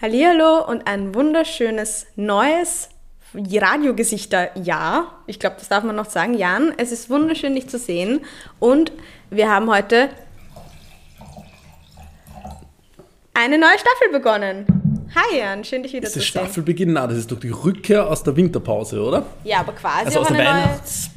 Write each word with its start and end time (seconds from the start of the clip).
Hallihallo 0.00 0.66
und 0.66 0.86
ein 0.86 1.14
wunderschönes 1.14 2.06
neues 2.16 2.88
Radiogesichter-Jahr. 3.34 5.22
Ich 5.26 5.38
glaube, 5.38 5.56
das 5.58 5.68
darf 5.68 5.84
man 5.84 5.94
noch 5.94 6.08
sagen. 6.08 6.34
Jan, 6.34 6.72
es 6.78 6.90
ist 6.90 7.10
wunderschön, 7.10 7.54
dich 7.54 7.68
zu 7.68 7.78
sehen. 7.78 8.20
Und 8.58 8.92
wir 9.30 9.50
haben 9.50 9.70
heute 9.70 10.08
eine 13.34 13.58
neue 13.58 13.78
Staffel 13.78 14.10
begonnen. 14.12 14.66
Hi 15.14 15.38
Jan, 15.38 15.64
schön 15.64 15.82
dich 15.82 15.92
wieder 15.92 16.02
Das 16.02 16.12
zu 16.12 16.20
ist 16.20 16.32
sehen. 16.32 16.44
Staffelbeginn, 16.44 16.92
nein, 16.92 17.08
das 17.08 17.18
ist 17.18 17.30
doch 17.30 17.38
die 17.40 17.50
Rückkehr 17.50 18.08
aus 18.08 18.22
der 18.22 18.34
Winterpause, 18.36 19.02
oder? 19.02 19.26
Ja, 19.44 19.60
aber 19.60 19.72
quasi 19.72 20.06
Also 20.06 20.20
aus 20.20 20.28
der 20.28 20.38
Weihnachts-, 20.38 21.10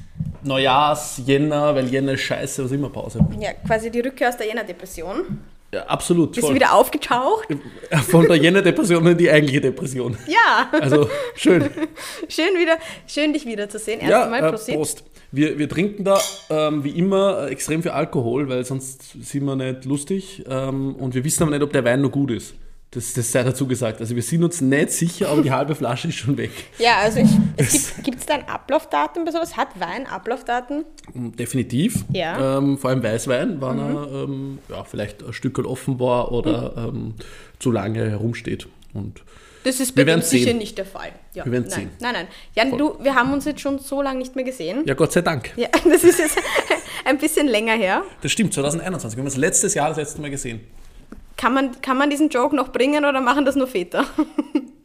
Neujahrs-, 0.44 1.22
Jänner, 1.26 1.74
weil 1.76 1.88
Jänner 1.88 2.14
ist 2.14 2.22
scheiße, 2.22 2.66
was 2.66 2.72
immer 2.72 2.90
Pause. 2.90 3.20
ja, 3.40 3.54
quasi 3.66 3.90
die 3.92 4.00
Rückkehr 4.02 4.30
aus 4.30 4.38
der 4.38 4.48
Jänner-Depression. 4.48 5.40
Ja, 5.74 5.86
absolut. 5.88 6.34
Bist 6.34 6.44
du 6.44 6.48
Voll. 6.48 6.56
wieder 6.56 6.74
aufgetaucht? 6.74 7.48
Von 8.10 8.28
der 8.28 8.36
Jänner-Depression 8.36 9.08
in 9.08 9.18
die 9.18 9.30
eigentliche 9.30 9.60
Depression. 9.60 10.16
Ja, 10.28 10.70
Also 10.80 11.10
schön. 11.36 11.64
schön 12.30 12.54
wieder, 12.60 12.78
schön 13.08 13.34
dich 13.34 13.48
wiederzusehen. 13.48 14.00
Erst 14.00 14.12
ja, 14.12 14.38
äh, 14.38 14.50
Prosit. 14.52 14.76
Prost. 14.76 15.04
Wir, 15.32 15.58
wir 15.58 15.68
trinken 15.68 16.04
da 16.04 16.20
ähm, 16.52 16.84
wie 16.84 16.92
immer 16.92 17.48
äh, 17.48 17.52
extrem 17.52 17.82
viel 17.82 17.90
Alkohol, 17.90 18.50
weil 18.50 18.64
sonst 18.66 19.14
sind 19.20 19.46
wir 19.46 19.56
nicht 19.56 19.86
lustig. 19.86 20.44
Ähm, 20.48 20.96
und 20.96 21.16
wir 21.16 21.24
wissen 21.24 21.42
aber 21.42 21.52
nicht, 21.52 21.64
ob 21.64 21.74
der 21.74 21.84
Wein 21.84 22.02
noch 22.02 22.12
gut 22.12 22.30
ist. 22.30 22.54
Das, 22.94 23.14
das 23.14 23.32
sei 23.32 23.42
dazu 23.44 23.68
gesagt. 23.68 24.02
Also 24.02 24.16
wir 24.16 24.22
sind 24.22 24.44
uns 24.44 24.62
nicht 24.62 24.92
sicher, 24.92 25.30
aber 25.30 25.42
die 25.42 25.52
halbe 25.52 25.74
Flasche 25.74 26.10
ist 26.10 26.16
schon 26.16 26.38
weg. 26.38 26.52
Ja, 26.78 26.98
also 26.98 27.20
ich, 27.20 27.30
es 27.58 27.96
gibt 27.96 28.04
gibt's 28.06 28.26
da 28.28 28.36
ein 28.36 28.48
Ablaufdatum 28.48 29.26
bei 29.26 29.32
sowas? 29.32 29.58
Hat 29.58 29.80
Wein 29.80 30.06
Ablaufdaten? 30.06 30.86
Definitiv. 31.16 32.06
Ja. 32.12 32.58
Ähm, 32.58 32.78
vor 32.78 32.92
allem 32.92 33.02
Weißwein, 33.02 33.60
wann 33.60 33.80
er 33.80 34.08
ähm, 34.24 34.60
ja, 34.70 34.84
vielleicht 34.84 35.24
ein 35.24 35.34
Stück 35.34 35.58
offen 35.60 36.00
war 36.00 36.32
oder 36.32 36.74
ähm, 36.78 37.16
zu 37.60 37.72
lange 37.72 38.10
herumsteht. 38.10 38.68
Und 38.94 39.24
Das 39.64 39.80
ist 39.80 39.96
bei 39.96 40.06
sehen. 40.06 40.22
sicher 40.22 40.54
nicht 40.54 40.78
der 40.78 40.86
Fall. 40.86 41.14
Ja, 41.34 41.46
Wir 41.46 41.52
werden's 41.52 41.76
nein, 41.76 41.88
sehen. 41.88 41.98
nein, 42.00 42.14
nein. 42.14 42.28
Jan, 42.54 42.78
du, 42.78 42.96
wir 43.02 43.16
haben 43.16 43.34
uns 43.34 43.46
jetzt 43.46 43.62
schon 43.62 43.80
so 43.80 44.04
lange 44.04 44.20
nicht 44.20 44.36
mehr 44.36 44.46
gesehen. 44.46 44.84
ja, 44.86 44.94
Gott 44.94 45.14
sei 45.14 45.22
Dank. 45.22 45.52
Ja, 45.56 45.70
das 45.84 46.04
ist 46.04 46.20
jetzt 46.20 46.38
ein 47.06 47.18
bisschen 47.18 47.48
länger 47.48 47.74
her. 47.74 48.04
Das 48.22 48.32
stimmt, 48.32 48.54
2021. 48.54 49.18
Wir 49.18 49.22
haben 49.22 49.28
uns 49.28 49.38
letztes 49.38 49.74
Jahr 49.74 49.90
das 49.90 49.98
letzte 49.98 50.22
Mal 50.22 50.30
gesehen. 50.30 50.62
Kann 51.44 51.54
man, 51.54 51.82
kann 51.82 51.98
man 51.98 52.10
diesen 52.10 52.30
Joke 52.30 52.56
noch 52.56 52.70
bringen 52.72 53.04
oder 53.04 53.20
machen 53.20 53.44
das 53.44 53.58
nur 53.58 53.68
Väter? 53.68 54.06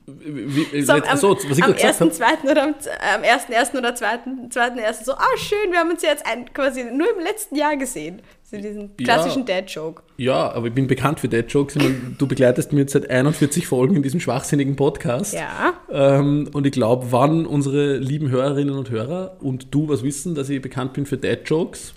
Wie, 0.06 0.82
So 0.82 0.94
am, 0.94 1.16
so, 1.16 1.36
was 1.48 1.58
ich 1.58 1.62
am 1.62 1.72
ersten, 1.74 2.10
zweiten 2.10 2.48
oder 2.48 2.64
am, 2.64 2.74
am 3.14 3.22
ersten, 3.22 3.52
ersten 3.52 3.76
oder 3.76 3.94
zweiten, 3.94 4.50
zweiten, 4.50 4.76
ersten 4.78 5.04
so, 5.04 5.12
ah 5.12 5.36
schön, 5.36 5.70
wir 5.70 5.78
haben 5.78 5.90
uns 5.90 6.02
jetzt 6.02 6.26
ein, 6.26 6.52
quasi 6.52 6.82
nur 6.82 7.06
im 7.16 7.22
letzten 7.22 7.54
Jahr 7.54 7.76
gesehen. 7.76 8.22
So 8.42 8.56
diesen 8.56 8.90
Ja. 8.98 9.04
klassischen 9.04 9.46
Dad-Joke. 9.46 10.02
Ja, 10.16 10.50
aber 10.50 10.66
ich 10.66 10.74
bin 10.74 10.88
bekannt 10.88 11.20
für 11.20 11.28
Dead 11.28 11.44
Jokes. 11.48 11.76
Ich 11.76 11.82
meine, 11.82 11.94
du 12.18 12.26
begleitest 12.26 12.72
mich 12.72 12.80
jetzt 12.80 12.92
seit 12.94 13.08
41 13.08 13.68
Folgen 13.68 13.94
in 13.94 14.02
diesem 14.02 14.18
schwachsinnigen 14.18 14.74
Podcast. 14.74 15.34
Ja. 15.34 15.74
Ähm, 15.92 16.50
und 16.52 16.66
ich 16.66 16.72
glaube, 16.72 17.06
wann 17.10 17.46
unsere 17.46 17.98
lieben 17.98 18.30
Hörerinnen 18.30 18.74
und 18.74 18.90
Hörer 18.90 19.36
und 19.40 19.72
du 19.72 19.88
was 19.88 20.02
wissen, 20.02 20.34
dass 20.34 20.48
ich 20.48 20.60
bekannt 20.60 20.94
bin 20.94 21.06
für 21.06 21.18
Dead 21.18 21.38
Jokes 21.44 21.94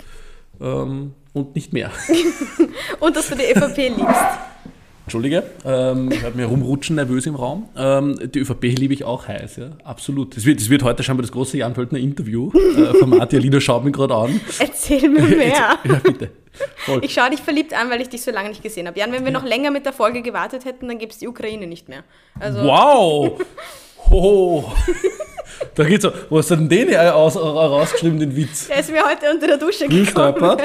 ähm, 0.62 1.14
und 1.34 1.56
nicht 1.56 1.74
mehr. 1.74 1.92
Und 3.00 3.16
dass 3.16 3.30
du 3.30 3.36
die 3.36 3.44
ÖVP 3.52 3.78
liebst. 3.98 4.22
Entschuldige, 5.06 5.44
ähm, 5.66 6.12
ich 6.12 6.24
habe 6.24 6.38
mir 6.38 6.46
rumrutschen 6.46 6.96
nervös 6.96 7.26
im 7.26 7.36
Raum. 7.36 7.68
Ähm, 7.76 8.18
die 8.34 8.40
ÖVP 8.40 8.64
liebe 8.78 8.94
ich 8.94 9.04
auch 9.04 9.28
heiß, 9.28 9.58
ja, 9.58 9.72
absolut. 9.84 10.38
Das 10.38 10.46
wird, 10.46 10.62
das 10.62 10.70
wird 10.70 10.84
heute 10.84 11.04
scheinbar 11.04 11.24
das 11.24 11.32
große 11.32 11.58
Jan 11.58 11.74
Pöltner 11.74 12.00
Interview. 12.00 12.50
Äh, 12.54 12.94
Format, 12.94 13.32
die 13.32 13.38
Alina 13.38 13.60
schaut 13.60 13.84
mich 13.84 13.94
gerade 13.94 14.16
an. 14.16 14.40
Erzähl 14.60 15.10
mir 15.10 15.22
mehr. 15.38 15.80
Ja, 15.84 15.96
bitte. 16.04 16.30
Voll. 16.78 17.04
Ich 17.04 17.14
schaue 17.14 17.30
dich 17.30 17.42
verliebt 17.42 17.74
an, 17.74 17.90
weil 17.90 18.00
ich 18.02 18.10
dich 18.10 18.22
so 18.22 18.32
lange 18.32 18.50
nicht 18.50 18.62
gesehen 18.64 18.88
habe. 18.88 18.98
Jan, 19.00 19.12
wenn 19.12 19.26
wir 19.26 19.32
noch 19.32 19.44
länger 19.44 19.72
mit 19.72 19.86
der 19.86 19.94
Folge 19.94 20.22
gewartet 20.22 20.66
hätten, 20.66 20.88
dann 20.88 20.98
gäbe 20.98 21.12
es 21.12 21.18
die 21.18 21.28
Ukraine 21.28 21.68
nicht 21.68 21.90
mehr. 21.90 22.04
Also, 22.40 22.64
Wow! 22.64 23.42
Ho! 24.10 24.72
Da 25.76 25.84
geht's 25.84 26.04
so. 26.04 26.12
Wo 26.30 26.38
hast 26.38 26.52
du 26.52 26.56
denn 26.56 26.70
den 26.70 26.90
hier 26.90 27.16
aus, 27.16 27.36
rausgeschrieben, 27.36 28.20
den 28.20 28.36
Witz? 28.36 28.68
der 28.68 28.80
ist 28.80 28.92
mir 28.92 29.04
heute 29.06 29.32
unter 29.32 29.48
der 29.48 29.58
Dusche 29.58 29.88
gekommen. 29.88 30.06
Gestolpert? 30.06 30.62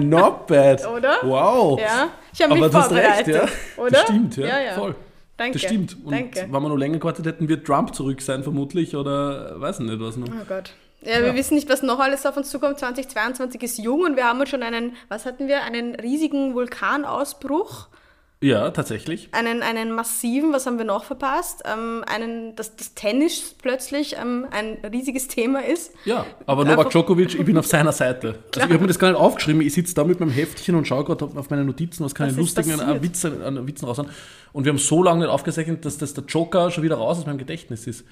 Not 0.00 0.46
bad. 0.46 0.86
Oder? 0.86 1.18
Wow. 1.22 1.78
Ja, 1.80 2.08
ich 2.32 2.42
habe 2.42 2.54
mich 2.54 2.62
Aber 2.62 2.72
du 2.72 2.78
hast 2.78 2.92
recht, 2.92 3.26
ja. 3.28 3.44
Oder? 3.76 3.90
Das 3.90 4.02
stimmt, 4.02 4.36
ja. 4.36 4.46
Ja, 4.46 4.60
ja. 4.60 4.72
Voll. 4.74 4.94
Danke. 5.36 5.58
Das 5.58 5.62
stimmt. 5.62 5.96
Und 6.04 6.12
Danke. 6.12 6.42
wenn 6.50 6.62
wir 6.62 6.68
noch 6.68 6.76
länger 6.76 6.98
gewartet 6.98 7.26
hätten, 7.26 7.48
wird 7.48 7.66
Trump 7.66 7.94
zurück 7.94 8.20
sein, 8.20 8.42
vermutlich. 8.42 8.94
Oder 8.94 9.58
weiß 9.60 9.80
nicht 9.80 10.00
was 10.00 10.16
noch. 10.16 10.28
Oh 10.28 10.44
Gott. 10.46 10.72
Ja, 11.02 11.22
wir 11.22 11.34
wissen 11.34 11.54
nicht, 11.54 11.68
was 11.70 11.82
noch 11.82 11.98
alles 11.98 12.26
auf 12.26 12.36
uns 12.36 12.50
zukommt. 12.50 12.78
2022 12.78 13.62
ist 13.62 13.78
jung 13.78 14.02
und 14.02 14.16
wir 14.16 14.24
haben 14.24 14.38
uns 14.38 14.50
schon 14.50 14.62
einen, 14.62 14.96
was 15.08 15.24
hatten 15.24 15.48
wir, 15.48 15.62
einen 15.62 15.94
riesigen 15.94 16.54
Vulkanausbruch, 16.54 17.88
Ja, 18.42 18.70
tatsächlich. 18.70 19.28
einen, 19.32 19.62
einen 19.62 19.92
massiven, 19.92 20.52
was 20.52 20.64
haben 20.64 20.78
wir 20.78 20.86
noch 20.86 21.04
verpasst? 21.04 21.62
Ähm, 21.70 22.02
einen, 22.06 22.56
dass 22.56 22.74
das 22.74 22.94
Tennis 22.94 23.54
plötzlich 23.60 24.16
ähm, 24.16 24.46
ein 24.50 24.78
riesiges 24.90 25.28
Thema 25.28 25.62
ist. 25.62 25.92
Ja, 26.06 26.24
aber 26.46 26.64
Novak 26.64 26.88
Djokovic, 26.88 27.38
ich 27.38 27.44
bin 27.44 27.58
auf 27.58 27.66
seiner 27.66 27.92
Seite. 27.92 28.38
Also 28.60 28.66
ich 28.66 28.74
habe 28.74 28.82
mir 28.82 28.88
das 28.88 28.98
gar 28.98 29.08
nicht 29.10 29.18
aufgeschrieben. 29.18 29.60
Ich 29.62 29.74
sitze 29.74 29.94
da 29.94 30.04
mit 30.04 30.20
meinem 30.20 30.30
Heftchen 30.30 30.74
und 30.74 30.86
schaue 30.86 31.04
gerade 31.04 31.24
auf 31.24 31.50
meine 31.50 31.64
Notizen, 31.64 32.04
was 32.04 32.12
ist 32.12 32.36
lustigen 32.36 32.80
an 32.80 33.02
Witzen, 33.02 33.42
an 33.42 33.66
Witzen 33.66 33.86
raushauen. 33.86 34.10
Und 34.52 34.64
wir 34.64 34.72
haben 34.72 34.78
so 34.78 35.02
lange 35.02 35.20
nicht 35.20 35.30
aufgezeichnet, 35.30 35.84
dass 35.84 35.98
das 35.98 36.14
der 36.14 36.24
Joker 36.24 36.70
schon 36.70 36.82
wieder 36.82 36.96
raus 36.96 37.18
aus 37.18 37.26
meinem 37.26 37.38
Gedächtnis 37.38 37.86
ist. 37.86 38.04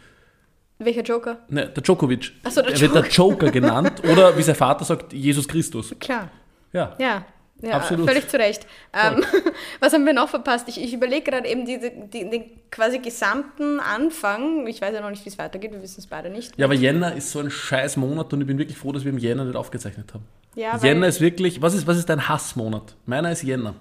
Welcher 0.78 1.03
Joker? 1.03 1.38
Ne, 1.49 1.69
der 1.69 1.83
Djokovic. 1.83 2.33
Ach 2.44 2.50
so, 2.50 2.62
der 2.62 2.72
er 2.72 2.81
wird 2.81 2.94
der 2.94 3.09
Joker 3.09 3.50
genannt. 3.50 4.03
Oder 4.11 4.37
wie 4.37 4.43
sein 4.43 4.55
Vater 4.55 4.84
sagt, 4.84 5.12
Jesus 5.12 5.49
Christus. 5.49 5.94
Klar. 5.99 6.31
Ja. 6.72 6.97
Ja. 6.99 7.25
Ja, 7.60 7.72
Absolut. 7.72 8.08
völlig 8.08 8.28
zu 8.28 8.38
Recht. 8.38 8.66
Ähm, 8.92 9.24
was 9.80 9.92
haben 9.92 10.06
wir 10.06 10.12
noch 10.12 10.28
verpasst? 10.28 10.69
Ich, 10.69 10.80
ich 10.80 10.92
überlege 10.92 11.30
gerade 11.30 11.48
eben 11.48 11.66
diese, 11.66 11.91
die, 11.91 12.30
den 12.30 12.44
quasi 12.70 12.98
gesamten 13.00 13.80
Anfang. 13.80 14.66
Ich 14.69 14.80
weiß 14.80 14.94
ja 14.94 15.00
noch 15.00 15.10
nicht, 15.10 15.24
wie 15.24 15.28
es 15.28 15.38
weitergeht, 15.38 15.72
wir 15.72 15.82
wissen 15.82 16.00
es 16.00 16.06
beide 16.06 16.30
nicht. 16.30 16.56
Ja, 16.56 16.66
aber 16.66 16.74
Jänner 16.74 17.14
ist 17.16 17.32
so 17.32 17.41
ein 17.41 17.50
scheiß 17.50 17.96
Monat 17.96 18.32
und 18.32 18.42
ich 18.42 18.46
bin 18.46 18.58
wirklich 18.58 18.78
froh, 18.78 18.92
dass 18.92 19.04
wir 19.04 19.12
im 19.12 19.19
Jänner 19.19 19.44
nicht 19.44 19.56
aufgezeichnet 19.56 20.14
haben. 20.14 20.24
Ja, 20.54 20.76
Jänner 20.76 21.08
ist 21.08 21.20
wirklich, 21.20 21.60
was 21.60 21.74
ist, 21.74 21.86
was 21.86 21.98
ist 21.98 22.08
dein 22.08 22.28
Hassmonat? 22.28 22.94
Meiner 23.06 23.32
ist 23.32 23.42
Jänner. 23.42 23.75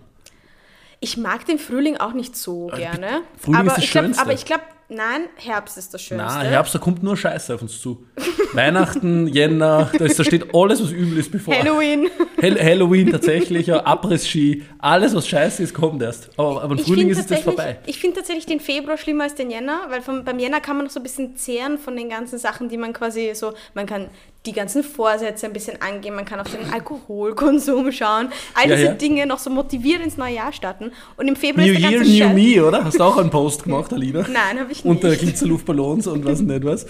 Ich 1.00 1.18
mag 1.18 1.46
den 1.46 1.60
Frühling 1.60 1.98
auch 1.98 2.14
nicht 2.14 2.36
so 2.36 2.68
gerne. 2.68 3.22
Frühling 3.38 3.60
aber 3.60 3.68
ist 3.68 3.78
das 3.78 3.84
ich 3.84 3.92
glaub, 3.92 4.04
Schönste. 4.06 4.22
Aber 4.24 4.34
ich 4.34 4.46
glaube, 4.46 4.64
nein, 4.90 5.28
Herbst 5.36 5.78
ist 5.78 5.94
das 5.94 6.02
Schönste. 6.02 6.26
Na, 6.28 6.42
Herbst, 6.42 6.74
da 6.76 6.80
kommt 6.80 7.04
nur 7.04 7.16
Scheiße 7.16 7.56
auf 7.56 7.62
uns 7.62 7.80
zu. 7.82 8.06
Weihnachten, 8.54 9.28
Jänner, 9.34 9.92
da, 9.98 10.06
ist, 10.06 10.18
da 10.20 10.24
steht 10.24 10.54
alles, 10.54 10.82
was 10.82 10.92
übel 10.92 11.18
ist 11.18 11.32
bevor. 11.32 11.56
Halloween. 11.56 12.10
Hall 12.42 12.60
Halloween 12.60 13.12
tatsächlich, 13.12 13.68
ja, 13.68 13.84
Abriss-Ski, 13.86 14.64
alles, 14.80 15.16
was 15.16 15.28
scheiße 15.28 15.64
ist, 15.64 15.74
kommt 15.74 16.02
erst. 16.02 16.30
Aber, 16.38 16.62
aber 16.62 16.74
im 16.74 16.80
Ich 16.80 16.86
Frühling 16.86 17.10
ist 17.10 17.30
es 17.30 17.40
vorbei. 17.42 17.80
Ich 17.86 18.00
finde 18.00 18.18
tatsächlich 18.18 18.46
den 18.46 18.60
Februar 18.60 18.98
schlimmer 18.98 19.26
als 19.26 19.36
den 19.36 19.50
Jänner, 19.50 19.82
weil 19.90 20.02
vom, 20.02 20.24
beim 20.24 20.40
Jänner 20.40 20.62
kann 20.62 20.78
man 20.78 20.86
noch 20.86 20.92
so 20.92 21.00
ein 21.00 21.04
bisschen 21.04 21.36
zehren 21.36 21.78
von 21.78 21.96
den 21.96 22.10
ganzen 22.10 22.40
Sachen, 22.40 22.70
die 22.70 22.78
man 22.78 22.94
quasi 22.94 23.32
so, 23.34 23.54
man 23.74 23.86
kann 23.86 24.10
die 24.48 24.54
ganzen 24.54 24.84
Vorsätze 24.84 25.46
ein 25.46 25.54
bisschen 25.54 25.82
angehen, 25.82 26.16
man 26.16 26.26
kann 26.26 26.40
auf 26.40 26.50
den 26.50 26.74
Alkoholkonsum 26.74 27.92
schauen, 27.92 28.30
all 28.56 28.70
Ja, 28.70 28.76
diese 28.76 28.88
ja. 28.88 28.94
Dinge 28.94 29.28
noch 29.28 29.40
so 29.40 29.50
motiviert 29.50 30.02
ins 30.02 30.18
neue 30.18 30.36
Jahr 30.36 30.54
starten. 30.54 30.92
Und 31.18 31.28
im 31.28 31.36
Februar 31.36 31.66
New 31.68 31.74
ist 31.74 31.82
der 31.84 31.92
Year, 31.92 32.00
ganze 32.00 32.12
New 32.12 32.18
Scheiß. 32.18 32.56
Me, 32.56 32.66
oder? 32.66 32.84
Hast 32.84 33.00
du 33.00 33.04
auch 33.04 33.18
einen 33.18 33.30
Post 33.30 33.64
gemacht, 33.64 33.94
Alina? 33.94 34.22
Nein, 34.28 34.60
habe 34.60 34.72
ich 34.72 34.84
nicht. 34.84 34.86
Unter 34.86 35.16
Glitzerluftballons 35.16 36.08
und 36.08 36.26
was 36.26 36.40
nicht 36.42 36.64
was. 36.64 36.86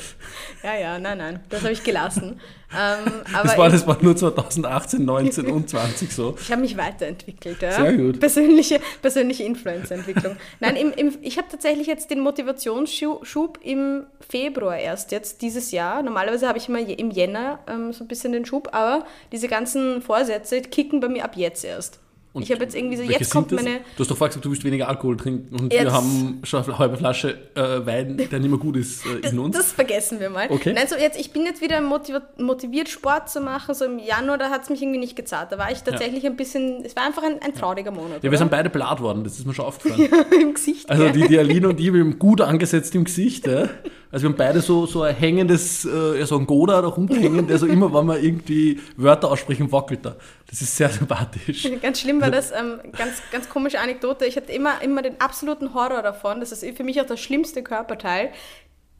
Ja, 0.63 0.77
ja, 0.77 0.99
nein, 0.99 1.17
nein, 1.17 1.39
das 1.49 1.61
habe 1.61 1.73
ich 1.73 1.83
gelassen. 1.83 2.39
Ähm, 2.75 3.11
Das 3.31 3.57
war, 3.57 3.69
das 3.69 3.87
war 3.87 3.97
nur 4.01 4.15
2018, 4.15 5.03
19 5.05 5.47
und 5.47 5.69
20 5.69 6.11
so. 6.11 6.35
Ich 6.39 6.51
habe 6.51 6.61
mich 6.61 6.75
weiterentwickelt, 6.75 7.61
ja. 7.61 7.71
Sehr 7.71 7.93
gut. 7.93 8.19
Persönliche, 8.19 8.79
persönliche 9.01 9.43
Influencer-Entwicklung. 9.43 10.35
Nein, 10.59 10.75
im, 10.75 10.91
im, 10.91 11.17
ich 11.21 11.37
habe 11.37 11.47
tatsächlich 11.49 11.87
jetzt 11.87 12.09
den 12.11 12.19
Motivationsschub 12.19 13.59
im 13.63 14.05
Februar 14.27 14.77
erst 14.77 15.11
jetzt 15.11 15.41
dieses 15.41 15.71
Jahr. 15.71 16.03
Normalerweise 16.03 16.47
habe 16.47 16.57
ich 16.57 16.67
immer 16.67 16.79
im 16.79 17.11
Jänner 17.11 17.59
ähm, 17.67 17.93
so 17.93 18.03
ein 18.03 18.07
bisschen 18.07 18.33
den 18.33 18.45
Schub, 18.45 18.69
aber 18.73 19.05
diese 19.31 19.47
ganzen 19.47 20.01
Vorsätze 20.01 20.61
kicken 20.61 20.99
bei 20.99 21.07
mir 21.07 21.23
ab 21.23 21.35
jetzt 21.35 21.63
erst. 21.63 21.99
Und 22.37 22.43
ich 22.43 22.51
habe 22.51 22.63
jetzt 22.63 22.75
irgendwie 22.75 22.97
so, 22.97 23.03
jetzt 23.03 23.31
kommt 23.31 23.51
das? 23.51 23.63
meine. 23.63 23.79
Du 23.95 23.99
hast 24.03 24.11
doch 24.11 24.15
gesagt, 24.19 24.43
du 24.45 24.49
willst 24.51 24.63
weniger 24.63 24.87
Alkohol 24.87 25.17
trinken 25.17 25.55
und 25.55 25.73
Jetzt- 25.73 25.83
wir 25.85 25.91
haben 25.93 26.39
schon 26.43 26.63
eine 26.63 26.77
halbe 26.79 26.97
Flasche 26.97 27.37
äh, 27.55 27.85
Wein, 27.85 28.15
der 28.17 28.39
nicht 28.39 28.49
mehr 28.49 28.59
gut 28.59 28.77
ist 28.77 29.05
äh, 29.05 29.27
in 29.29 29.39
uns. 29.39 29.55
Das 29.57 29.71
vergessen 29.71 30.19
wir 30.19 30.29
mal. 30.29 30.47
Okay. 30.49 30.73
Nein, 30.73 30.85
so 30.87 30.95
jetzt, 30.95 31.19
ich 31.19 31.31
bin 31.31 31.43
jetzt 31.45 31.61
wieder 31.61 31.81
motiviert, 31.81 32.89
Sport 32.89 33.29
zu 33.29 33.41
machen. 33.41 33.73
So 33.75 33.85
im 33.85 33.99
Januar, 33.99 34.37
da 34.37 34.49
hat 34.49 34.63
es 34.63 34.69
mich 34.69 34.81
irgendwie 34.81 34.99
nicht 34.99 35.15
gezahlt. 35.15 35.51
Da 35.51 35.57
war 35.57 35.71
ich 35.71 35.81
tatsächlich 35.83 36.25
ein 36.25 36.35
bisschen, 36.35 36.83
es 36.85 36.95
war 36.95 37.05
einfach 37.05 37.23
ein, 37.23 37.41
ein 37.41 37.53
trauriger 37.53 37.91
Monat. 37.91 38.17
ja, 38.17 38.23
wir 38.23 38.29
oder? 38.29 38.37
sind 38.37 38.51
beide 38.51 38.69
blatt 38.69 39.01
worden, 39.01 39.23
das 39.23 39.37
ist 39.39 39.45
mir 39.47 39.53
schon 39.53 39.65
aufgefallen. 39.67 40.07
im 40.39 40.53
Gesicht. 40.53 40.89
Also 40.89 41.09
die, 41.09 41.27
die 41.27 41.39
Aline 41.39 41.69
und 41.69 41.79
ich, 41.79 41.91
wir 41.91 42.01
haben 42.01 42.19
gut 42.19 42.41
angesetzt 42.41 42.93
im 42.95 43.03
Gesicht. 43.05 43.47
Ja. 43.47 43.67
Also 44.11 44.23
wir 44.23 44.29
haben 44.29 44.37
beide 44.37 44.61
so, 44.61 44.85
so 44.85 45.01
ein 45.01 45.15
hängendes, 45.15 45.83
äh, 45.83 46.23
so 46.25 46.37
ein 46.37 46.47
Goda 46.47 46.81
da 46.81 46.87
runterhängen, 46.87 47.47
der 47.47 47.57
so 47.57 47.65
immer, 47.65 47.93
wenn 47.93 48.05
wir 48.05 48.19
irgendwie 48.19 48.79
Wörter 48.95 49.29
aussprechen, 49.29 49.71
wackelt 49.71 50.05
er. 50.05 50.15
Das 50.49 50.61
ist 50.61 50.75
sehr 50.77 50.89
sympathisch. 50.89 51.67
Ganz 51.81 51.99
schlimm 51.99 52.21
war 52.21 52.31
das, 52.31 52.51
ähm, 52.51 52.79
ganz, 52.97 53.21
ganz 53.31 53.49
komische 53.49 53.79
Anekdote. 53.79 54.25
Ich 54.25 54.37
hatte 54.37 54.51
immer, 54.53 54.81
immer 54.81 55.01
den 55.01 55.19
absoluten 55.19 55.73
Horror 55.73 56.01
davon. 56.01 56.39
Das 56.39 56.51
ist 56.51 56.65
für 56.77 56.83
mich 56.83 57.01
auch 57.01 57.05
das 57.05 57.19
schlimmste 57.19 57.63
Körperteil. 57.63 58.31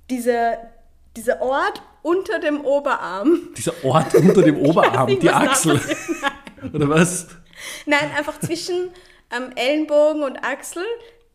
Dieser, 0.09 0.57
dieser 1.15 1.42
Ort 1.42 1.81
unter 2.01 2.39
dem 2.39 2.62
Oberarm. 2.62 3.50
Dieser 3.57 3.74
Ort 3.83 4.13
unter 4.15 4.42
dem 4.42 4.57
Oberarm, 4.65 5.07
nicht, 5.07 5.24
die 5.24 5.27
da 5.27 5.38
Achsel. 5.38 5.80
Oder 6.74 6.89
was? 6.89 7.27
Nein, 7.86 8.12
einfach 8.18 8.39
zwischen 8.39 8.89
ähm, 9.36 9.51
Ellenbogen 9.56 10.24
und 10.24 10.38
Achsel. 10.44 10.83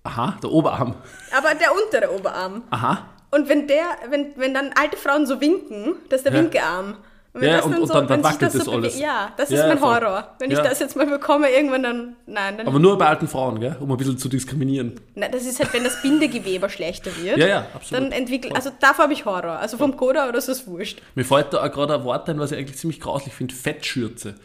Aha, 0.04 0.38
der 0.42 0.50
Oberarm. 0.50 0.94
Aber 1.36 1.54
der 1.54 1.70
untere 1.72 2.12
Oberarm. 2.14 2.64
Aha. 2.70 3.08
Und 3.32 3.49
wenn 3.49 3.67
der, 3.67 3.84
wenn, 4.11 4.26
wenn 4.37 4.55
dann 4.55 4.70
alte 4.81 4.96
Frauen 4.96 5.26
so 5.26 5.40
winken, 5.40 5.96
das 6.11 6.20
ist 6.20 6.26
der 6.26 6.34
Ja. 6.34 6.40
Winkearm. 6.40 6.96
wenn 7.34 7.49
Ja, 7.49 7.56
das 7.56 7.64
und- 7.64 7.79
und 7.79 7.88
dann- 7.94 8.06
dann 8.08 8.23
wackelt 8.23 8.55
das 8.55 8.64
so 8.67 8.73
alles. 8.73 8.99
Ja, 9.00 9.32
das 9.38 9.50
ist 9.50 9.58
Ja, 9.58 9.67
mein 9.69 9.79
voll. 9.79 9.94
Horror. 9.94 10.34
Wenn 10.38 10.50
Ja. 10.50 10.61
ich 10.62 10.69
das 10.69 10.81
jetzt 10.81 10.96
mal 10.96 11.06
bekomme, 11.06 11.49
irgendwann 11.50 11.82
dann, 11.82 12.17
nein, 12.26 12.58
dann, 12.58 12.67
Aber 12.67 12.79
nur 12.79 12.99
bei 12.99 13.06
alten 13.06 13.26
Frauen, 13.26 13.58
gell? 13.58 13.75
um 13.81 13.90
ein 13.90 13.96
bisschen 13.96 14.19
zu 14.19 14.29
diskriminieren. 14.29 15.00
nein, 15.14 15.32
das 15.32 15.46
ist 15.46 15.58
halt, 15.58 15.73
wenn 15.73 15.82
das 15.82 16.02
Bindegewebe 16.02 16.69
schlechter 16.69 17.11
wird. 17.23 17.38
Ja, 17.38 17.46
ja, 17.46 17.67
absolut. 17.75 18.05
Dann 18.05 18.12
entwickelt, 18.12 18.55
also 18.55 18.70
davor 18.81 19.05
habe 19.05 19.14
ich 19.14 19.25
Horror. 19.25 19.58
Also 19.58 19.79
vom 19.79 19.96
Koda 19.96 20.29
oder 20.29 20.43
so 20.43 20.52
ist 20.52 20.67
wurscht. 20.67 21.00
Mir 21.14 21.25
fällt 21.25 21.55
da 21.55 21.64
auch 21.64 21.73
gerade 21.73 21.94
ein 21.94 22.05
Wort 22.05 22.29
ein, 22.29 22.38
was 22.38 22.52
ich 22.52 22.58
eigentlich 22.58 22.76
ziemlich 22.76 23.00
grauslich 23.00 23.32
finde: 23.32 23.55
Fettschürze. 23.55 24.34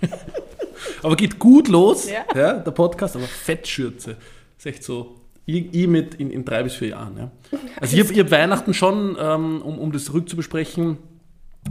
aber 1.02 1.16
geht 1.16 1.38
gut 1.38 1.68
los, 1.68 2.08
Ja. 2.34 2.54
der 2.54 2.70
Podcast, 2.70 3.16
aber 3.16 3.26
Fettschürze. 3.26 4.16
ist 4.56 4.64
echt 4.66 4.82
so. 4.84 5.17
Ich, 5.48 5.72
ich 5.72 5.88
mit 5.88 6.14
in, 6.16 6.30
in 6.30 6.44
drei 6.44 6.62
bis 6.62 6.74
vier 6.74 6.88
Jahren. 6.88 7.16
Ja. 7.16 7.30
Also, 7.80 7.96
ich 7.96 8.06
habe 8.06 8.20
hab 8.20 8.30
Weihnachten 8.30 8.74
schon, 8.74 9.16
ähm, 9.18 9.62
um, 9.62 9.78
um 9.78 9.92
das 9.92 10.04
zurückzubesprechen, 10.04 10.98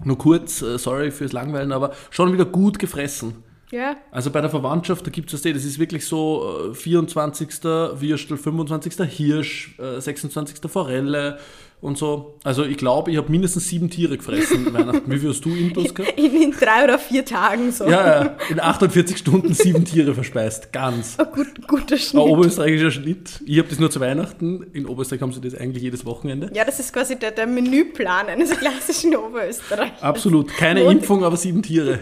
nur 0.04 0.18
kurz, 0.18 0.64
äh, 0.64 0.80
sorry 0.80 1.12
fürs 1.12 1.32
Langweilen, 1.32 1.72
aber 1.72 1.92
schon 2.10 2.34
wieder 2.34 2.46
gut 2.46 2.80
gefressen. 2.80 3.44
Ja, 3.70 3.98
Also 4.12 4.32
bei 4.32 4.40
der 4.42 4.50
Verwandtschaft, 4.50 5.06
da 5.06 5.12
gibt 5.12 5.32
es 5.32 5.42
das, 5.42 5.54
das 5.54 5.66
ist 5.66 5.78
wirklich 5.78 6.06
so 6.06 6.72
äh, 6.72 6.74
24. 6.74 7.64
Würstel, 7.66 8.38
25. 8.38 8.94
Hirsch, 9.10 9.78
äh, 9.78 10.00
26. 10.00 10.72
Forelle 10.72 11.38
und 11.80 11.98
so. 11.98 12.38
Also 12.44 12.64
ich 12.66 12.78
glaube, 12.78 13.12
ich 13.12 13.18
habe 13.18 13.30
mindestens 13.32 13.68
sieben 13.70 13.90
Tiere 13.90 14.18
gefressen 14.18 14.74
Weihnachten. 14.74 15.04
Wie 15.12 15.20
viel 15.20 15.30
hast 15.30 15.46
du 15.46 15.50
Intus 15.56 15.94
gehabt? 15.94 16.18
in, 16.18 16.36
in 16.42 16.52
drei 16.52 16.84
oder 16.84 16.98
vier 16.98 17.24
Tagen 17.24 17.72
so. 17.72 17.86
Ja, 17.86 18.24
ja, 18.24 18.38
in 18.50 18.60
48 18.60 19.18
Stunden 19.18 19.54
sieben 19.54 19.86
Tiere 19.86 20.14
verspeist. 20.16 20.74
Ganz. 20.74 21.20
Ein 21.20 21.28
Gut, 21.32 21.68
guter 21.68 21.96
Ein 21.96 22.00
Schnitt. 22.00 22.24
oberösterreichischer 22.24 22.92
Schnitt. 22.92 23.42
Ich 23.46 23.58
habe 23.60 23.70
das 23.70 23.80
nur 23.80 23.92
zu 23.92 24.00
Weihnachten. 24.00 24.64
In 24.74 24.86
Oberösterreich 24.88 25.22
haben 25.22 25.34
sie 25.34 25.42
das 25.42 25.54
eigentlich 25.56 25.84
jedes 25.84 26.06
Wochenende. 26.06 26.50
Ja, 26.54 26.66
das 26.66 26.80
ist 26.80 26.92
quasi 26.94 27.18
der, 27.18 27.32
der 27.32 27.46
Menüplan 27.48 28.28
eines 28.28 28.50
klassischen 28.58 29.16
Oberösterreichs. 29.16 30.02
Absolut. 30.02 30.50
Keine 30.58 30.84
Mond- 30.84 31.00
Impfung, 31.02 31.24
aber 31.24 31.38
sieben 31.38 31.62
Tiere. 31.62 32.00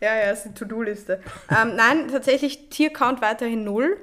Ja, 0.00 0.14
ja, 0.14 0.30
ist 0.32 0.44
eine 0.44 0.52
To-Do-Liste. 0.54 1.20
ähm, 1.50 1.72
nein, 1.76 2.08
tatsächlich 2.12 2.68
Tiercount 2.68 3.22
weiterhin 3.22 3.64
null. 3.64 3.96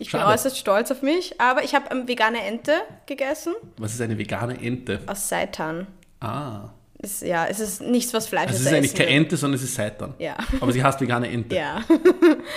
Ich 0.00 0.10
bin 0.12 0.20
Schade. 0.20 0.32
äußerst 0.32 0.56
stolz 0.58 0.90
auf 0.90 1.02
mich, 1.02 1.40
aber 1.40 1.64
ich 1.64 1.74
habe 1.74 1.86
ähm, 1.90 2.06
vegane 2.06 2.42
Ente 2.44 2.72
gegessen 3.06 3.54
Was 3.78 3.94
ist 3.94 4.00
eine 4.00 4.16
vegane 4.18 4.60
Ente? 4.60 5.00
aus 5.06 5.28
Seitan. 5.28 5.86
Ah. 6.20 6.70
Ist, 7.00 7.22
ja, 7.22 7.46
es 7.46 7.60
ist 7.60 7.80
nichts, 7.80 8.12
was 8.12 8.26
Fleisch 8.26 8.48
Also 8.48 8.60
es 8.60 8.66
ist 8.66 8.72
eigentlich 8.72 8.94
keine 8.94 9.10
Ente, 9.10 9.36
sondern 9.36 9.56
es 9.58 9.62
ist 9.64 9.74
Seitan. 9.76 10.14
Ja. 10.18 10.36
Aber 10.60 10.72
sie 10.72 10.82
heißt 10.82 11.00
vegane 11.00 11.28
Ente. 11.28 11.54
Ja, 11.56 11.82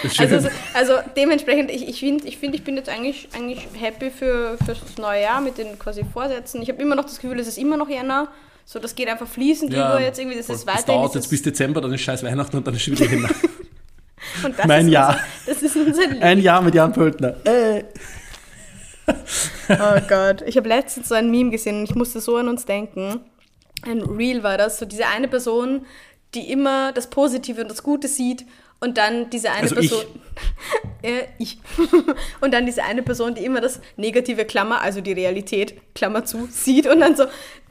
Das 0.02 0.12
ist 0.14 0.20
also, 0.20 0.50
also 0.74 0.94
dementsprechend, 1.16 1.70
ich, 1.70 1.88
ich 1.88 2.00
finde, 2.00 2.28
ich, 2.28 2.38
find, 2.38 2.56
ich 2.56 2.64
bin 2.64 2.76
jetzt 2.76 2.90
eigentlich, 2.90 3.28
eigentlich 3.36 3.68
happy 3.80 4.10
für, 4.10 4.58
für 4.58 4.74
das 4.74 4.98
neue 4.98 5.22
Jahr 5.22 5.42
mit 5.42 5.58
den 5.60 5.78
quasi 5.78 6.04
Vorsätzen. 6.12 6.62
Ich 6.64 6.70
habe 6.70 6.82
immer 6.82 6.96
noch 6.96 7.06
das 7.06 7.20
Gefühl, 7.20 7.40
es 7.40 7.48
ist 7.48 7.58
immer 7.60 7.78
noch 7.78 7.88
Jänner. 7.90 8.30
So, 8.66 8.80
das 8.80 8.96
geht 8.96 9.10
einfach 9.10 9.28
fließend 9.28 9.74
Ja, 9.74 9.92
über 9.96 10.02
jetzt 10.04 10.18
irgendwie. 10.20 10.38
Das 10.38 10.48
voll. 10.48 10.56
ist 10.56 10.68
Das 10.68 10.76
weiterhin. 10.76 11.02
dauert 11.02 11.16
jetzt 11.16 11.30
bis 11.30 11.42
Dezember, 11.44 11.82
dann 11.82 11.94
ist 11.94 12.02
scheiß 12.02 12.24
Weihnachten 12.24 12.58
und 12.58 12.66
dann 12.66 12.74
ist 12.76 12.82
schon 12.84 12.98
wieder 12.98 13.10
Jänner. 13.12 13.30
und 14.44 14.58
das 14.58 14.66
mein 14.66 14.88
ist 14.88 14.92
Jahr. 14.94 15.20
Unser, 15.48 15.54
das 15.54 15.64
ist 15.64 15.76
unser 15.76 16.08
Leben. 16.08 16.22
Ein 16.24 16.40
Jahr 16.40 16.62
mit 16.62 16.76
Jan 16.76 16.94
Pöltner. 16.94 17.36
Äh. 17.46 17.84
Oh 19.70 20.02
Gott. 20.08 20.42
Ich 20.44 20.58
habe 20.58 20.70
letztens 20.70 21.10
so 21.10 21.16
ein 21.16 21.30
Meme 21.32 21.50
gesehen 21.52 21.80
und 21.80 21.84
ich 21.84 21.96
musste 21.96 22.22
so 22.22 22.38
an 22.38 22.48
uns 22.48 22.66
denken. 22.66 23.20
Ein 23.84 24.02
Reel 24.02 24.44
war 24.44 24.58
das, 24.58 24.80
so 24.80 24.86
diese 24.86 25.08
eine 25.08 25.28
Person, 25.28 25.86
die 26.34 26.52
immer 26.52 26.92
das 26.92 27.10
Positive 27.10 27.62
und 27.62 27.70
das 27.70 27.84
Gute 27.84 28.08
sieht 28.08 28.46
und 28.80 28.98
dann 28.98 29.30
diese 29.30 29.52
eine 29.52 29.62
Also 29.62 29.78
ich. 29.78 29.90
Person. 29.90 30.06
äh, 31.02 31.24
ich. 31.38 31.60
und 32.42 32.54
dann 32.54 32.66
diese 32.66 32.84
eine 32.84 33.04
Person, 33.04 33.36
die 33.36 33.46
immer 33.46 33.62
das 33.62 33.80
negative 33.96 34.46
Klammer, 34.46 34.82
also 34.82 35.02
die 35.02 35.14
Realität, 35.14 35.94
Klammer 35.94 36.26
zu, 36.26 36.48
sieht 36.52 36.88
und 36.88 37.00
dann 37.00 37.16
so 37.16 37.26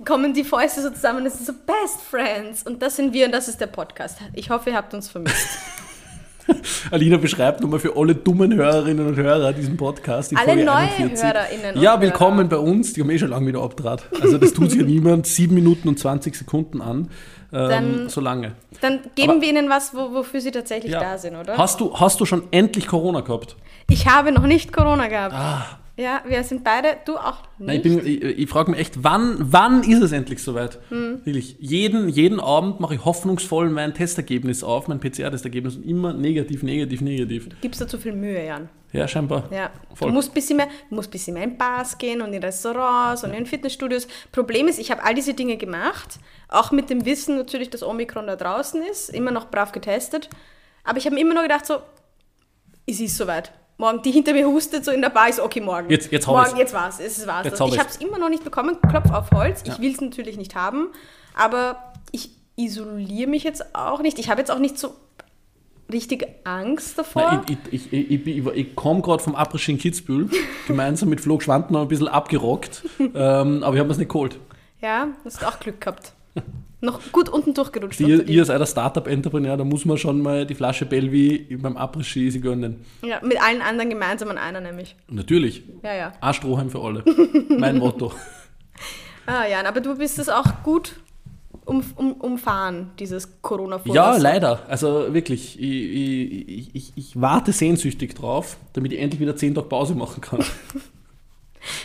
kommen 0.04 0.34
die 0.34 0.44
Fäuste 0.44 0.82
so 0.82 0.90
zusammen 0.90 1.20
und 1.20 1.26
es 1.26 1.34
ist 1.34 1.46
so 1.46 1.52
Best 1.52 2.00
Friends. 2.08 2.62
Und 2.62 2.82
das 2.82 2.96
sind 2.96 3.12
wir 3.12 3.26
und 3.26 3.32
das 3.32 3.48
ist 3.48 3.60
der 3.60 3.66
Podcast. 3.66 4.18
Ich 4.34 4.50
hoffe, 4.50 4.70
ihr 4.70 4.76
habt 4.76 4.94
uns 4.94 5.08
vermisst. 5.08 5.48
Alina 6.90 7.16
beschreibt 7.16 7.60
nochmal 7.60 7.80
für 7.80 7.96
alle 7.96 8.14
dummen 8.14 8.54
Hörerinnen 8.54 9.06
und 9.06 9.16
Hörer 9.16 9.52
diesen 9.52 9.76
Podcast. 9.76 10.32
Alle 10.36 10.44
Folge 10.46 10.64
neue 10.64 10.76
41. 10.76 11.24
HörerInnen 11.24 11.76
und 11.76 11.82
Ja, 11.82 12.00
willkommen 12.00 12.38
Hörer. 12.38 12.48
bei 12.48 12.70
uns. 12.70 12.92
Die 12.92 13.00
haben 13.02 13.10
eh 13.10 13.18
schon 13.18 13.30
lange 13.30 13.46
wieder 13.46 13.62
abtrat. 13.62 14.04
Also 14.20 14.38
das 14.38 14.52
tut 14.52 14.70
sich 14.70 14.80
ja 14.80 14.86
niemand. 14.86 15.26
Sieben 15.26 15.54
Minuten 15.54 15.88
und 15.88 15.98
20 15.98 16.34
Sekunden 16.34 16.80
an. 16.80 17.08
Ähm, 17.52 17.68
Dann- 17.68 18.08
so 18.08 18.20
lange. 18.20 18.52
Dann 18.80 19.00
geben 19.16 19.30
Aber- 19.32 19.40
wir 19.42 19.48
ihnen 19.48 19.68
was, 19.68 19.92
wo, 19.94 20.12
wofür 20.14 20.40
sie 20.40 20.50
tatsächlich 20.52 20.92
Ja. 20.92 21.00
da 21.00 21.18
sind, 21.18 21.36
oder? 21.36 21.56
Hast 21.58 21.80
du, 21.80 21.94
hast 21.98 22.20
du 22.20 22.24
schon 22.24 22.44
endlich 22.52 22.86
Corona 22.86 23.20
gehabt? 23.20 23.56
Ich 23.88 24.06
habe 24.06 24.30
noch 24.32 24.46
nicht 24.46 24.72
Corona 24.72 25.08
gehabt. 25.08 25.34
Ah. 25.34 25.64
Ja, 26.00 26.22
wir 26.26 26.42
sind 26.44 26.64
beide, 26.64 26.96
du 27.04 27.18
auch 27.18 27.42
Nein, 27.58 27.82
nicht. 27.82 27.86
ich 27.86 28.02
bin, 28.02 28.06
ich, 28.06 28.38
ich 28.38 28.48
frage 28.48 28.70
mich 28.70 28.80
echt, 28.80 29.04
wann, 29.04 29.36
wann 29.38 29.82
ist 29.82 30.00
es 30.00 30.12
endlich 30.12 30.42
soweit? 30.42 30.78
Hm. 30.88 31.20
Wirklich, 31.24 31.56
jeden, 31.60 32.08
jeden 32.08 32.40
Abend 32.40 32.80
mache 32.80 32.94
ich 32.94 33.04
hoffnungsvoll 33.04 33.68
mein 33.68 33.92
Testergebnis 33.92 34.64
auf, 34.64 34.88
mein 34.88 34.98
PCR-Testergebnis 34.98 35.76
und 35.76 35.84
immer 35.84 36.14
negativ, 36.14 36.62
negativ, 36.62 37.02
negativ. 37.02 37.48
Gibst 37.60 37.82
du 37.82 37.86
zu 37.86 37.98
viel 37.98 38.14
Mühe, 38.14 38.46
Jan? 38.46 38.70
Ja, 38.92 39.06
scheinbar. 39.06 39.44
Ja. 39.52 39.70
Voll. 39.92 40.08
Du 40.08 40.14
musst 40.14 40.30
ein 40.30 40.34
bisschen 40.34 40.56
mehr, 40.56 40.68
musst 40.88 41.10
bisschen 41.10 41.34
mehr 41.34 41.44
in 41.44 41.58
Bars 41.58 41.98
gehen 41.98 42.22
und 42.22 42.32
in 42.32 42.42
Restaurants 42.42 43.22
und 43.22 43.34
in 43.34 43.44
Fitnessstudios. 43.44 44.08
Problem 44.32 44.68
ist, 44.68 44.78
ich 44.78 44.90
habe 44.90 45.04
all 45.04 45.14
diese 45.14 45.34
Dinge 45.34 45.58
gemacht, 45.58 46.18
auch 46.48 46.72
mit 46.72 46.88
dem 46.88 47.04
Wissen 47.04 47.36
natürlich, 47.36 47.68
dass 47.68 47.82
Omikron 47.82 48.26
da 48.26 48.36
draußen 48.36 48.82
ist, 48.90 49.10
immer 49.10 49.32
noch 49.32 49.50
brav 49.50 49.72
getestet. 49.72 50.30
Aber 50.82 50.96
ich 50.96 51.04
habe 51.04 51.20
immer 51.20 51.34
nur 51.34 51.42
gedacht, 51.42 51.66
so, 51.66 51.74
es 52.86 53.00
ist 53.00 53.18
soweit. 53.18 53.52
Morgen, 53.80 54.02
die 54.02 54.10
hinter 54.12 54.34
mir 54.34 54.46
hustet 54.46 54.84
so 54.84 54.90
in 54.90 55.00
der 55.00 55.08
Bar, 55.08 55.30
ist 55.30 55.40
okay, 55.40 55.60
morgen. 55.60 55.88
Jetzt- 55.90 56.12
jetzt 56.12 56.26
hab 56.26 56.34
Morgen, 56.36 56.58
jetzt 56.58 56.74
war's, 56.74 57.00
es 57.00 57.26
war's. 57.26 57.46
Jetzt 57.46 57.60
hab 57.60 57.68
Ich 57.68 57.78
habe 57.78 57.88
es 57.88 57.96
immer 57.96 58.18
noch 58.18 58.28
nicht 58.28 58.44
bekommen, 58.44 58.76
Klopf 58.88 59.10
auf 59.10 59.30
Holz. 59.30 59.62
Ich 59.64 59.72
Ja. 59.72 59.78
will 59.80 59.90
es 59.92 60.00
natürlich 60.02 60.36
nicht 60.36 60.54
haben, 60.54 60.88
aber 61.34 61.92
ich 62.12 62.30
isoliere 62.56 63.28
mich 63.28 63.42
jetzt 63.42 63.74
auch 63.74 64.02
nicht. 64.02 64.18
Ich 64.18 64.28
habe 64.28 64.38
jetzt 64.38 64.50
auch 64.50 64.58
nicht 64.58 64.78
so 64.78 64.92
richtige 65.90 66.28
Angst 66.44 66.98
davor. 66.98 67.22
Nein, 67.22 67.58
ich 67.72 67.86
ich, 67.90 67.92
ich, 67.92 68.10
ich, 68.10 68.26
ich, 68.26 68.46
ich 68.46 68.76
komme 68.76 69.00
gerade 69.00 69.22
vom 69.22 69.34
Abriss 69.34 69.66
in 69.66 69.78
Kitzbühel, 69.78 70.28
gemeinsam 70.66 71.08
mit 71.08 71.22
Flo 71.22 71.38
noch 71.46 71.80
ein 71.80 71.88
bisschen 71.88 72.08
abgerockt, 72.08 72.82
ähm, 72.98 73.62
aber 73.62 73.74
ich 73.74 73.80
habe 73.80 73.84
mir 73.84 73.92
es 73.92 73.98
nicht 73.98 74.10
geholt. 74.12 74.38
Ja, 74.82 75.08
hast 75.24 75.42
auch 75.44 75.58
Glück 75.58 75.80
gehabt. 75.80 76.12
Noch 76.82 77.00
gut 77.12 77.28
unten 77.28 77.52
durchgerutscht. 77.52 78.00
Die- 78.00 78.04
ihr 78.04 78.44
seid 78.44 78.60
ein 78.60 78.66
Startup-Entrepreneur, 78.66 79.56
da 79.56 79.64
muss 79.64 79.84
man 79.84 79.98
schon 79.98 80.22
mal 80.22 80.46
die 80.46 80.54
Flasche 80.54 80.86
Belvi 80.86 81.58
beim 81.60 81.76
sich 81.76 82.40
gönnen. 82.40 82.84
ja, 83.02 83.20
mit 83.22 83.40
allen 83.42 83.60
anderen 83.60 83.90
gemeinsam 83.90 84.30
an 84.30 84.38
einer 84.38 84.60
nämlich. 84.60 84.96
Natürlich. 85.08 85.62
Ja, 85.82 85.94
ja. 85.94 86.12
Ein 86.20 86.34
Strohhalm 86.34 86.70
für 86.70 86.80
alle. 86.80 87.04
mein 87.58 87.78
Motto. 87.78 88.12
Ah, 89.26 89.46
Jan, 89.46 89.66
aber 89.66 89.80
du 89.80 89.96
bist 89.98 90.18
es 90.18 90.28
auch 90.28 90.62
gut 90.62 90.96
um, 91.66 91.84
um, 91.96 92.12
umfahren, 92.14 92.90
dieses 92.98 93.42
corona 93.42 93.80
Ja, 93.84 94.16
leider. 94.16 94.60
Also 94.68 95.12
wirklich, 95.12 95.60
ich, 95.60 95.66
ich, 95.66 96.48
ich, 96.48 96.74
ich, 96.74 96.92
ich 96.96 97.20
warte 97.20 97.52
sehnsüchtig 97.52 98.14
drauf, 98.14 98.56
damit 98.72 98.92
ich 98.92 99.00
endlich 99.00 99.20
wieder 99.20 99.36
10 99.36 99.54
Tage 99.54 99.68
Pause 99.68 99.94
machen 99.94 100.20
kann. 100.20 100.40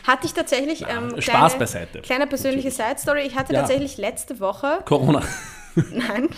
Hatte 0.06 0.26
ich 0.26 0.34
tatsächlich. 0.34 0.84
Ähm, 0.88 1.10
Spaß 1.22 1.24
kleine, 1.54 1.56
beiseite. 1.60 2.02
Kleine 2.02 2.28
persönliche 2.28 2.72
Side-Story. 2.72 3.22
Ich 3.22 3.36
hatte 3.36 3.54
Ja. 3.54 3.60
tatsächlich 3.62 3.98
letzte 3.98 4.40
Woche. 4.40 4.80
Corona. 4.86 5.22
Nein, 5.76 6.30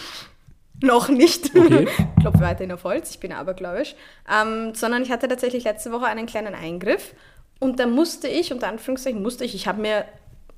noch 0.82 1.10
nicht. 1.10 1.56
Okay. 1.56 1.88
Klopf 2.22 2.39
weiterhin 2.39 2.72
auf 2.72 2.84
Holz, 2.84 3.12
ich 3.12 3.20
bin 3.20 3.32
abergläubisch. 3.32 3.96
Ähm, 4.32 4.74
sondern 4.75 5.03
ich 5.03 5.12
hatte 5.12 5.27
tatsächlich 5.27 5.63
letzte 5.63 5.91
Woche 5.91 6.06
einen 6.06 6.25
kleinen 6.25 6.56
Eingriff. 6.56 7.13
Und 7.60 7.79
da 7.79 7.88
musste 7.88 8.27
ich, 8.27 8.51
unter 8.53 8.67
Anführungszeichen 8.67 9.22
musste 9.22 9.44
ich, 9.44 9.56
ich 9.56 9.67
habe 9.67 9.82
mir 9.82 10.06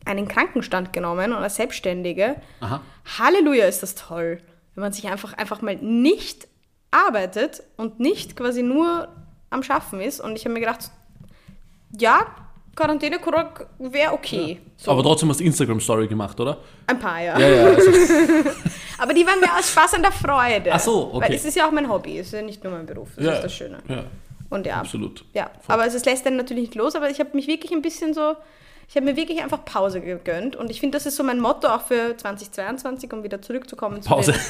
einen 0.06 0.28
Krankenstand 0.28 0.92
genommen 0.94 1.32
und 1.34 1.40
als 1.44 1.56
Selbstständige. 1.56 2.36
Aha. 2.62 2.82
Halleluja, 3.18 3.66
ist 3.66 3.84
das 3.84 3.96
toll. 3.96 4.42
Wenn 4.76 4.82
man 4.82 4.94
sich 4.94 5.08
einfach, 5.08 5.34
einfach 5.34 5.62
mal 5.62 5.76
nicht 5.76 6.48
arbeitet 6.92 7.64
und 7.78 8.00
nicht 8.00 8.36
quasi 8.36 8.64
nur 8.64 9.10
am 9.50 9.64
Schaffen 9.64 10.02
ist. 10.02 10.20
Und 10.22 10.36
ich 10.38 10.46
habe 10.46 10.54
mir 10.54 10.60
gedacht, 10.62 10.90
ja, 11.98 12.20
Quarantäne 12.80 13.20
wäre 13.80 14.14
okay. 14.14 14.62
So, 14.78 14.92
Aber 14.92 15.04
trotzdem 15.04 15.30
hast 15.30 15.40
du 15.40 15.44
Instagram-Story 15.44 16.08
gemacht, 16.08 16.40
oder? 16.40 16.58
ein 16.88 16.98
paar, 16.98 17.22
ja. 17.22 17.38
Ja, 17.38 17.48
ja. 17.48 17.66
Also, 17.66 17.92
Aber 18.98 19.14
die 19.14 19.26
waren 19.26 19.40
mehr 19.40 19.58
aus 19.58 19.70
Spaß 19.70 19.96
an 19.96 20.02
der 20.02 20.12
Freude. 20.12 20.72
Ach 20.72 20.80
so, 20.80 21.14
okay. 21.14 21.28
Weil 21.28 21.36
es 21.36 21.46
ist 21.46 21.56
ja 21.56 21.68
auch 21.68 21.72
mein 21.72 21.90
Hobby, 21.90 22.20
es 22.20 22.28
ist 22.28 22.34
ja 22.34 22.42
nicht 22.42 22.64
nur 22.64 22.74
mein 22.74 22.86
Beruf, 22.86 23.10
das 23.16 23.26
ja, 23.26 23.34
ist 23.34 23.44
das 23.44 23.54
Schöne. 23.54 23.80
Ja, 23.88 24.06
Und 24.50 24.66
ja, 24.66 24.78
absolut. 24.78 25.26
ja. 25.34 25.52
aber 25.68 25.86
es 25.86 26.06
lässt 26.06 26.26
dann 26.26 26.38
natürlich 26.38 26.70
nicht 26.70 26.76
los, 26.76 26.96
aber 26.96 27.10
ich 27.10 27.20
habe 27.20 27.32
mich 27.34 27.48
wirklich 27.48 27.72
ein 27.72 27.82
bisschen 27.82 28.14
so, 28.14 28.36
ich 28.88 28.96
habe 28.96 29.06
mir 29.06 29.16
wirklich 29.16 29.42
einfach 29.42 29.64
Pause 29.66 30.00
gegönnt 30.02 30.56
und 30.56 30.72
ich 30.72 30.80
finde, 30.80 30.98
das 30.98 31.06
ist 31.06 31.18
so 31.18 31.24
mein 31.24 31.40
Motto 31.40 31.68
auch 31.68 31.82
für 31.82 32.16
2022, 32.16 33.12
um 33.14 33.24
wieder 33.24 33.42
zurückzukommen 33.42 34.02
zu 34.02 34.10
Pause. 34.10 34.34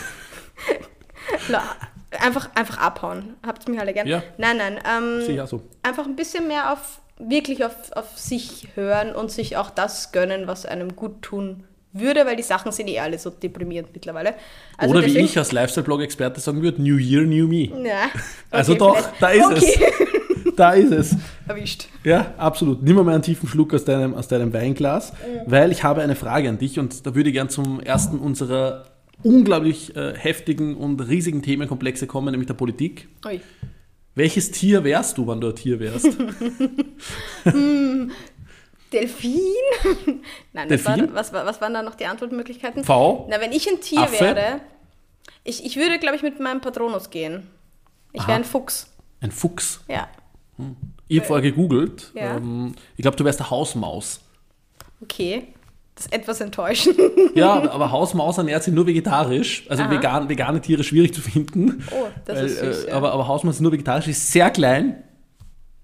einfach, 2.20 2.50
einfach 2.56 2.78
abhauen. 2.78 3.36
Habt 3.46 3.68
ihr 3.68 3.72
mich 3.72 3.80
alle 3.80 3.94
gern? 3.94 4.08
Ja. 4.08 4.24
Nein, 4.38 4.58
nein. 4.58 4.80
Ähm, 4.88 5.40
auch 5.40 5.48
so. 5.48 5.62
einfach 5.84 6.06
ein 6.06 6.16
bisschen 6.16 6.48
mehr 6.48 6.74
auf, 6.74 6.99
wirklich 7.20 7.64
auf, 7.66 7.76
auf 7.94 8.18
sich 8.18 8.70
hören 8.76 9.14
und 9.14 9.30
sich 9.32 9.58
auch 9.58 9.70
das 9.70 10.12
gönnen, 10.12 10.48
was 10.48 10.66
einem 10.66 10.96
gut 10.96 11.22
tun 11.22 11.64
würde, 11.92 12.26
weil 12.26 12.36
die 12.36 12.44
Sachen 12.44 12.72
sind 12.72 12.88
eh 12.88 13.00
alle 13.00 13.18
so 13.18 13.30
deprimierend 13.30 13.90
mittlerweile. 13.94 14.36
Also 14.78 14.92
Oder 14.94 15.02
wie 15.04 15.08
deswegen- 15.08 15.26
ich 15.26 15.38
als 15.38 15.52
Lifestyle-Blog-Experte 15.52 16.40
sagen 16.40 16.62
würde, 16.62 16.82
New 16.82 16.98
Year, 16.98 17.24
New 17.24 17.48
Me. 17.48 17.66
Ja. 17.88 18.10
Also 18.52 18.74
okay, 18.74 18.80
doch, 18.80 18.98
vielleicht- 18.98 19.22
da 19.22 19.30
ist 19.30 19.46
okay. 19.46 19.84
es. 19.86 20.10
Da 20.56 20.72
ist 20.74 20.92
es. 20.92 21.16
Erwischt. 21.48 21.88
Ja, 22.04 22.34
absolut. 22.38 22.84
Nimm 22.84 22.98
mal 22.98 23.08
einen 23.14 23.22
tiefen 23.24 23.48
Schluck 23.48 23.74
aus 23.74 23.86
deinem, 23.86 24.14
aus 24.14 24.28
deinem 24.28 24.52
Weinglas, 24.52 25.14
weil 25.46 25.72
ich 25.72 25.84
habe 25.86 26.02
eine 26.02 26.16
Frage 26.16 26.50
an 26.50 26.58
dich 26.58 26.78
und 26.80 27.06
da 27.06 27.16
würde 27.16 27.30
ich 27.30 27.34
gern 27.36 27.48
zum 27.48 27.80
ersten 27.80 28.20
unserer 28.20 28.84
unglaublich 29.24 29.96
äh, 29.96 30.14
heftigen 30.18 30.76
und 30.76 31.00
riesigen 31.00 31.42
Themenkomplexe 31.44 32.08
kommen, 32.08 32.32
nämlich 32.32 32.48
der 32.48 32.56
Politik. 32.56 33.08
Ui. 33.26 33.40
Welches 34.20 34.52
Tier 34.52 34.84
wärst 34.84 35.18
du, 35.18 35.26
wenn 35.26 35.40
du 35.40 35.48
ein 35.48 35.56
Tier 35.56 35.80
wärst? 35.80 36.06
Delfin? 38.92 39.40
Nein, 40.52 40.68
Delfin? 40.68 41.14
Was, 41.14 41.32
war, 41.32 41.46
was, 41.46 41.56
was 41.56 41.62
waren 41.62 41.74
da 41.74 41.82
noch 41.82 41.96
die 41.96 42.06
Antwortmöglichkeiten? 42.06 42.84
V? 42.84 43.28
Na, 43.30 43.40
wenn 43.40 43.54
ich 43.54 43.70
ein 43.70 43.80
Tier 43.80 44.02
Affe? 44.02 44.20
wäre, 44.20 44.60
ich, 45.46 45.64
ich 45.64 45.78
würde, 45.78 46.00
glaube 46.00 46.18
ich, 46.18 46.22
mit 46.22 46.38
meinem 46.42 46.60
Patronus 46.60 47.12
gehen. 47.12 47.48
Ich 48.12 48.28
wäre 48.28 48.34
ein 48.34 48.44
Fuchs. 48.44 48.94
Ein 49.22 49.32
Fuchs. 49.32 49.80
Ja. 49.88 50.10
Ich 51.08 51.20
habe 51.20 51.28
vorher 51.28 51.50
gegoogelt. 51.50 52.12
Ja. 52.14 52.36
Ähm, 52.36 52.76
ich 52.98 53.04
glaube, 53.04 53.16
du 53.16 53.24
wärst 53.24 53.40
eine 53.40 53.50
Hausmaus. 53.50 54.20
Okay. 55.00 55.48
Das 56.00 56.06
ist 56.06 56.14
etwas 56.14 56.40
enttäuschend. 56.40 56.96
Ja, 57.36 57.70
aber 57.72 57.92
Hausmaus 57.92 58.38
ernährt 58.38 58.64
sich 58.64 58.74
nur 58.74 58.88
vegetarisch. 58.88 59.66
Also 59.70 59.84
Aha. 59.84 59.92
vegan, 59.92 60.30
vegane 60.30 60.62
Tiere 60.62 60.84
schwierig 60.84 61.14
zu 61.14 61.20
finden. 61.22 61.84
Oh, 61.92 62.06
das 62.26 62.38
Weil, 62.38 62.46
ist 62.46 62.60
süß. 62.60 62.84
äh, 62.86 62.90
ja. 62.90 62.96
aber, 62.96 63.12
aber 63.12 63.28
Hausmaus 63.28 63.56
ist 63.56 63.62
nur 63.62 63.72
vegetarisch, 63.74 64.08
ist 64.08 64.32
sehr 64.32 64.50
klein, 64.50 65.04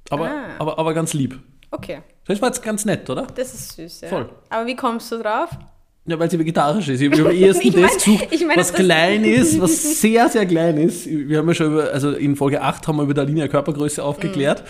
aber, 0.09 0.29
Ah. 0.29 0.43
aber, 0.59 0.79
aber 0.79 0.93
ganz 0.93 1.13
lieb. 1.13 1.37
okay, 1.71 1.99
Das 2.25 2.41
war 2.41 2.47
jetzt 2.49 2.63
ganz 2.63 2.85
nett, 2.85 3.09
oder? 3.09 3.27
das 3.35 3.53
ist 3.53 3.75
süß. 3.75 4.01
Ja. 4.01 4.07
Voll. 4.07 4.29
Aber 4.49 4.65
wie 4.65 4.75
kommst 4.75 5.11
du 5.11 5.17
drauf? 5.17 5.49
Ja, 6.07 6.17
weil 6.19 6.29
sie 6.31 6.37
vegetarisch 6.39 6.87
ist. 6.89 7.01
Ich 7.01 7.11
habe 7.19 7.29
am 7.29 7.35
ehesten 7.35 7.67
Ich 7.67 7.73
mein- 7.75 7.83
das 7.83 7.95
gesucht, 8.03 8.27
ich 8.31 8.45
mein, 8.45 8.57
was 8.57 8.73
klein 8.73 9.23
ist, 9.25 9.59
was 9.59 10.01
sehr, 10.01 10.29
sehr 10.29 10.45
klein 10.45 10.77
ist. 10.77 11.07
Wir 11.07 11.39
haben 11.39 11.47
ja 11.47 11.53
schon 11.55 11.73
über, 11.73 11.91
also 11.91 12.11
in 12.11 12.35
Folge 12.35 12.61
8 12.61 12.87
haben 12.87 12.97
wir 12.97 13.03
über 13.03 13.13
der 13.15 13.25
Linie 13.25 13.49
Körpergröße 13.49 14.01
aufgeklärt. 14.03 14.63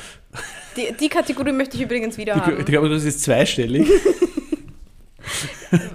Die, 0.77 0.93
die 0.99 1.09
Kategorie 1.09 1.51
möchte 1.51 1.75
ich 1.77 1.83
übrigens 1.83 2.17
wieder 2.17 2.33
Die, 2.35 2.39
haben. 2.41 2.65
die 2.65 2.71
Körpergröße 2.71 3.07
ist 3.07 3.21
zweistellig. 3.23 3.87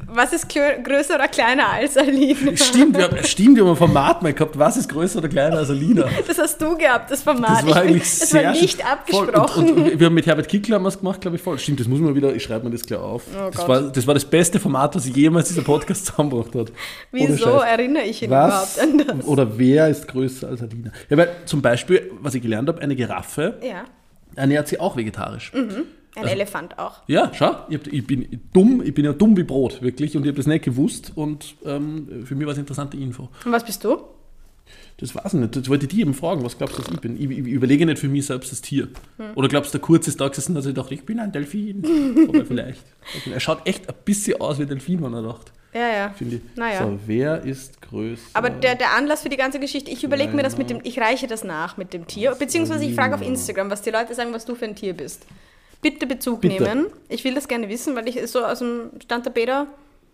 Was 0.06 0.32
ist 0.32 0.49
größer 0.49 1.14
oder 1.14 1.28
kleiner 1.28 1.68
als 1.70 1.96
Alina? 1.96 2.56
stimmt, 2.56 2.96
wir 2.96 3.04
haben, 3.04 3.25
stimmt, 3.25 3.56
wir 3.56 3.62
haben 3.64 3.70
ein 3.70 3.76
Format 3.76 4.22
mal 4.22 4.32
gehabt. 4.32 4.58
Was 4.58 4.76
ist 4.76 4.88
größer 4.88 5.18
oder 5.18 5.28
kleiner 5.28 5.58
als 5.58 5.70
Alina? 5.70 6.06
Das 6.26 6.38
hast 6.38 6.60
du 6.60 6.76
gehabt, 6.76 7.10
das 7.10 7.22
Format. 7.22 7.62
Das 7.62 7.66
war 7.66 7.84
Ich 7.84 7.90
eigentlich 7.90 8.02
das 8.02 8.30
sehr 8.30 8.44
war 8.44 8.52
nicht 8.52 8.84
abgesprochen. 8.84 9.68
Voll. 9.68 9.76
Und, 9.78 9.92
und 9.92 10.00
wir 10.00 10.06
haben 10.06 10.14
mit 10.14 10.26
Herbert 10.26 10.49
Kickler 10.49 10.76
haben 10.76 10.82
wir 10.84 10.88
es 10.88 10.99
gemacht, 10.99 11.20
glaube 11.20 11.37
ich, 11.37 11.42
voll. 11.42 11.58
Stimmt, 11.58 11.80
das 11.80 11.88
muss 11.88 12.00
man 12.00 12.14
wieder, 12.14 12.34
ich 12.34 12.42
schreibe 12.42 12.64
mir 12.64 12.70
das 12.72 12.82
gleich 12.82 13.00
auf. 13.00 13.22
Oh 13.34 13.50
das, 13.52 13.68
war, 13.68 13.80
das 13.82 14.06
war 14.06 14.14
das 14.14 14.25
beste 14.25 14.58
Format, 14.60 14.94
was 14.96 15.08
jemals 15.08 15.49
dieser 15.49 15.62
Podcast 15.62 16.06
zusammengebracht 16.06 16.54
hat. 16.54 16.72
Wieso 17.12 17.50
erinnere 17.60 18.04
ich 18.04 18.22
ihn 18.22 18.30
Was 18.30 18.76
überhaupt 18.78 19.08
an 19.10 19.18
das? 19.18 19.26
oder 19.26 19.58
wer 19.58 19.88
ist 19.88 20.08
größer 20.08 20.49
als 20.49 20.62
Alina? 20.62 20.90
Ja, 21.08 21.16
weil 21.16 21.30
zum 21.46 21.62
Beispiel, 21.62 22.10
was 22.20 22.34
ich 22.34 22.42
gelernt 22.42 22.68
habe, 22.68 22.80
eine 22.82 22.96
Giraffe 22.96 23.58
Ja, 23.62 23.84
ernährt 24.37 24.68
sich 24.68 24.80
auch 24.80 24.96
vegetarisch. 24.96 25.52
Ein 26.17 26.23
Also 26.25 26.35
Elefant 26.35 26.79
auch. 26.79 27.02
Ja, 27.07 27.31
schau, 27.35 27.57
ich, 27.69 27.79
hab, 27.79 27.87
ich 27.87 28.07
bin 28.07 28.40
dumm, 28.52 28.83
ich 28.85 28.95
bin 28.95 29.05
ja 29.05 29.12
dumm 29.12 29.37
wie 29.37 29.45
Brot, 29.45 29.81
wirklich, 29.83 30.17
und 30.17 30.23
ich 30.25 30.29
habe 30.29 30.37
das 30.37 30.47
nicht 30.47 30.64
gewusst 30.64 31.12
und 31.14 31.55
ähm, 31.64 32.25
für 32.25 32.35
mich 32.35 32.47
war 32.47 32.52
es 32.52 32.59
interessante 32.59 32.97
Info. 32.97 33.29
Und 33.45 33.52
was 33.52 33.64
bist 33.64 33.85
du? 33.85 33.99
Das 34.99 35.14
weiß 35.14 35.35
ich 35.35 35.40
nicht, 35.40 35.57
das 35.57 35.69
wollte 35.69 35.87
ich 35.87 35.90
dich 35.90 36.00
eben 36.00 36.12
fragen, 36.14 36.45
was 36.45 36.59
glaubst 36.59 36.76
du, 36.79 36.83
dass 36.83 36.93
ich 36.93 37.00
bin? 37.00 37.17
Ich, 37.17 37.31
ich 37.31 37.38
überlege 37.52 37.87
nicht 37.87 37.99
für 37.99 38.09
mich 38.09 38.26
selbst 38.26 38.52
das 38.52 38.61
Tier. 38.61 38.88
Hm. 39.17 39.31
Oder 39.35 39.49
glaubst 39.49 39.73
du, 39.73 39.79
der 39.79 39.85
kurze 39.85 40.14
Tag 40.17 40.33
gesessen, 40.33 40.55
dass 40.55 40.67
ich 40.67 40.75
dachte, 40.75 40.93
ich 40.95 41.05
bin 41.05 41.19
ein 41.19 41.33
Delfin? 41.33 42.26
Oder 42.29 42.45
vielleicht. 42.45 42.85
Er 43.33 43.40
schaut 43.40 43.67
echt 43.67 43.88
ein 43.88 43.95
bisschen 44.05 44.40
aus 44.40 44.59
wie 44.59 44.62
ein 44.62 44.69
Delfin, 44.69 45.02
wenn 45.02 45.14
er 45.14 45.23
dacht, 45.23 45.52
Ja, 45.73 45.88
ja. 45.88 46.11
finde 46.11 46.37
ich. 46.37 46.43
Naja. 46.55 46.83
So, 46.85 46.99
wer 47.07 47.43
ist 47.43 47.81
größer? 47.81 48.21
Aber 48.35 48.50
der, 48.50 48.75
der 48.75 48.93
Anlass 48.95 49.23
für 49.23 49.31
die 49.31 49.38
ganze 49.38 49.59
Geschichte, 49.59 49.90
ich 49.90 50.05
überlege 50.05 50.33
mir 50.35 50.43
das 50.43 50.59
mit 50.59 50.69
dem, 50.69 50.81
ich 50.85 50.99
reiche 51.00 51.26
das 51.26 51.45
nach 51.45 51.76
mit 51.79 51.95
dem 51.95 52.07
Tier, 52.07 52.37
beziehungsweise 52.38 52.85
ich 52.85 52.95
frage 52.95 53.14
auf 53.14 53.23
Instagram, 53.23 53.71
was 53.71 53.81
die 53.83 53.90
Leute 53.90 54.14
sagen, 54.14 54.33
was 54.35 54.45
du 54.45 54.55
für 54.55 54.67
ein 54.67 54.76
Tier 54.76 54.93
bist. 54.93 55.25
Bitte 55.82 56.06
Bezug 56.06 56.40
Bitte. 56.42 56.62
nehmen. 56.62 56.87
Ich 57.08 57.25
will 57.25 57.34
das 57.34 57.49
gerne 57.49 57.68
wissen, 57.68 57.96
weil 57.96 58.08
ich 58.08 58.20
so 58.30 58.44
aus 58.44 58.58
dem 58.58 58.90
Stand 59.02 59.26
der 59.26 59.30
Bäder 59.30 59.66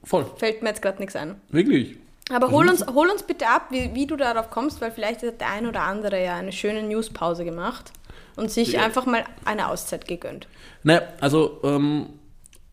Voll, 0.04 0.26
fällt 0.37 0.62
mir 0.62 0.68
jetzt 0.70 0.82
gerade 0.82 0.99
nichts 1.00 1.16
ein. 1.16 1.40
wirklich. 1.50 1.96
Aber 2.30 2.50
hol 2.50 2.68
uns, 2.68 2.85
hol 2.87 3.08
uns 3.08 3.23
bitte 3.23 3.46
ab, 3.46 3.68
wie, 3.70 3.94
wie 3.94 4.06
du 4.06 4.16
darauf 4.16 4.50
kommst, 4.50 4.80
weil 4.80 4.90
vielleicht 4.90 5.23
hat 5.23 5.40
der 5.40 5.50
ein 5.50 5.66
oder 5.66 5.82
andere 5.82 6.23
ja 6.25 6.35
eine 6.37 6.50
schöne 6.50 6.82
Newspause 6.82 7.44
gemacht 7.44 7.92
und 8.35 8.50
sich 8.50 8.73
Ja. 8.73 8.82
einfach 8.85 9.06
mal 9.06 9.25
eine 9.44 9.68
Auszeit 9.68 10.08
gegönnt. 10.08 10.49
Naja, 10.82 11.02
also 11.20 11.61
ähm, 11.62 12.06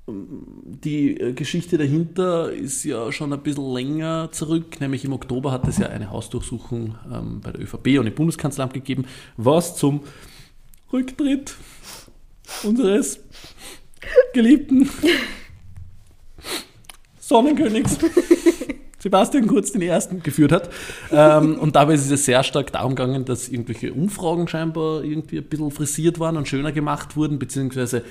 die 0.08 1.20
äh, 1.20 1.34
Geschichte 1.34 1.78
dahinter 1.78 2.52
ist 2.52 2.84
ja 2.84 3.12
schon 3.12 3.32
ein 3.32 3.42
bisschen 3.42 3.72
länger 3.72 4.30
zurück, 4.32 4.80
nämlich 4.82 5.06
im 5.06 5.14
Oktober 5.14 5.52
hat 5.52 5.68
es 5.68 5.78
ja 5.78 5.88
eine 5.88 6.10
Hausdurchsuchung 6.10 6.96
ähm, 7.12 7.42
bei 7.42 7.52
der 7.52 7.62
ÖVP 7.62 8.00
und 8.00 8.08
im 8.08 8.16
Bundeskanzleramt 8.16 8.74
gegeben, 8.74 9.06
was 9.38 9.78
zum 9.78 10.02
Rücktritt 10.92 11.56
unseres 12.64 13.20
geliebten 14.34 14.90
Sonnenkönigs 17.20 17.98
Sebastian 19.04 19.48
Kurz 19.48 19.74
den 19.74 19.82
ersten 19.82 20.24
geführt 20.24 20.54
hat. 20.54 20.70
Ähm, 21.12 21.60
und 21.60 21.76
dabei 21.76 21.94
ist 21.96 22.10
es 22.10 22.24
sehr 22.24 22.42
stark 22.44 22.72
darum 22.72 22.96
gegangen, 22.96 23.26
dass 23.26 23.50
irgendwelche 23.50 23.94
Umfragen 23.94 24.48
scheinbar 24.48 25.04
irgendwie 25.04 25.40
ein 25.40 25.44
bisschen 25.44 25.72
frisiert 25.72 26.20
waren 26.20 26.38
und 26.38 26.48
schöner 26.48 26.72
gemacht 26.72 27.18
wurden, 27.18 27.38
beziehungsweise 27.38 28.04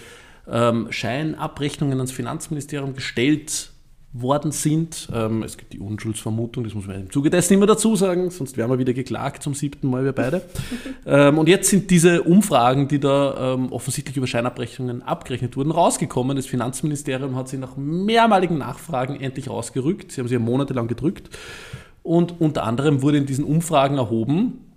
ähm, 0.46 0.88
Scheinabrechnungen 0.90 1.96
ans 1.96 2.12
Finanzministerium 2.12 2.94
gestellt 2.94 3.71
worden 4.12 4.52
sind. 4.52 5.08
Ähm, 5.12 5.42
es 5.42 5.56
gibt 5.56 5.72
die 5.72 5.78
Unschuldsvermutung, 5.78 6.64
das 6.64 6.74
muss 6.74 6.86
man 6.86 7.00
im 7.00 7.10
Zuge 7.10 7.30
dessen 7.30 7.54
immer 7.54 7.66
dazu 7.66 7.96
sagen, 7.96 8.30
sonst 8.30 8.56
wären 8.56 8.70
wir 8.70 8.78
wieder 8.78 8.92
geklagt 8.92 9.42
zum 9.42 9.54
siebten 9.54 9.88
Mal, 9.88 10.04
wir 10.04 10.12
beide. 10.12 10.42
ähm, 11.06 11.38
und 11.38 11.48
jetzt 11.48 11.70
sind 11.70 11.90
diese 11.90 12.22
Umfragen, 12.22 12.88
die 12.88 13.00
da 13.00 13.54
ähm, 13.54 13.72
offensichtlich 13.72 14.16
über 14.16 14.26
Scheinabrechnungen 14.26 15.02
abgerechnet 15.02 15.56
wurden, 15.56 15.70
rausgekommen. 15.70 16.36
Das 16.36 16.46
Finanzministerium 16.46 17.36
hat 17.36 17.48
sie 17.48 17.56
nach 17.56 17.76
mehrmaligen 17.76 18.58
Nachfragen 18.58 19.18
endlich 19.18 19.48
rausgerückt. 19.48 20.12
Sie 20.12 20.20
haben 20.20 20.28
sie 20.28 20.34
ja 20.34 20.40
monatelang 20.40 20.88
gedrückt. 20.88 21.30
Und 22.02 22.40
unter 22.40 22.64
anderem 22.64 23.00
wurde 23.00 23.18
in 23.18 23.26
diesen 23.26 23.44
Umfragen 23.44 23.96
erhoben, 23.96 24.71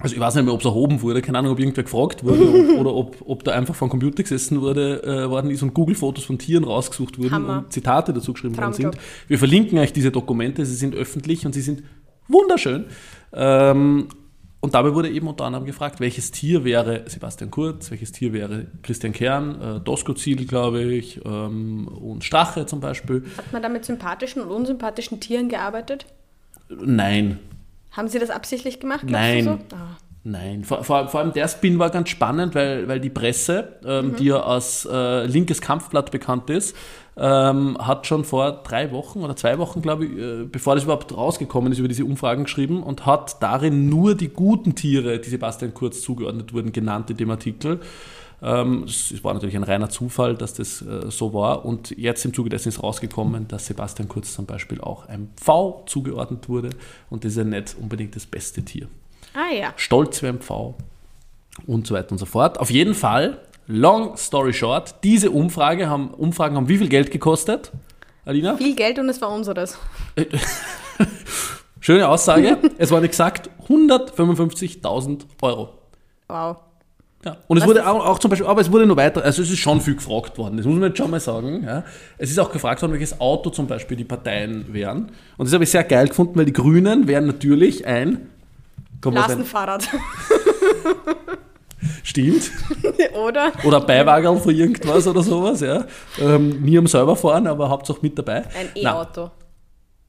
also 0.00 0.14
ich 0.14 0.20
weiß 0.20 0.34
nicht 0.34 0.44
mehr, 0.44 0.54
ob 0.54 0.60
es 0.60 0.66
erhoben 0.66 1.02
wurde, 1.02 1.22
keine 1.22 1.38
Ahnung, 1.38 1.52
ob 1.52 1.58
irgendwer 1.58 1.84
gefragt 1.84 2.24
wurde 2.24 2.48
ob, 2.48 2.78
oder 2.80 2.94
ob, 2.94 3.16
ob 3.26 3.44
da 3.44 3.52
einfach 3.52 3.74
vom 3.74 3.88
Computer 3.88 4.22
gesessen 4.22 4.60
wurde, 4.60 5.02
äh, 5.02 5.30
worden 5.30 5.50
ist 5.50 5.62
und 5.62 5.74
Google-Fotos 5.74 6.24
von 6.24 6.38
Tieren 6.38 6.64
rausgesucht 6.64 7.18
wurden 7.18 7.30
Hammer. 7.30 7.58
und 7.58 7.72
Zitate 7.72 8.12
dazu 8.12 8.32
geschrieben 8.32 8.56
worden 8.56 8.72
sind. 8.72 8.96
Wir 9.28 9.38
verlinken 9.38 9.78
euch 9.78 9.92
diese 9.92 10.10
Dokumente, 10.10 10.64
sie 10.64 10.74
sind 10.74 10.94
öffentlich 10.94 11.46
und 11.46 11.52
sie 11.52 11.62
sind 11.62 11.82
wunderschön. 12.28 12.86
Ähm, 13.32 14.08
und 14.62 14.74
dabei 14.74 14.94
wurde 14.94 15.08
eben 15.08 15.26
unter 15.26 15.46
anderem 15.46 15.64
gefragt, 15.64 16.00
welches 16.00 16.30
Tier 16.32 16.64
wäre 16.64 17.04
Sebastian 17.06 17.50
Kurz, 17.50 17.90
welches 17.90 18.12
Tier 18.12 18.34
wäre 18.34 18.66
Christian 18.82 19.14
Kern, 19.14 19.60
äh, 19.60 19.80
Doskozil, 19.80 20.46
glaube 20.46 20.82
ich, 20.82 21.20
ähm, 21.24 21.88
und 21.88 22.24
Strache 22.24 22.66
zum 22.66 22.80
Beispiel. 22.80 23.24
Hat 23.38 23.52
man 23.52 23.62
da 23.62 23.70
mit 23.70 23.86
sympathischen 23.86 24.42
und 24.42 24.50
unsympathischen 24.50 25.18
Tieren 25.18 25.48
gearbeitet? 25.48 26.04
Nein, 26.68 27.38
Haben 27.92 28.08
sie 28.08 28.18
das 28.18 28.30
absichtlich 28.30 28.80
gemacht? 28.80 29.04
Nein. 29.08 29.44
So? 29.44 29.50
Ah. 29.74 29.96
Nein, 30.22 30.64
vor, 30.64 30.84
vor, 30.84 31.08
vor 31.08 31.20
allem 31.20 31.32
der 31.32 31.48
Spin 31.48 31.78
war 31.78 31.88
ganz 31.88 32.10
spannend, 32.10 32.54
weil, 32.54 32.86
weil 32.88 33.00
die 33.00 33.08
Presse, 33.08 33.78
Mhm. 33.82 33.88
ähm, 33.88 34.16
die 34.16 34.26
ja 34.26 34.42
als 34.42 34.86
äh, 34.90 35.24
linkes 35.24 35.62
Kampfblatt 35.62 36.10
bekannt 36.10 36.50
ist, 36.50 36.76
ähm, 37.16 37.76
hat 37.80 38.06
schon 38.06 38.24
vor 38.24 38.62
drei 38.62 38.92
Wochen 38.92 39.20
oder 39.20 39.34
zwei 39.34 39.56
Wochen, 39.58 39.80
glaube 39.80 40.04
ich, 40.04 40.18
äh, 40.18 40.44
bevor 40.44 40.74
das 40.74 40.84
überhaupt 40.84 41.16
rausgekommen 41.16 41.72
ist, 41.72 41.78
über 41.78 41.88
diese 41.88 42.04
Umfragen 42.04 42.44
geschrieben 42.44 42.82
und 42.82 43.06
hat 43.06 43.42
darin 43.42 43.88
nur 43.88 44.14
die 44.14 44.28
guten 44.28 44.74
Tiere, 44.74 45.18
die 45.18 45.28
Sebastian 45.30 45.72
Kurz 45.72 46.02
zugeordnet 46.02 46.52
wurden, 46.52 46.72
genannt 46.72 47.08
in 47.10 47.16
dem 47.16 47.30
Artikel. 47.30 47.80
Ähm, 48.42 48.84
Es 48.84 49.22
war 49.22 49.34
natürlich 49.34 49.56
ein 49.56 49.64
reiner 49.64 49.90
Zufall, 49.90 50.34
dass 50.34 50.54
das 50.54 50.82
äh, 50.82 51.10
so 51.10 51.34
war. 51.34 51.64
Und 51.64 51.90
jetzt 51.96 52.24
im 52.24 52.32
Zuge 52.32 52.50
dessen 52.50 52.68
ist 52.68 52.82
rausgekommen, 52.82 53.48
dass 53.48 53.66
Sebastian 53.66 54.08
Kurz 54.08 54.34
zum 54.34 54.46
Beispiel 54.46 54.80
auch 54.80 55.06
einem 55.08 55.28
V 55.40 55.82
zugeordnet 55.86 56.48
wurde. 56.48 56.70
Und 57.10 57.24
das 57.24 57.32
ist 57.32 57.38
ja 57.38 57.44
nicht 57.44 57.76
unbedingt 57.78 58.16
das 58.16 58.26
beste 58.26 58.62
Tier 58.62 58.88
ah 59.34 59.52
ja. 59.52 59.72
stolz 59.76 60.22
wie 60.22 60.28
ein 60.28 60.40
Pfau 60.40 60.74
und 61.66 61.86
so 61.86 61.94
weiter 61.94 62.12
und 62.12 62.18
so 62.18 62.26
fort. 62.26 62.58
Auf 62.58 62.70
jeden 62.70 62.94
Fall, 62.94 63.38
long 63.66 64.16
story 64.16 64.52
short, 64.52 64.96
diese 65.04 65.30
Umfrage 65.30 65.88
haben, 65.88 66.10
Umfragen 66.10 66.56
haben 66.56 66.68
wie 66.68 66.78
viel 66.78 66.88
Geld 66.88 67.10
gekostet? 67.10 67.72
Alina? 68.24 68.56
Viel 68.56 68.74
Geld 68.74 68.98
und 68.98 69.08
es 69.08 69.20
war 69.20 69.32
unseres. 69.32 69.78
Schöne 71.80 72.08
Aussage. 72.08 72.58
es 72.78 72.90
waren 72.90 73.04
exakt 73.04 73.50
155.000 73.68 75.22
Euro. 75.42 75.70
Wow. 76.28 76.56
Ja. 77.24 77.36
Und 77.48 77.58
es 77.58 77.62
Was 77.62 77.68
wurde 77.68 77.86
auch, 77.86 78.06
auch 78.06 78.18
zum 78.18 78.30
Beispiel, 78.30 78.46
aber 78.46 78.62
es 78.62 78.72
wurde 78.72 78.86
noch 78.86 78.96
weiter, 78.96 79.22
also 79.22 79.42
es 79.42 79.50
ist 79.50 79.58
schon 79.58 79.80
viel 79.80 79.94
gefragt 79.94 80.38
worden, 80.38 80.56
das 80.56 80.64
muss 80.64 80.76
man 80.76 80.88
jetzt 80.88 80.98
schon 80.98 81.10
mal 81.10 81.20
sagen. 81.20 81.64
Ja. 81.64 81.84
Es 82.16 82.30
ist 82.30 82.38
auch 82.38 82.50
gefragt 82.50 82.80
worden, 82.80 82.92
welches 82.92 83.20
Auto 83.20 83.50
zum 83.50 83.66
Beispiel 83.66 83.96
die 83.96 84.04
Parteien 84.04 84.72
wären. 84.72 85.12
Und 85.36 85.46
das 85.46 85.52
habe 85.52 85.64
ich 85.64 85.70
sehr 85.70 85.84
geil 85.84 86.08
gefunden, 86.08 86.38
weil 86.38 86.46
die 86.46 86.52
Grünen 86.52 87.06
wären 87.08 87.26
natürlich 87.26 87.86
ein. 87.86 88.28
Lastenfahrrad. 89.04 89.88
stimmt. 92.02 92.50
Oder? 93.14 93.52
Oder 93.64 93.80
Beiwagerl 93.80 94.38
für 94.40 94.52
irgendwas 94.52 95.06
oder 95.06 95.22
sowas, 95.22 95.60
ja. 95.60 95.84
Ähm, 96.18 96.60
nie 96.62 96.76
am 96.78 96.86
selber 96.86 97.16
fahren, 97.16 97.46
aber 97.46 97.68
Hauptsache 97.68 97.98
mit 98.02 98.18
dabei. 98.18 98.44
Ein 98.58 98.68
E-Auto. 98.74 99.30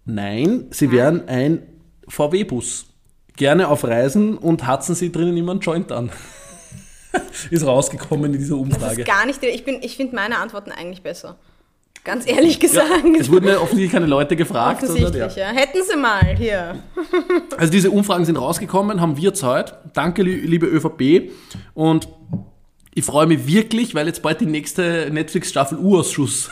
Nein, 0.06 0.66
sie 0.72 0.92
wären 0.92 1.28
ein 1.28 1.64
VW-Bus. 2.08 2.86
Gerne 3.38 3.70
auf 3.70 3.84
Reisen 3.84 4.38
und 4.38 4.68
hatzen 4.68 4.96
sie 4.96 5.12
drinnen 5.12 5.38
immer 5.38 5.54
einen 5.54 5.62
Joint 5.62 5.92
an. 5.92 6.10
ist 7.52 7.66
rausgekommen 7.66 8.34
in 8.34 8.40
dieser 8.40 8.56
Umfrage. 8.56 9.04
gar 9.04 9.26
nicht, 9.26 9.42
ich, 9.44 9.64
bin- 9.66 9.80
ich 9.82 9.96
finde 9.98 10.16
meine 10.16 10.38
Antworten 10.38 10.72
eigentlich 10.72 11.02
besser. 11.02 11.38
Ganz 12.04 12.28
ehrlich 12.28 12.60
gesagt. 12.60 12.90
Es 13.20 13.32
wurden 13.32 13.48
ja 13.48 13.58
offensichtlich 13.60 13.92
keine 13.92 14.08
Leute 14.08 14.36
gefragt. 14.36 14.82
Sondern, 14.82 15.04
Offensichtlich, 15.06 15.36
ja. 15.36 15.52
ja. 15.52 15.56
Hätten 15.56 15.78
sie 15.88 15.98
mal 15.98 16.36
hier. 16.36 16.76
Also 17.58 17.72
diese 17.72 17.92
Umfragen 17.92 18.26
sind 18.26 18.38
rausgekommen, 18.38 19.00
haben 19.02 19.18
wir 19.18 19.34
Zeit. 19.36 19.76
Danke, 19.94 20.24
li- 20.24 20.40
liebe 20.40 20.66
ÖVP. 20.66 21.32
Und 21.76 22.08
ich 22.96 23.06
freue 23.06 23.28
mich 23.28 23.46
wirklich, 23.46 23.94
weil 23.94 24.08
jetzt 24.08 24.24
bald 24.24 24.42
die 24.42 24.48
nächste 24.48 25.10
Netflix-Staffel 25.12 25.78
U-Ausschuss 25.78 26.50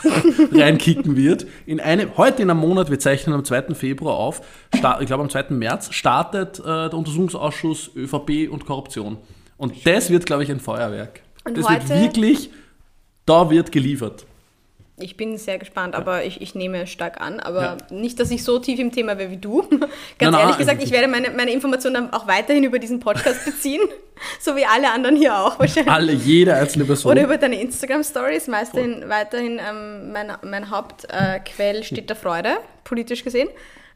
reinkicken 0.52 1.16
wird. 1.16 1.46
In 1.66 1.80
einem, 1.80 2.16
heute 2.16 2.42
in 2.42 2.50
einem 2.50 2.60
Monat, 2.60 2.88
wir 2.90 2.98
zeichnen 3.00 3.34
am 3.34 3.44
2. 3.44 3.74
Februar 3.74 4.14
auf, 4.16 4.42
sta- 4.76 5.00
ich 5.00 5.06
glaube 5.06 5.22
am 5.24 5.30
2. 5.30 5.46
März, 5.50 5.88
startet 5.92 6.60
äh, 6.60 6.62
der 6.62 6.94
Untersuchungsausschuss 6.94 7.90
ÖVP 7.96 8.48
und 8.50 8.66
Korruption. 8.66 9.18
Und 9.60 9.86
das 9.86 10.08
wird, 10.10 10.24
glaube 10.26 10.42
ich, 10.42 10.50
ein 10.50 10.58
Feuerwerk. 10.58 11.20
Und 11.44 11.56
das 11.56 11.68
wird 11.68 11.88
wirklich, 11.88 12.50
da 13.26 13.50
wird 13.50 13.70
geliefert. 13.70 14.24
Ich 15.02 15.16
bin 15.16 15.38
sehr 15.38 15.58
gespannt, 15.58 15.94
aber 15.94 16.24
ich, 16.24 16.42
ich 16.42 16.54
nehme 16.54 16.86
stark 16.86 17.20
an. 17.20 17.40
Aber 17.40 17.62
Ja. 17.62 17.76
nicht, 17.90 18.18
dass 18.20 18.30
ich 18.30 18.42
so 18.44 18.58
tief 18.58 18.78
im 18.78 18.90
Thema 18.92 19.16
wäre 19.18 19.30
wie 19.30 19.36
du. 19.38 19.62
Ganz 19.68 19.80
Nein, 19.80 20.30
nein, 20.32 20.40
ehrlich 20.40 20.58
gesagt, 20.58 20.78
also- 20.80 20.86
ich 20.86 20.92
werde 20.92 21.08
meine, 21.08 21.30
meine 21.30 21.52
Informationen 21.52 22.10
auch 22.12 22.26
weiterhin 22.26 22.64
über 22.64 22.78
diesen 22.78 23.00
Podcast 23.00 23.44
beziehen. 23.44 23.80
so 24.40 24.56
wie 24.56 24.64
alle 24.66 24.90
anderen 24.92 25.16
hier 25.16 25.38
auch 25.38 25.58
wahrscheinlich. 25.58 25.92
Alle, 25.92 26.12
jede 26.12 26.54
einzelne 26.54 26.84
Person. 26.86 27.12
Oder 27.12 27.24
über 27.24 27.36
deine 27.38 27.60
Instagram-Stories. 27.60 28.48
Meistens 28.48 29.08
weiterhin 29.08 29.58
ähm, 29.58 30.12
mein, 30.12 30.32
mein 30.42 30.70
Hauptquell 30.70 31.82
steht 31.84 32.08
der 32.10 32.16
Freude, 32.16 32.56
politisch 32.84 33.24
gesehen. 33.24 33.48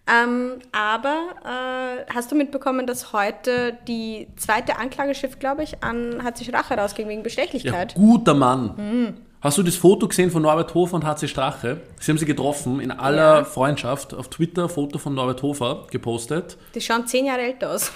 Ähm, 0.06 0.58
aber 0.72 1.16
äh, 1.44 2.12
hast 2.12 2.30
du 2.30 2.36
mitbekommen, 2.36 2.86
dass 2.86 3.12
heute 3.14 3.78
die 3.88 4.28
zweite 4.36 4.76
Anklageschrift, 4.76 5.40
glaube 5.40 5.62
ich, 5.62 5.82
an 5.82 6.22
HC 6.22 6.44
Strache 6.44 6.74
rausging 6.74 7.08
wegen 7.08 7.20
Ja, 7.20 7.24
Bestechlichkeit? 7.24 7.94
guter 7.94 8.34
Mann. 8.34 8.74
Mhm. 8.76 9.14
Hast 9.40 9.58
du 9.58 9.62
das 9.62 9.76
Foto 9.76 10.08
gesehen 10.08 10.30
von 10.30 10.42
Norbert 10.42 10.74
Hofer 10.74 10.94
und 10.96 11.04
HC 11.04 11.28
Strache? 11.28 11.80
Sie 12.00 12.10
haben 12.10 12.18
sie 12.18 12.24
getroffen 12.26 12.80
in 12.80 12.90
aller 12.90 13.38
Ja. 13.38 13.44
Freundschaft. 13.44 14.14
Auf 14.14 14.28
Twitter 14.28 14.68
Foto 14.68 14.98
von 14.98 15.14
Norbert 15.14 15.42
Hofer 15.42 15.86
gepostet. 15.90 16.56
Die 16.74 16.80
schauen 16.80 17.06
zehn 17.06 17.26
Jahre 17.26 17.42
älter 17.42 17.70
aus. 17.72 17.92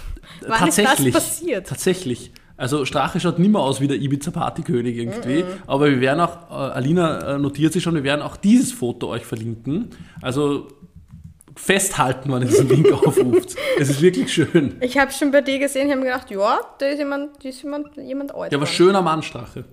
Wann 0.47 0.59
tatsächlich. 0.59 1.09
ist 1.09 1.15
das 1.17 1.25
passiert? 1.39 1.67
Tatsächlich. 1.67 2.33
Also 2.59 2.85
Strache 2.85 3.21
schaut 3.21 3.39
nicht 3.39 3.51
mehr 3.53 3.61
aus 3.63 3.81
wie 3.81 3.87
der 3.87 3.97
Ibiza-Partykönig 3.99 4.97
irgendwie. 4.97 5.45
Mhm. 5.45 5.49
Aber 5.67 5.89
wir 5.91 6.01
werden 6.01 6.21
auch, 6.21 6.51
äh, 6.51 6.55
Alina 6.75 7.37
äh, 7.37 7.39
notiert 7.39 7.73
sich 7.73 7.83
schon, 7.83 7.95
wir 7.95 8.03
werden 8.05 8.21
auch 8.21 8.37
dieses 8.37 8.73
Foto 8.73 9.09
euch 9.09 9.25
verlinken. 9.25 9.91
Also 10.21 10.69
festhalten, 11.59 12.33
wenn 12.33 12.43
ihr 12.43 12.49
diesen 12.49 12.69
Link 12.69 12.91
aufruft. 13.07 13.57
Es 13.79 13.91
ist 13.91 14.01
wirklich 14.01 14.33
schön. 14.33 14.77
Ich 14.81 14.97
habe 14.97 15.13
schon 15.13 15.31
bei 15.31 15.41
dir 15.41 15.59
gesehen, 15.59 15.87
ich 15.87 15.93
habe 15.93 16.01
mir 16.01 16.13
gedacht, 16.13 16.31
ja, 16.31 16.61
da 16.79 16.87
ist 16.87 16.99
jemand, 16.99 17.43
da 17.43 17.49
ist 17.49 17.63
jemand, 17.63 17.97
jemand 17.97 18.35
alt. 18.35 18.53
Ja, 18.53 18.59
aber 18.59 18.67
dran. 18.67 18.75
schöner 18.75 19.03
Mann, 19.03 19.23
Strache. 19.23 19.65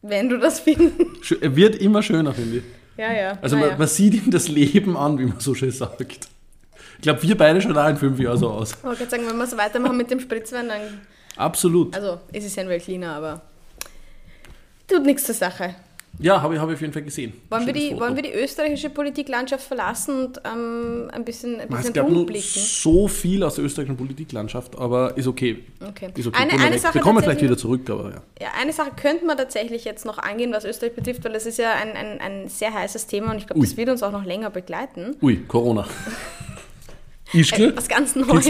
Wenn 0.00 0.28
du 0.28 0.38
das 0.38 0.60
findest. 0.60 1.32
Er 1.40 1.54
wird 1.54 1.76
immer 1.76 2.02
schöner, 2.02 2.32
finde 2.32 2.58
ich. 2.58 2.64
Ja, 2.96 3.12
ja. 3.12 3.38
Also 3.40 3.56
man, 3.56 3.78
man 3.78 3.86
sieht 3.86 4.14
ihm 4.14 4.30
das 4.30 4.48
Leben 4.48 4.96
an, 4.96 5.18
wie 5.18 5.26
man 5.26 5.38
so 5.38 5.54
schön 5.54 5.70
sagt. 5.70 6.00
Ich 6.00 7.02
glaube, 7.02 7.22
wir 7.22 7.36
beide 7.36 7.58
auch 7.58 7.88
in 7.88 7.96
fünf 7.96 8.18
Jahren 8.18 8.38
so 8.38 8.50
aus. 8.50 8.72
Ich 8.72 8.84
wollte 8.84 8.98
gerade 8.98 9.10
sagen, 9.10 9.24
wenn 9.28 9.36
wir 9.36 9.46
so 9.46 9.56
weitermachen 9.56 9.96
mit 9.96 10.10
dem 10.10 10.20
Spritzwein, 10.20 10.68
dann. 10.68 11.00
Absolut. 11.36 11.94
Also, 11.94 12.18
es 12.32 12.44
ist 12.44 12.56
ja 12.56 12.62
ein 12.62 12.68
Weltliner, 12.68 13.14
aber. 13.14 13.42
Tut 14.88 15.04
nichts 15.04 15.24
zur 15.24 15.34
Sache. 15.34 15.74
Ja, 16.18 16.40
habe 16.42 16.54
ich, 16.54 16.60
hab 16.60 16.68
ich 16.68 16.74
auf 16.74 16.80
jeden 16.80 16.92
Fall 16.92 17.02
gesehen. 17.02 17.32
Wollen 17.48 17.66
wir, 17.66 17.72
die, 17.72 17.88
Foto. 17.88 18.00
wollen 18.02 18.14
wir 18.16 18.22
die 18.22 18.32
österreichische 18.32 18.90
Politiklandschaft 18.90 19.66
verlassen 19.66 20.26
und 20.26 20.40
ähm, 20.44 21.10
ein 21.12 21.24
bisschen, 21.24 21.58
ein 21.58 21.68
es 21.68 21.76
bisschen 21.76 21.92
gab 21.94 22.08
nur 22.08 22.18
rumblicken? 22.18 22.62
so 22.62 23.08
viel 23.08 23.42
aus 23.42 23.54
der 23.56 23.64
österreichischen 23.64 23.96
Politiklandschaft, 23.96 24.76
aber 24.78 25.16
ist 25.16 25.26
okay. 25.26 25.64
Okay. 25.84 26.10
Ist 26.14 26.26
okay. 26.26 26.38
Eine- 26.40 26.62
eine. 26.62 26.78
Sache 26.78 26.94
wir 26.94 27.00
kommen 27.00 27.22
vielleicht 27.22 27.40
wieder 27.42 27.56
zurück, 27.56 27.88
aber 27.90 28.10
ja. 28.10 28.22
Ja, 28.40 28.48
eine 28.60 28.72
Sache 28.72 28.90
könnte 28.94 29.24
man 29.24 29.36
tatsächlich 29.36 29.84
jetzt 29.84 30.04
noch 30.04 30.18
angehen, 30.18 30.52
was 30.52 30.64
Österreich 30.64 30.94
betrifft, 30.94 31.24
weil 31.24 31.32
das 31.32 31.46
ist 31.46 31.58
ja 31.58 31.72
ein, 31.72 31.92
ein, 31.96 32.20
ein 32.20 32.48
sehr 32.48 32.72
heißes 32.72 33.06
Thema 33.06 33.32
und 33.32 33.38
ich 33.38 33.46
glaube, 33.46 33.60
das 33.62 33.76
wird 33.76 33.88
uns 33.88 34.02
auch 34.02 34.12
noch 34.12 34.24
länger 34.24 34.50
begleiten. 34.50 35.16
Ui, 35.22 35.38
Corona. 35.48 35.86
Ischgl? 37.32 37.70
Äh, 37.70 37.76
Was 37.76 37.88
ganz 37.88 38.14
Neues. 38.14 38.46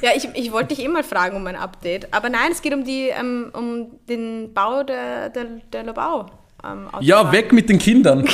Ja, 0.00 0.10
ich, 0.16 0.26
ich 0.34 0.50
wollte 0.50 0.74
dich 0.74 0.82
eh 0.84 0.88
mal 0.88 1.04
fragen 1.04 1.36
um 1.36 1.46
ein 1.46 1.56
Update. 1.56 2.12
Aber 2.14 2.30
nein, 2.30 2.52
es 2.52 2.62
geht 2.62 2.72
um, 2.72 2.82
die, 2.84 3.08
ähm, 3.08 3.50
um 3.52 3.90
den 4.08 4.54
Bau 4.54 4.82
der, 4.82 5.28
der, 5.28 5.44
der 5.72 5.82
Lobau. 5.84 6.30
Ähm, 6.64 6.88
Ja, 7.00 7.30
weg 7.32 7.52
mit 7.52 7.68
den 7.68 7.78
Kindern. 7.78 8.26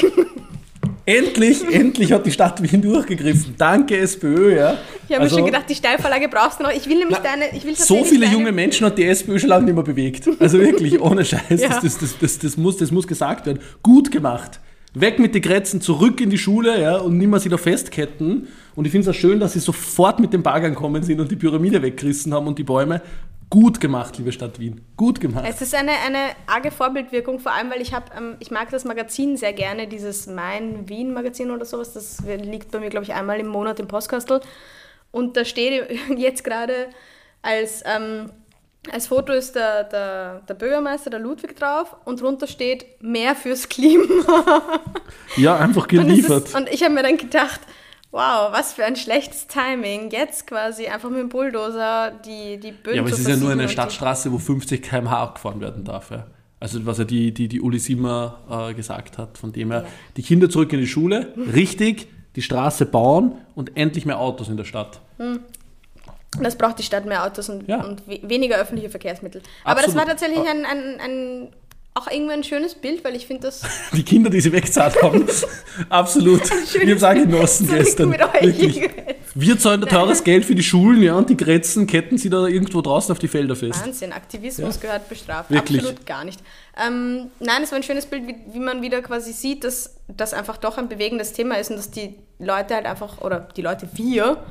endlich, 1.06 1.62
endlich 1.72 2.12
hat 2.12 2.26
die 2.26 2.30
Stadt 2.30 2.62
Wien 2.62 2.82
durchgegriffen. 2.82 3.54
Danke, 3.58 3.96
SPÖ, 3.98 4.56
ja. 4.56 4.78
Ich 5.08 5.14
habe 5.14 5.24
Also, 5.24 5.36
mir 5.36 5.40
schon 5.40 5.46
gedacht, 5.46 5.68
die 5.68 5.74
Steilvorlage 5.74 6.28
brauchst 6.28 6.60
du 6.60 6.64
noch. 6.64 6.70
Ich 6.70 6.88
will 6.88 6.98
nämlich 6.98 7.18
Na, 7.22 7.30
deine. 7.30 7.56
Ich 7.56 7.64
will 7.64 7.74
So 7.74 8.04
viele 8.04 8.26
deine, 8.26 8.36
junge 8.36 8.52
Menschen 8.52 8.86
hat 8.86 8.96
die 8.96 9.04
SPÖ 9.04 9.38
schon 9.38 9.48
lange 9.48 9.64
nicht 9.64 9.74
mehr 9.74 9.84
bewegt. 9.84 10.28
Also 10.38 10.58
wirklich, 10.60 11.00
ohne 11.00 11.24
Scheiß. 11.24 11.40
Ja. 11.60 11.80
Das, 11.80 11.98
das, 11.98 12.18
das, 12.18 12.38
das, 12.38 12.56
muss, 12.56 12.76
das 12.76 12.90
muss 12.90 13.06
gesagt 13.06 13.46
werden. 13.46 13.60
Gut 13.82 14.10
gemacht. 14.10 14.60
Weg 14.94 15.18
mit 15.18 15.34
den 15.34 15.42
Grätzen, 15.42 15.80
zurück 15.80 16.20
in 16.20 16.30
die 16.30 16.38
Schule 16.38 16.80
ja, 16.80 16.96
und 16.96 17.16
nicht 17.16 17.28
mehr 17.28 17.38
sie 17.38 17.48
da 17.48 17.56
festketten. 17.56 18.48
Und 18.74 18.84
ich 18.86 18.90
finde 18.90 19.08
es 19.08 19.16
auch 19.16 19.18
schön, 19.18 19.38
dass 19.38 19.52
sie 19.52 19.60
sofort 19.60 20.18
mit 20.18 20.32
dem 20.32 20.42
Bagger 20.42 20.68
gekommen 20.70 21.02
sind 21.02 21.20
und 21.20 21.30
die 21.30 21.36
Pyramide 21.36 21.80
weggerissen 21.80 22.34
haben 22.34 22.46
und 22.48 22.58
die 22.58 22.64
Bäume. 22.64 23.00
Gut 23.50 23.80
gemacht, 23.80 24.16
liebe 24.16 24.30
Stadt 24.30 24.60
Wien. 24.60 24.80
Gut 24.96 25.20
gemacht. 25.20 25.44
Es 25.48 25.60
ist 25.60 25.74
eine, 25.74 25.90
eine 26.06 26.30
arge 26.46 26.70
Vorbildwirkung, 26.70 27.40
vor 27.40 27.52
allem, 27.52 27.68
weil 27.68 27.82
ich 27.82 27.92
habe, 27.92 28.06
ähm, 28.16 28.36
ich 28.38 28.52
mag 28.52 28.70
das 28.70 28.84
Magazin 28.84 29.36
sehr 29.36 29.52
gerne, 29.52 29.88
dieses 29.88 30.28
Mein 30.28 30.88
Wien 30.88 31.12
Magazin 31.12 31.50
oder 31.50 31.64
sowas. 31.64 31.92
Das 31.92 32.22
liegt 32.24 32.70
bei 32.70 32.78
mir, 32.78 32.90
glaube 32.90 33.04
ich, 33.04 33.12
einmal 33.12 33.40
im 33.40 33.48
Monat 33.48 33.80
im 33.80 33.88
Postkastel. 33.88 34.40
Und 35.10 35.36
da 35.36 35.44
steht 35.44 35.90
jetzt 36.16 36.44
gerade 36.44 36.90
als, 37.42 37.82
ähm, 37.92 38.30
als 38.92 39.08
Foto 39.08 39.32
ist 39.32 39.56
der, 39.56 39.82
der, 39.82 40.42
der 40.48 40.54
Bürgermeister, 40.54 41.10
der 41.10 41.18
Ludwig 41.18 41.56
drauf 41.56 41.96
und 42.04 42.20
drunter 42.20 42.46
steht 42.46 43.02
mehr 43.02 43.34
fürs 43.34 43.68
Klima. 43.68 44.62
Ja, 45.36 45.56
einfach 45.56 45.88
Und, 45.90 45.98
es 45.98 46.06
geliefert. 46.06 46.54
und 46.54 46.68
ich 46.68 46.84
habe 46.84 46.94
mir 46.94 47.02
dann 47.02 47.16
gedacht, 47.16 47.60
wow, 48.10 48.52
was 48.52 48.72
für 48.72 48.84
ein 48.84 48.96
schlechtes 48.96 49.46
Timing. 49.46 50.10
Jetzt 50.10 50.46
quasi 50.46 50.86
einfach 50.86 51.10
mit 51.10 51.20
dem 51.20 51.28
Bulldozer 51.28 52.12
die, 52.24 52.58
die 52.58 52.72
Böden 52.72 52.96
Ja, 52.96 53.02
aber 53.02 53.10
es 53.10 53.18
ist 53.20 53.28
ja 53.28 53.36
nur 53.36 53.50
eine 53.52 53.68
Stadtstraße, 53.68 54.32
wo 54.32 54.38
50 54.38 54.82
km/h 54.82 55.22
abgefahren 55.22 55.60
werden 55.60 55.84
darf. 55.84 56.10
Ja. 56.10 56.26
Also 56.58 56.84
was 56.84 56.98
ja 56.98 57.04
die, 57.04 57.32
die, 57.32 57.48
die 57.48 57.60
Uli 57.60 57.78
Simmer 57.78 58.68
äh, 58.70 58.74
gesagt 58.74 59.16
hat, 59.16 59.38
von 59.38 59.52
dem 59.52 59.70
her, 59.70 59.86
die 60.16 60.22
Kinder 60.22 60.50
zurück 60.50 60.72
in 60.72 60.80
die 60.80 60.86
Schule, 60.86 61.32
richtig, 61.54 62.08
die 62.36 62.42
Straße 62.42 62.84
bauen 62.86 63.32
und 63.54 63.76
endlich 63.76 64.04
mehr 64.06 64.18
Autos 64.20 64.48
in 64.48 64.56
der 64.56 64.64
Stadt. 64.64 65.00
Das 66.38 66.56
braucht 66.56 66.78
die 66.78 66.82
Stadt 66.82 67.06
mehr 67.06 67.24
Autos 67.24 67.48
und, 67.48 67.66
Ja. 67.66 67.82
und 67.82 68.06
we 68.06 68.20
weniger 68.22 68.56
öffentliche 68.56 68.90
Verkehrsmittel. 68.90 69.42
Aber 69.64 69.76
das 69.80 69.96
Absolut. 69.96 70.06
war 70.06 70.10
tatsächlich 70.10 70.48
ein, 70.48 70.64
ein, 70.64 71.00
ein, 71.00 71.48
auch 71.94 72.06
irgendwie 72.08 72.32
ein 72.32 72.44
schönes 72.44 72.74
Bild, 72.74 73.02
weil 73.04 73.16
ich 73.16 73.26
finde 73.26 73.42
das 73.48 73.62
Die 73.92 74.02
Kinder, 74.02 74.30
die 74.30 74.40
sie 74.40 74.52
weggezahlt 74.52 75.02
haben, 75.02 75.26
absolut. 75.88 76.42
Wir 76.72 76.80
haben 76.80 76.96
es 76.96 77.02
auch 77.02 77.14
genossen 77.14 77.68
gestern. 77.68 78.12
Wirklich. 78.12 78.90
Wir 79.34 79.58
zahlen 79.58 79.80
da 79.80 79.86
teures 79.86 80.24
Geld 80.24 80.44
für 80.44 80.54
die 80.54 80.62
Schulen, 80.62 81.02
ja, 81.02 81.14
und 81.14 81.30
die 81.30 81.36
Grätzen 81.36 81.86
ketten 81.86 82.18
sie 82.18 82.30
da 82.30 82.46
irgendwo 82.46 82.80
draußen 82.80 83.12
auf 83.12 83.18
die 83.18 83.28
Felder 83.28 83.54
fest. 83.54 83.84
Wahnsinn, 83.84 84.12
Aktivismus 84.12 84.80
gehört 84.80 85.08
bestraft. 85.08 85.50
Wirklich. 85.50 85.80
Absolut 85.80 86.06
gar 86.06 86.24
nicht. 86.24 86.40
Ähm, 86.76 87.30
nein, 87.38 87.62
es 87.62 87.70
war 87.70 87.78
ein 87.78 87.82
schönes 87.82 88.06
Bild, 88.06 88.26
wie, 88.26 88.36
wie 88.52 88.60
man 88.60 88.82
wieder 88.82 89.02
quasi 89.02 89.32
sieht, 89.32 89.64
dass 89.64 89.96
das 90.08 90.32
einfach 90.32 90.56
doch 90.56 90.78
ein 90.78 90.88
bewegendes 90.88 91.32
Thema 91.32 91.56
ist 91.56 91.70
und 91.70 91.76
dass 91.76 91.90
die 91.90 92.14
Leute 92.38 92.74
halt 92.74 92.86
einfach, 92.86 93.20
oder 93.20 93.48
die 93.56 93.62
Leute, 93.62 93.88
wir, 93.94 94.42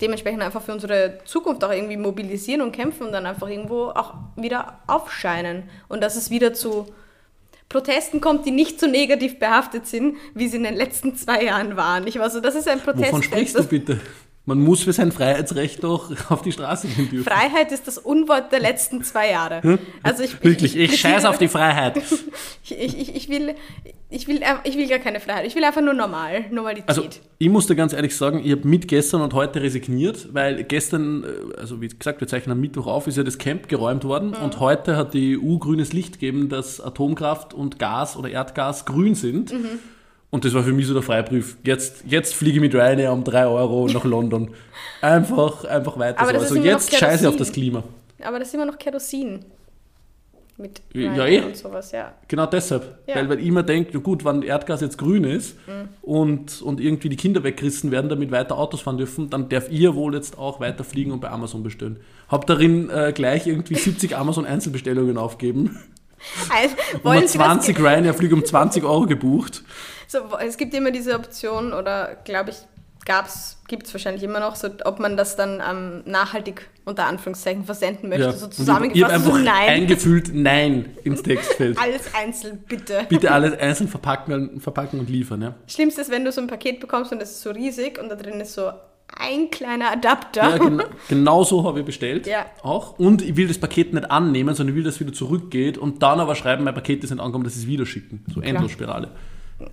dementsprechend 0.00 0.42
einfach 0.42 0.62
für 0.62 0.72
unsere 0.72 1.18
Zukunft 1.24 1.64
auch 1.64 1.72
irgendwie 1.72 1.96
mobilisieren 1.96 2.60
und 2.60 2.72
kämpfen 2.72 3.06
und 3.06 3.12
dann 3.12 3.26
einfach 3.26 3.48
irgendwo 3.48 3.86
auch 3.86 4.14
wieder 4.36 4.78
aufscheinen. 4.86 5.64
Und 5.88 6.02
dass 6.02 6.16
es 6.16 6.30
wieder 6.30 6.52
zu 6.52 6.86
Protesten 7.68 8.20
kommt, 8.20 8.46
die 8.46 8.50
nicht 8.52 8.78
so 8.78 8.86
negativ 8.86 9.38
behaftet 9.38 9.86
sind, 9.86 10.16
wie 10.34 10.48
sie 10.48 10.58
in 10.58 10.62
den 10.62 10.76
letzten 10.76 11.16
zwei 11.16 11.44
Jahren 11.44 11.76
waren. 11.76 12.06
Ich 12.06 12.18
war 12.18 12.30
so, 12.30 12.40
das 12.40 12.54
ist 12.54 12.68
ein 12.68 12.80
Protest. 12.80 13.08
Wovon 13.08 13.22
sprichst 13.22 13.58
du 13.58 13.64
bitte? 13.64 14.00
Man 14.48 14.60
muss 14.60 14.84
für 14.84 14.92
sein 14.92 15.10
Freiheitsrecht 15.10 15.82
doch 15.82 16.30
auf 16.30 16.42
die 16.42 16.52
Straße 16.52 16.86
gehen 16.86 17.10
dürfen. 17.10 17.28
Freiheit 17.28 17.72
ist 17.72 17.88
das 17.88 17.98
Unwort 17.98 18.52
der 18.52 18.60
letzten 18.60 19.02
zwei 19.02 19.32
Jahre. 19.32 19.80
Also 20.04 20.22
ich, 20.22 20.40
Wirklich, 20.40 20.76
ich 20.76 21.00
scheiße 21.00 21.28
auf 21.28 21.38
die 21.38 21.48
Freiheit. 21.48 22.00
Ich, 22.68 22.98
ich, 22.98 23.14
ich, 23.14 23.28
will, 23.28 23.54
ich, 24.08 24.28
will, 24.28 24.40
ich 24.64 24.76
will 24.76 24.88
gar 24.88 24.98
keine 25.00 25.18
Freiheit. 25.20 25.46
Ich 25.46 25.54
will 25.54 25.64
einfach 25.64 25.80
nur 25.80 25.94
normal, 25.94 26.44
Normalität. 26.50 26.88
Also 26.88 27.04
ich 27.38 27.48
muss 27.48 27.66
dir 27.66 27.74
ganz 27.74 27.92
ehrlich 27.92 28.16
sagen, 28.16 28.40
ich 28.44 28.52
habe 28.52 28.66
mit 28.66 28.86
gestern 28.88 29.20
und 29.20 29.34
heute 29.34 29.60
resigniert, 29.62 30.28
weil 30.32 30.62
gestern, 30.64 31.24
äh, 31.24 31.58
also 31.60 31.80
wie 31.80 31.88
gesagt, 31.88 32.20
wir 32.20 32.28
zeichnen 32.28 32.52
am 32.52 32.60
Mittwoch 32.60 32.86
auf, 32.86 33.06
ist 33.06 33.16
ja 33.16 33.22
das 33.24 33.38
Camp 33.38 33.68
geräumt 33.68 34.04
worden 34.04 34.30
Mhm. 34.30 34.44
und 34.44 34.60
heute 34.60 34.96
hat 34.96 35.12
die 35.14 35.36
EU 35.38 35.58
grünes 35.58 35.92
Licht 35.92 36.14
gegeben, 36.20 36.48
dass 36.48 36.80
Atomkraft 36.80 37.52
und 37.54 37.78
Gas 37.78 38.16
oder 38.16 38.28
Erdgas 38.30 38.84
grün 38.86 39.14
sind. 39.14 39.52
Mhm. 39.52 39.78
Und 40.30 40.44
das 40.44 40.54
war 40.54 40.62
für 40.64 40.72
mich 40.72 40.86
so 40.86 40.92
der 40.92 41.02
Freibrief. 41.02 41.56
Jetzt, 41.64 42.04
jetzt 42.06 42.34
fliege 42.34 42.56
ich 42.56 42.60
mit 42.60 42.74
Ryanair 42.74 43.12
um 43.12 43.24
3 43.24 43.46
Euro 43.46 43.86
nach 43.86 44.04
London. 44.04 44.50
Einfach, 45.00 45.64
einfach 45.64 45.98
weiter 45.98 46.20
Aber 46.20 46.32
so. 46.32 46.54
Also 46.54 46.56
jetzt 46.56 46.94
scheiße 46.94 47.28
auf 47.28 47.36
das 47.36 47.52
Klima. 47.52 47.84
Aber 48.22 48.38
das 48.38 48.48
ist 48.48 48.54
immer 48.54 48.66
noch 48.66 48.76
Kerosin. 48.78 49.40
Mit 50.58 50.80
Ja, 50.94 51.12
Ryanair 51.12 51.42
eh. 51.42 51.46
und 51.46 51.56
sowas, 51.56 51.92
ja. 51.92 52.14
Genau 52.28 52.46
deshalb. 52.46 52.98
Ja. 53.06 53.16
Weil, 53.16 53.28
weil 53.28 53.40
ich 53.40 53.46
immer 53.46 53.62
denke, 53.62 53.90
na 53.92 54.00
gut, 54.00 54.24
wenn 54.24 54.40
Erdgas 54.42 54.80
jetzt 54.80 54.96
grün 54.96 55.24
ist 55.24 55.56
Mhm. 55.66 55.88
und, 56.02 56.62
und 56.62 56.80
irgendwie 56.80 57.10
die 57.10 57.16
Kinder 57.16 57.42
weggerissen 57.44 57.90
werden, 57.90 58.08
damit 58.08 58.30
weiter 58.30 58.56
Autos 58.56 58.80
fahren 58.80 58.96
dürfen, 58.96 59.28
dann 59.28 59.48
darf 59.50 59.70
ihr 59.70 59.94
wohl 59.94 60.14
jetzt 60.14 60.38
auch 60.38 60.58
weiter 60.60 60.82
fliegen 60.82 61.12
und 61.12 61.20
bei 61.20 61.30
Amazon 61.30 61.62
bestellen. 61.62 62.00
Hab 62.28 62.46
darin 62.46 62.88
äh, 62.90 63.12
gleich 63.14 63.46
irgendwie 63.46 63.74
70 63.74 64.16
Amazon-Einzelbestellungen 64.16 65.18
aufgeben. 65.18 65.78
Also, 66.48 66.74
wollen 67.04 67.22
das 67.22 67.32
20 67.32 67.78
Ryanair-Flüge 67.78 68.34
um 68.34 68.44
20 68.44 68.82
Euro 68.84 69.06
gebucht. 69.06 69.62
So, 70.08 70.18
es 70.44 70.56
gibt 70.56 70.72
immer 70.72 70.90
diese 70.90 71.14
Option, 71.14 71.72
oder 71.74 72.16
glaube 72.24 72.50
ich, 72.50 72.56
gibt 73.68 73.86
es 73.86 73.94
wahrscheinlich 73.94 74.22
immer 74.22 74.40
noch, 74.40 74.56
so, 74.56 74.68
ob 74.84 74.98
man 74.98 75.16
das 75.16 75.36
dann 75.36 75.62
ähm, 75.66 76.02
nachhaltig 76.04 76.68
unter 76.84 77.06
Anführungszeichen 77.06 77.64
versenden 77.64 78.08
möchte. 78.08 78.24
Ja. 78.24 78.32
So 78.32 78.46
Und 78.46 78.52
ich, 78.52 78.58
ich 78.58 78.64
zusammengefasst, 78.64 79.24
so 79.24 79.32
einfach 79.32 79.44
nein. 79.44 79.68
eingefüllt 79.68 80.30
Nein 80.34 80.96
ins 81.04 81.22
Textfeld. 81.24 81.78
Alles 81.78 82.14
einzeln, 82.14 82.58
bitte. 82.68 83.06
Bitte 83.08 83.30
alles 83.30 83.58
einzeln 83.58 83.88
verpacken, 83.88 84.60
verpacken 84.60 85.00
und 85.00 85.08
liefern. 85.08 85.42
Ja? 85.42 85.54
Schlimmste 85.66 86.00
ist, 86.00 86.10
wenn 86.10 86.24
du 86.24 86.32
so 86.32 86.40
ein 86.40 86.46
Paket 86.46 86.80
bekommst 86.80 87.12
und 87.12 87.22
es 87.22 87.30
ist 87.30 87.42
so 87.42 87.50
riesig 87.50 87.98
und 87.98 88.08
da 88.08 88.16
drin 88.16 88.40
ist 88.40 88.54
so 88.54 88.70
ein 89.08 89.50
kleiner 89.50 89.92
Adapter. 89.92 90.42
Ja, 90.42 90.58
genau, 90.58 90.84
genau 91.08 91.44
so 91.44 91.64
habe 91.64 91.80
ich 91.80 91.86
bestellt. 91.86 92.26
Ja. 92.26 92.46
Auch. 92.62 92.98
Und 92.98 93.22
ich 93.22 93.36
will 93.36 93.48
das 93.48 93.58
Paket 93.58 93.94
nicht 93.94 94.10
annehmen, 94.10 94.54
sondern 94.54 94.74
ich 94.74 94.78
will, 94.78 94.84
dass 94.84 94.94
es 94.94 95.00
wieder 95.00 95.12
zurückgeht 95.12 95.78
und 95.78 96.02
dann 96.02 96.20
aber 96.20 96.34
schreiben, 96.34 96.64
mein 96.64 96.74
Paket 96.74 97.04
ist 97.04 97.10
nicht 97.10 97.20
angekommen, 97.20 97.44
dass 97.44 97.54
sie 97.54 97.60
es 97.60 97.66
wieder 97.66 97.86
schicken. 97.86 98.24
So 98.34 98.40
Endlosspirale. 98.40 99.10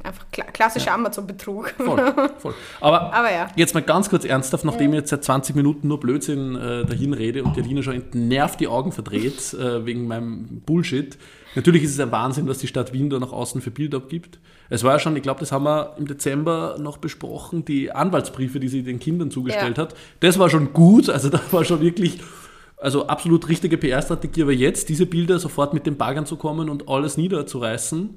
Einfach 0.02 0.26
kla 0.32 0.46
klassischer 0.46 0.94
Amazon-Betrug. 0.94 1.72
Voll, 1.78 2.14
voll. 2.40 2.54
Aber, 2.80 3.14
Aber 3.14 3.32
ja. 3.32 3.48
jetzt 3.58 3.74
mal 3.74 3.84
ganz 3.84 4.10
kurz 4.10 4.24
ernsthaft, 4.24 4.64
nachdem 4.64 4.94
ich 4.94 5.00
jetzt 5.00 5.10
seit 5.10 5.26
20 5.26 5.56
Minuten 5.58 5.90
nur 5.90 6.00
Blödsinn 6.00 6.56
äh, 6.56 6.86
dahin 6.86 7.14
rede 7.14 7.44
und 7.44 7.58
die 7.58 7.62
Alina 7.62 7.84
schon 7.84 7.96
entnervt 7.96 8.62
die 8.62 8.70
Augen 8.70 8.94
verdreht 8.94 9.54
äh, 9.60 9.86
wegen 9.86 10.08
meinem 10.08 10.62
Bullshit. 10.66 11.18
Natürlich 11.56 11.84
ist 11.84 11.92
es 11.92 12.00
ein 12.00 12.12
Wahnsinn, 12.14 12.48
was 12.48 12.60
die 12.60 12.68
Stadt 12.68 12.94
Wien 12.94 13.10
da 13.10 13.20
nach 13.20 13.34
außen 13.34 13.60
für 13.62 13.72
Bilder 13.72 13.98
abgibt. 13.98 14.40
Es 14.70 14.84
war 14.84 14.94
ja 14.94 15.00
schon, 15.00 15.18
ich 15.18 15.22
glaube, 15.22 15.42
das 15.42 15.52
haben 15.52 15.66
wir 15.66 15.96
im 15.98 16.08
Dezember 16.08 16.78
noch 16.80 16.98
besprochen, 16.98 17.66
die 17.66 17.92
Anwaltsbriefe, 17.92 18.62
die 18.62 18.70
sie 18.70 18.84
den 18.84 19.00
Kindern 19.00 19.32
zugestellt 19.32 19.78
Ja. 19.78 19.84
hat. 19.84 19.96
Das 20.22 20.40
war 20.40 20.50
schon 20.50 20.72
gut, 20.72 21.10
also 21.10 21.30
da 21.30 21.42
war 21.52 21.66
schon 21.66 21.82
wirklich, 21.82 22.20
also 22.78 23.08
absolut 23.08 23.50
richtige 23.50 23.78
PR-Strategie, 23.78 24.44
aber 24.44 24.54
jetzt 24.54 24.88
diese 24.88 25.06
Bilder 25.06 25.40
sofort 25.40 25.74
mit 25.74 25.86
den 25.86 25.98
Baggern 25.98 26.26
zu 26.26 26.38
kommen 26.38 26.70
und 26.70 26.88
alles 26.88 27.18
niederzureißen 27.18 28.12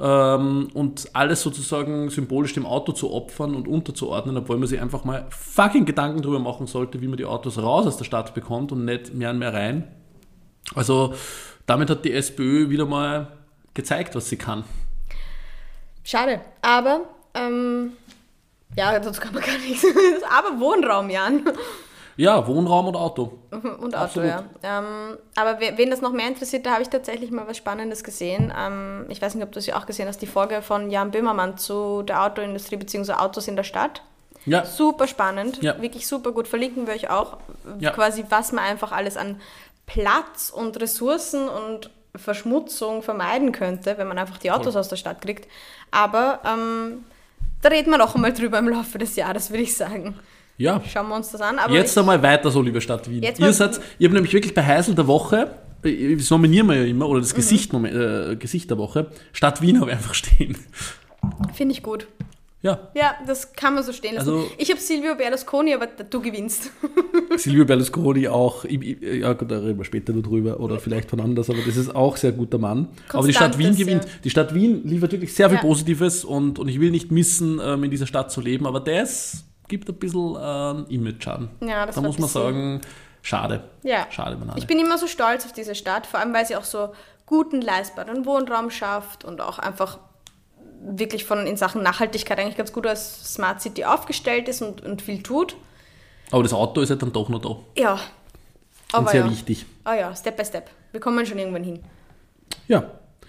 ähm, 0.00 0.68
und 0.74 1.10
alles 1.14 1.42
sozusagen 1.42 2.10
symbolisch 2.10 2.54
dem 2.54 2.66
Auto 2.66 2.92
zu 2.92 3.12
opfern 3.12 3.54
und 3.54 3.66
unterzuordnen, 3.66 4.36
obwohl 4.36 4.58
man 4.58 4.68
sich 4.68 4.80
einfach 4.80 5.04
mal 5.04 5.26
fucking 5.30 5.84
Gedanken 5.84 6.22
darüber 6.22 6.38
machen 6.38 6.66
sollte, 6.66 7.00
wie 7.00 7.08
man 7.08 7.16
die 7.16 7.24
Autos 7.24 7.58
raus 7.58 7.86
aus 7.86 7.96
der 7.96 8.04
Stadt 8.04 8.34
bekommt 8.34 8.70
und 8.72 8.84
nicht 8.84 9.14
mehr 9.14 9.30
und 9.30 9.38
mehr 9.38 9.52
rein. 9.52 9.88
Also 10.74 11.14
damit 11.66 11.90
hat 11.90 12.04
die 12.04 12.12
SPÖ 12.12 12.70
wieder 12.70 12.86
mal 12.86 13.32
gezeigt, 13.74 14.14
was 14.14 14.28
sie 14.28 14.36
kann. 14.36 14.64
Schade. 16.04 16.40
Aber, 16.62 17.02
ähm, 17.34 17.92
ja, 18.76 18.98
dazu 18.98 19.20
kann 19.20 19.34
man 19.34 19.42
gar 19.42 19.58
nichts. 19.58 19.84
Aber 20.30 20.60
Wohnraum, 20.60 21.10
Jan. 21.10 21.42
Ja, 22.18 22.46
Wohnraum 22.48 22.88
und 22.88 22.96
Auto. 22.96 23.38
Und 23.50 23.94
Auto, 23.94 23.96
Absolut. 23.96 24.28
ja. 24.28 24.44
Ähm, 24.62 25.16
aber 25.36 25.60
we- 25.60 25.72
wen 25.76 25.88
das 25.88 26.00
noch 26.00 26.12
mehr 26.12 26.26
interessiert, 26.26 26.66
da 26.66 26.72
habe 26.72 26.82
ich 26.82 26.88
tatsächlich 26.88 27.30
mal 27.30 27.46
was 27.46 27.56
Spannendes 27.56 28.02
gesehen. 28.02 28.52
Ähm, 28.58 29.06
ich 29.08 29.22
weiß 29.22 29.34
nicht, 29.36 29.44
ob 29.44 29.52
du 29.52 29.60
sie 29.60 29.72
auch 29.72 29.86
gesehen 29.86 30.08
hast, 30.08 30.20
die 30.20 30.26
Folge 30.26 30.60
von 30.60 30.90
Jan 30.90 31.12
Böhmermann 31.12 31.56
zu 31.58 32.02
der 32.02 32.24
Autoindustrie 32.24 32.76
bzw. 32.76 33.12
Autos 33.12 33.46
in 33.48 33.54
der 33.56 33.62
Stadt. 33.62 34.02
Ja, 34.46 34.64
Super 34.64 35.06
spannend, 35.06 35.62
Ja. 35.62 35.80
wirklich 35.80 36.06
super 36.08 36.32
gut. 36.32 36.48
Verlinken 36.48 36.86
wir 36.88 36.94
euch 36.94 37.08
auch 37.08 37.36
Ja. 37.78 37.90
quasi, 37.92 38.24
was 38.28 38.50
man 38.52 38.64
einfach 38.64 38.90
alles 38.92 39.16
an 39.16 39.40
Platz 39.86 40.50
und 40.54 40.80
Ressourcen 40.80 41.48
und 41.48 41.90
Verschmutzung 42.16 43.02
vermeiden 43.02 43.52
könnte, 43.52 43.96
wenn 43.96 44.08
man 44.08 44.18
einfach 44.18 44.38
die 44.38 44.50
Autos 44.50 44.74
aus 44.74 44.88
der 44.88 44.96
Stadt 44.96 45.20
kriegt. 45.22 45.48
Aber 45.92 46.40
ähm, 46.44 47.04
da 47.62 47.68
reden 47.68 47.90
wir 47.90 47.98
noch 47.98 48.14
einmal 48.16 48.32
drüber 48.32 48.58
im 48.58 48.68
Laufe 48.68 48.98
des 48.98 49.14
Jahres, 49.14 49.50
würde 49.50 49.62
ich 49.62 49.76
sagen. 49.76 50.18
Ja. 50.58 50.82
Schauen 50.92 51.08
wir 51.08 51.16
uns 51.16 51.30
das 51.30 51.40
an. 51.40 51.58
Aber 51.58 51.72
Jetzt 51.72 51.92
ich, 51.92 51.98
einmal 51.98 52.22
weiter 52.22 52.50
so, 52.50 52.60
liebe 52.60 52.80
Stadt 52.80 53.08
Wien. 53.10 53.22
Ihr 53.22 53.52
seid, 53.52 53.80
ich 53.98 54.04
habe 54.06 54.14
nämlich 54.14 54.32
wirklich 54.34 54.52
bei 54.54 54.64
Heisel 54.64 54.94
der 54.94 55.06
Woche, 55.06 55.52
äh, 55.82 56.16
das 56.16 56.28
nominieren 56.30 56.66
wir 56.68 56.76
ja 56.76 56.84
immer, 56.84 57.08
oder 57.08 57.20
das 57.20 57.32
Mhm. 57.32 57.36
Gesicht, 57.36 57.72
äh, 57.72 58.36
Gesicht 58.36 58.68
der 58.70 58.76
Woche, 58.78 59.06
Stadt 59.32 59.62
Wien 59.62 59.80
habe 59.80 59.90
ich 59.90 59.96
einfach 59.96 60.14
stehen. 60.14 60.56
finde 61.54 61.72
ich 61.72 61.82
gut. 61.82 62.06
Ja, 62.60 62.88
Ja, 62.92 63.14
das 63.24 63.52
kann 63.52 63.74
man 63.74 63.84
so 63.84 63.92
stehen 63.92 64.16
lassen. 64.16 64.30
Also- 64.30 64.50
ich 64.58 64.68
habe 64.70 64.80
Silvio 64.80 65.14
Berlusconi, 65.14 65.74
aber 65.74 65.86
du 65.86 66.20
gewinnst. 66.20 66.72
Silvio 67.36 67.64
Berlusconi 67.64 68.26
auch, 68.26 68.64
ja 68.64 69.32
gut, 69.34 69.48
da 69.52 69.58
reden 69.58 69.78
wir 69.78 69.84
später 69.84 70.12
noch 70.12 70.24
drüber 70.24 70.58
oder 70.58 70.80
vielleicht 70.80 71.08
von 71.08 71.20
anders, 71.20 71.48
aber 71.50 71.60
das 71.64 71.76
ist 71.76 71.94
auch 71.94 72.16
sehr 72.16 72.32
guter 72.32 72.58
Mann. 72.58 72.88
aber 73.12 73.28
die 73.28 73.32
Stadt 73.32 73.56
Wien 73.58 73.66
Konstantes, 73.68 73.78
gewinnt. 73.86 74.04
ja. 74.06 74.10
Die 74.24 74.30
Stadt 74.30 74.54
Wien 74.54 74.82
liefert 74.84 75.12
wirklich 75.12 75.32
sehr 75.32 75.48
viel 75.48 75.58
Ja. 75.58 75.62
Positives 75.62 76.24
und, 76.24 76.58
und 76.58 76.66
ich 76.66 76.80
will 76.80 76.90
nicht 76.90 77.12
missen, 77.12 77.60
ähm, 77.62 77.84
in 77.84 77.92
dieser 77.92 78.08
Stadt 78.08 78.32
zu 78.32 78.40
leben, 78.40 78.66
aber 78.66 78.80
das 78.80 79.44
gibt 79.68 79.88
ein 79.88 79.94
bisschen 79.94 80.36
ähm, 80.40 80.86
Image-Schaden. 80.88 81.48
Ja, 81.60 81.86
das 81.86 81.94
da 81.94 82.00
muss 82.00 82.18
man 82.18 82.28
sagen, 82.28 82.80
schade. 83.22 83.64
Ja. 83.82 84.06
Schade, 84.10 84.36
Banane. 84.36 84.58
Ich 84.58 84.66
bin 84.66 84.78
immer 84.78 84.98
so 84.98 85.06
stolz 85.06 85.44
auf 85.44 85.52
diese 85.52 85.74
Stadt, 85.74 86.06
vor 86.06 86.20
allem 86.20 86.32
weil 86.32 86.46
sie 86.46 86.56
auch 86.56 86.64
so 86.64 86.92
guten, 87.26 87.60
leistbaren 87.60 88.24
Wohnraum 88.26 88.70
schafft 88.70 89.24
und 89.24 89.40
auch 89.40 89.58
einfach 89.58 89.98
wirklich 90.80 91.24
von 91.24 91.46
in 91.46 91.56
Sachen 91.56 91.82
Nachhaltigkeit 91.82 92.38
eigentlich 92.38 92.56
ganz 92.56 92.72
gut 92.72 92.86
als 92.86 93.34
Smart 93.34 93.60
City 93.60 93.84
aufgestellt 93.84 94.48
ist 94.48 94.62
und, 94.62 94.82
und 94.82 95.02
viel 95.02 95.22
tut. 95.22 95.56
aber 96.30 96.42
das 96.42 96.52
Auto 96.52 96.80
ist 96.80 96.88
ja 96.88 96.96
dann 96.96 97.12
doch 97.12 97.28
noch 97.28 97.40
da. 97.40 97.56
Ja. 97.80 97.92
Und 97.94 98.00
Aber 98.92 99.10
sehr 99.10 99.24
ja. 99.24 99.30
wichtig. 99.30 99.66
Ah 99.84 99.94
ja, 99.94 100.14
Step 100.16 100.36
by 100.36 100.44
Step. 100.44 100.70
Wir 100.92 101.00
kommen 101.00 101.26
schon 101.26 101.38
irgendwann 101.38 101.64
hin. 101.64 101.80
Ja. 102.68 102.84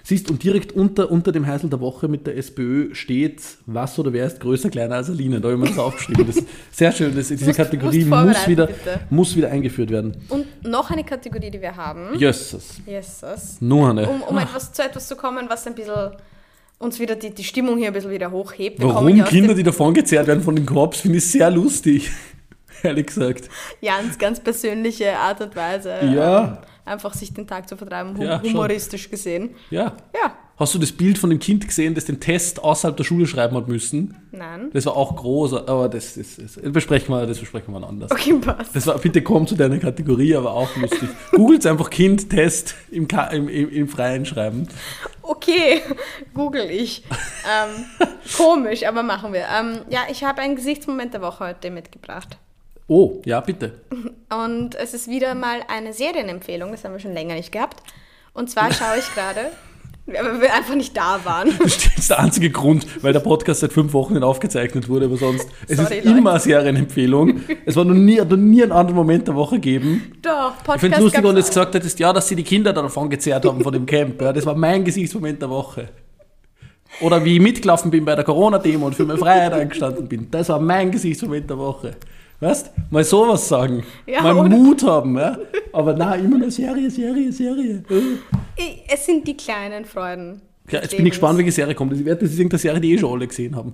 Siehst, 0.10 0.32
und 0.32 0.42
direkt 0.44 0.72
unter, 0.72 1.12
unter 1.12 1.32
dem 1.32 1.46
Heisel 1.46 1.70
der 1.70 1.80
Woche 1.82 2.08
mit 2.08 2.26
der 2.26 2.36
SPÖ 2.36 2.96
steht, 2.96 3.42
was 3.68 4.00
oder 4.00 4.12
wer 4.12 4.26
ist 4.26 4.40
größer, 4.40 4.72
kleiner 4.72 4.96
als 4.96 5.08
Aline. 5.10 5.40
Da 5.40 5.50
habe 5.50 5.54
ich 5.54 5.60
mir 5.62 5.68
das 5.68 5.78
aufgeschrieben. 5.86 6.26
Das 6.26 6.38
ist 6.38 6.48
sehr 6.72 6.92
schön. 6.92 7.16
Das, 7.16 7.28
diese 7.28 7.46
Musst- 7.46 7.58
Kategorie 7.58 8.04
musst 8.06 8.26
muss 8.28 8.48
wieder, 8.48 8.66
bitte. 8.66 9.00
muss 9.12 9.36
wieder 9.36 9.52
eingeführt 9.52 9.92
werden. 9.92 10.18
Und 10.30 10.48
noch 10.64 10.90
eine 10.90 11.04
Kategorie, 11.04 11.52
die 11.52 11.62
wir 11.62 11.76
haben. 11.76 12.18
Jösses. 12.18 12.82
Jesus. 12.88 13.58
Nur 13.62 13.92
eine. 13.92 14.10
Um, 14.10 14.24
um 14.24 14.38
etwas, 14.40 14.74
zu 14.74 14.82
etwas 14.82 15.08
zu 15.08 15.16
kommen, 15.16 15.46
was 15.48 15.68
ein 15.68 15.76
bisschen 15.76 16.10
uns 16.80 17.00
wieder 17.00 17.16
die, 17.16 17.30
die 17.30 17.44
Stimmung 17.44 17.78
hier 17.78 17.88
ein 17.88 17.94
bisschen 17.94 18.10
wieder 18.12 18.32
hochhebt. 18.32 18.80
Wir 18.80 18.88
Warum 18.88 19.24
Kinder, 19.26 19.54
die 19.54 19.64
davongezerrt 19.64 20.26
werden 20.28 20.42
von 20.42 20.56
den 20.56 20.66
Korps, 20.66 21.02
finde 21.02 21.20
ich 21.20 21.30
sehr 21.30 21.52
lustig. 21.52 22.10
Ehrlich 22.84 23.08
gesagt. 23.08 23.48
Jans 23.82 24.18
ganz 24.18 24.40
persönliche 24.40 25.16
Art 25.18 25.42
und 25.42 25.56
Weise, 25.56 25.94
Ja. 26.16 26.62
Einfach 26.90 27.14
sich 27.14 27.34
den 27.34 27.48
Tag 27.48 27.70
zu 27.70 27.78
vertreiben, 27.78 28.18
hum 28.18 28.26
Ja, 28.26 28.40
schon. 28.42 28.50
humoristisch 28.52 29.10
gesehen. 29.10 29.52
Ja. 29.70 29.94
Ja, 30.14 30.34
Hast 30.58 30.74
du 30.76 30.78
das 30.80 30.92
Bild 30.92 31.18
von 31.18 31.30
dem 31.30 31.40
Kind 31.40 31.66
gesehen, 31.66 31.96
das 31.96 32.04
den 32.04 32.20
Test 32.20 32.62
außerhalb 32.62 32.98
der 32.98 33.06
Schule 33.06 33.26
schreiben 33.28 33.56
hat 33.56 33.70
müssen? 33.70 34.14
nein. 34.34 34.70
Das 34.74 34.86
war 34.86 34.98
auch 34.98 35.16
groß, 35.16 35.54
aber 35.54 35.88
das, 35.88 36.16
das, 36.16 36.36
das, 36.36 36.60
besprechen, 36.74 37.16
wir, 37.16 37.26
das 37.26 37.40
besprechen 37.40 37.74
wir 37.74 37.88
anders. 37.88 38.12
Okay, 38.12 38.34
passt. 38.34 38.76
Das 38.76 38.86
war, 38.86 38.98
bitte 38.98 39.22
komm 39.22 39.48
zu 39.48 39.56
deiner 39.56 39.78
Kategorie, 39.78 40.36
aber 40.36 40.52
auch 40.52 40.76
lustig. 40.76 41.08
Googelt 41.32 41.66
einfach 41.66 41.90
Kind, 41.90 42.30
Test 42.30 42.76
im, 42.92 43.08
im, 43.32 43.48
im, 43.48 43.70
im 43.70 43.88
Freien 43.88 44.26
schreiben. 44.26 44.68
Okay, 45.22 45.82
google 46.34 46.70
ich. 46.70 47.06
ähm, 47.10 47.86
komisch, 48.36 48.84
aber 48.86 49.02
machen 49.02 49.32
wir. 49.32 49.46
Ähm, 49.58 49.80
ja, 49.90 50.02
ich 50.12 50.26
habe 50.26 50.42
einen 50.42 50.58
Gesichtsmoment 50.58 51.14
der 51.14 51.22
Woche 51.22 51.46
heute 51.48 51.72
mitgebracht. 51.72 52.38
Oh, 52.90 53.22
ja, 53.24 53.40
bitte. 53.40 53.72
Und 54.30 54.74
es 54.76 54.96
ist 54.96 55.08
wieder 55.08 55.36
mal 55.36 55.60
eine 55.68 55.94
Serienempfehlung, 55.94 56.72
das 56.72 56.84
haben 56.84 56.94
wir 56.94 57.00
schon 57.00 57.14
länger 57.14 57.36
nicht 57.36 57.52
gehabt. 57.52 57.84
Und 58.34 58.50
zwar 58.50 58.74
schaue 58.74 58.98
ich 58.98 59.14
gerade, 59.14 59.52
weil 60.08 60.42
wir 60.42 60.54
einfach 60.56 60.74
nicht 60.74 60.98
da 60.98 61.20
waren. 61.24 61.52
Das 61.60 61.86
ist 61.86 62.10
der 62.10 62.20
einzige 62.20 62.50
Grund, 62.50 62.88
weil 63.04 63.14
der 63.14 63.20
Podcast 63.20 63.60
seit 63.60 63.74
fünf 63.74 63.94
Wochen 63.94 64.22
aufgezeichnet 64.24 64.90
wurde, 64.90 65.06
aber 65.06 65.18
sonst, 65.18 65.48
es 65.68 65.78
Sorry, 65.78 66.00
ist 66.00 66.06
Leute. 66.06 66.18
immer 66.18 66.32
eine 66.32 66.40
Serienempfehlung. 66.40 67.42
Es 67.64 67.76
war 67.76 67.86
noch 67.86 67.94
nie, 67.94 68.20
hat 68.20 68.30
noch 68.32 68.38
nie 68.38 68.64
einen 68.64 68.72
anderen 68.72 68.96
Moment 68.96 69.28
der 69.28 69.36
Woche 69.36 69.56
gegeben. 69.56 70.14
Doch, 70.24 70.58
Podcast 70.58 70.76
Ich 70.78 70.82
finde 70.82 70.98
es 70.98 71.04
lustig, 71.04 71.24
wenn 71.24 71.32
du 71.32 71.38
jetzt 71.38 71.50
gesagt 71.50 71.76
hättest, 71.76 72.00
ja, 72.00 72.12
dass 72.12 72.28
sie 72.28 72.36
die 72.36 72.44
Kinder 72.44 72.74
da 72.74 72.82
davon 72.82 73.08
gezerrt 73.10 73.46
haben 73.46 73.62
von 73.62 73.72
dem 73.72 73.86
Camp. 73.86 74.20
Ja, 74.20 74.34
das 74.34 74.48
war 74.48 74.56
mein 74.56 74.84
Gesichtsmoment 74.84 75.40
der 75.40 75.50
Woche. 75.52 75.90
Oder 77.02 77.24
wie 77.24 77.36
ich 77.36 77.42
mitgelaufen 77.42 77.92
bin 77.92 78.04
bei 78.04 78.16
der 78.16 78.24
Corona-Demo 78.24 78.88
und 78.88 78.96
für 78.96 79.06
meine 79.06 79.20
Freiheit 79.20 79.54
eingestanden 79.54 80.08
bin. 80.08 80.32
Das 80.32 80.50
war 80.50 80.60
mein 80.60 80.90
Gesichtsmoment 80.90 81.48
der 81.48 81.58
Woche. 81.60 81.96
Weißt 82.40 82.72
Mal 82.90 83.04
sowas 83.04 83.48
sagen. 83.48 83.84
Ja, 84.06 84.22
mal 84.22 84.38
oder- 84.38 84.50
Mut 84.50 84.84
haben. 84.84 85.18
Ja? 85.18 85.38
Aber 85.74 85.94
nein, 85.94 86.26
immer 86.26 86.38
nur 86.38 86.52
Serie, 86.52 86.90
Serie, 86.90 87.32
Serie. 87.32 87.84
Es 88.88 89.06
sind 89.06 89.28
die 89.28 89.36
kleinen 89.36 89.86
Freuden. 89.86 90.42
Ja, 90.70 90.82
jetzt 90.82 90.96
bin 90.96 91.06
ich 91.06 91.12
gespannt, 91.12 91.38
welche 91.38 91.52
Serie 91.52 91.76
kommt. 91.76 91.94
Ich 91.94 92.06
werde, 92.06 92.22
das 92.22 92.32
ist 92.32 92.38
irgendeine 92.40 92.60
Serie, 92.60 92.80
die 92.80 92.94
eh 92.94 92.98
schon 92.98 93.12
alle 93.12 93.28
gesehen 93.28 93.56
haben. 93.56 93.74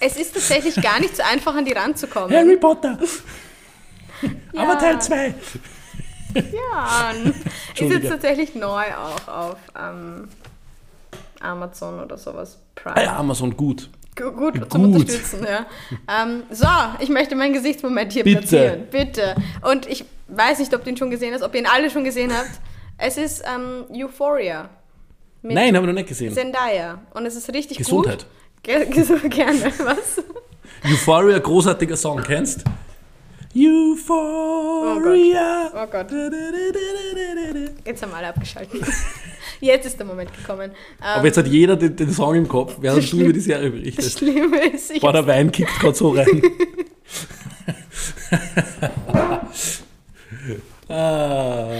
Es 0.00 0.16
ist 0.16 0.34
tatsächlich 0.34 0.74
gar 0.76 1.00
nicht 1.00 1.16
so 1.16 1.22
einfach, 1.22 1.54
an 1.54 1.64
die 1.64 1.72
ranzukommen. 1.72 2.34
Harry 2.36 2.56
Potter! 2.56 2.98
Ja. 3.02 4.28
Aber 4.62 4.78
Teil 4.78 5.00
2. 5.00 5.34
Ja, 6.34 7.10
ist 7.74 7.80
jetzt 7.90 8.08
tatsächlich 8.08 8.54
neu 8.54 8.84
auch 8.94 9.28
auf 9.28 9.56
ähm, 9.78 10.28
Amazon 11.40 12.00
oder 12.00 12.16
sowas. 12.16 12.58
Prime. 12.74 12.96
Ah 12.96 13.02
ja, 13.02 13.16
Amazon, 13.16 13.56
gut. 13.56 13.90
Gu- 14.16 14.30
Gut, 14.32 14.70
zum 14.70 14.92
Gut. 14.92 15.00
Unterstützen, 15.02 15.46
ja. 15.48 15.66
Ähm, 16.22 16.42
so, 16.50 16.66
ich 17.00 17.08
möchte 17.08 17.34
meinen 17.34 17.54
Gesichtsmoment 17.54 18.12
hier 18.12 18.24
Bitte. 18.24 18.38
platzieren. 18.40 18.86
Bitte. 18.90 19.34
Und 19.62 19.86
ich 19.86 20.04
weiß 20.28 20.58
nicht, 20.58 20.74
ob 20.74 20.84
du 20.84 20.90
ihn 20.90 20.96
schon 20.96 21.10
gesehen 21.10 21.32
hast, 21.34 21.42
ob 21.42 21.54
ihr 21.54 21.60
ihn 21.60 21.66
alle 21.66 21.90
schon 21.90 22.04
gesehen 22.04 22.30
habt. 22.36 22.50
Es 22.98 23.16
ist 23.16 23.42
ähm, 23.52 23.84
Euphoria. 23.90 24.68
Mit 25.40 25.54
Nein, 25.54 25.74
habe 25.74 25.86
ich 25.86 25.92
noch 25.92 25.98
nicht 25.98 26.08
gesehen. 26.08 26.32
Zendaya. 26.32 27.00
Und 27.14 27.26
es 27.26 27.34
ist 27.36 27.52
richtig 27.52 27.78
Gesundheit. 27.78 28.26
gut. 28.64 28.90
Gesundheit. 28.94 29.30
Gerne. 29.32 29.72
Was? 29.78 30.22
Euphoria, 30.84 31.38
großartiger 31.38 31.96
Song, 31.96 32.22
kennst? 32.22 32.64
Euphoria. 33.56 35.70
Oh 35.74 35.86
Gott. 35.90 36.06
Jetzt 37.84 38.02
haben 38.02 38.14
alle 38.14 38.28
abgeschaltet. 38.28 38.82
Jetzt 39.62 39.86
ist 39.86 39.96
der 39.96 40.06
Moment 40.06 40.36
gekommen. 40.36 40.72
Aber 41.00 41.20
Ähm, 41.20 41.26
jetzt 41.26 41.36
hat 41.38 41.46
jeder 41.46 41.76
den, 41.76 41.94
den 41.94 42.10
Song 42.10 42.34
im 42.34 42.48
Kopf, 42.48 42.78
während 42.80 43.12
du 43.12 43.20
über 43.20 43.32
die 43.32 43.38
Serie 43.38 43.70
das 43.70 43.78
berichtest. 43.80 44.18
Schlimme 44.18 44.58
ist, 44.66 44.90
ich 44.90 45.00
Boah, 45.00 45.12
der 45.12 45.24
Wein 45.28 45.52
kickt 45.52 45.78
gerade 45.78 45.94
so 45.94 46.10
rein. 46.10 46.42
ah, 50.88 51.70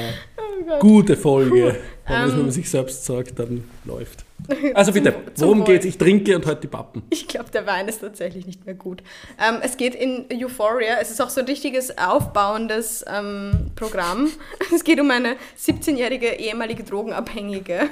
oh 0.68 0.78
gute 0.78 1.16
Folge. 1.16 1.76
Wenn 2.06 2.14
man 2.14 2.24
es, 2.24 2.32
Ähm. 2.32 2.38
wenn 2.38 2.44
man 2.46 2.52
sich 2.52 2.70
selbst 2.70 3.04
sagt, 3.04 3.38
dann 3.38 3.64
läuft. 3.84 4.24
Also 4.74 4.92
bitte, 4.92 5.14
worum 5.36 5.64
geht's? 5.64 5.84
Ich 5.84 5.98
trinke 5.98 6.34
und 6.34 6.46
heute 6.46 6.62
die 6.62 6.66
Pappen. 6.66 7.02
Ich 7.10 7.28
glaube, 7.28 7.50
der 7.50 7.66
Wein 7.66 7.86
ist 7.86 8.00
tatsächlich 8.00 8.46
nicht 8.46 8.66
mehr 8.66 8.74
gut. 8.74 9.02
Ähm, 9.38 9.58
es 9.62 9.76
geht 9.76 9.94
in 9.94 10.26
Euphoria. 10.32 10.96
Es 11.00 11.10
ist 11.10 11.20
auch 11.22 11.30
so 11.30 11.40
ein 11.40 11.46
richtiges 11.46 11.96
aufbauendes 11.96 13.04
ähm, 13.08 13.70
Programm. 13.76 14.30
Es 14.74 14.82
geht 14.84 15.00
um 15.00 15.10
eine 15.10 15.36
17-jährige 15.60 16.28
ehemalige 16.40 16.82
Drogenabhängige, 16.82 17.88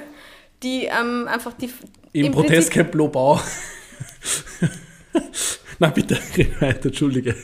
die 0.63 0.85
ähm, 0.85 1.27
einfach 1.27 1.53
die 1.53 1.69
Im, 2.13 2.25
im 2.25 2.31
Protestcamp 2.33 2.93
Lobau. 2.95 3.39
Na 5.79 5.89
bitte, 5.89 6.17
weiter, 6.59 6.87
entschuldige. 6.87 7.35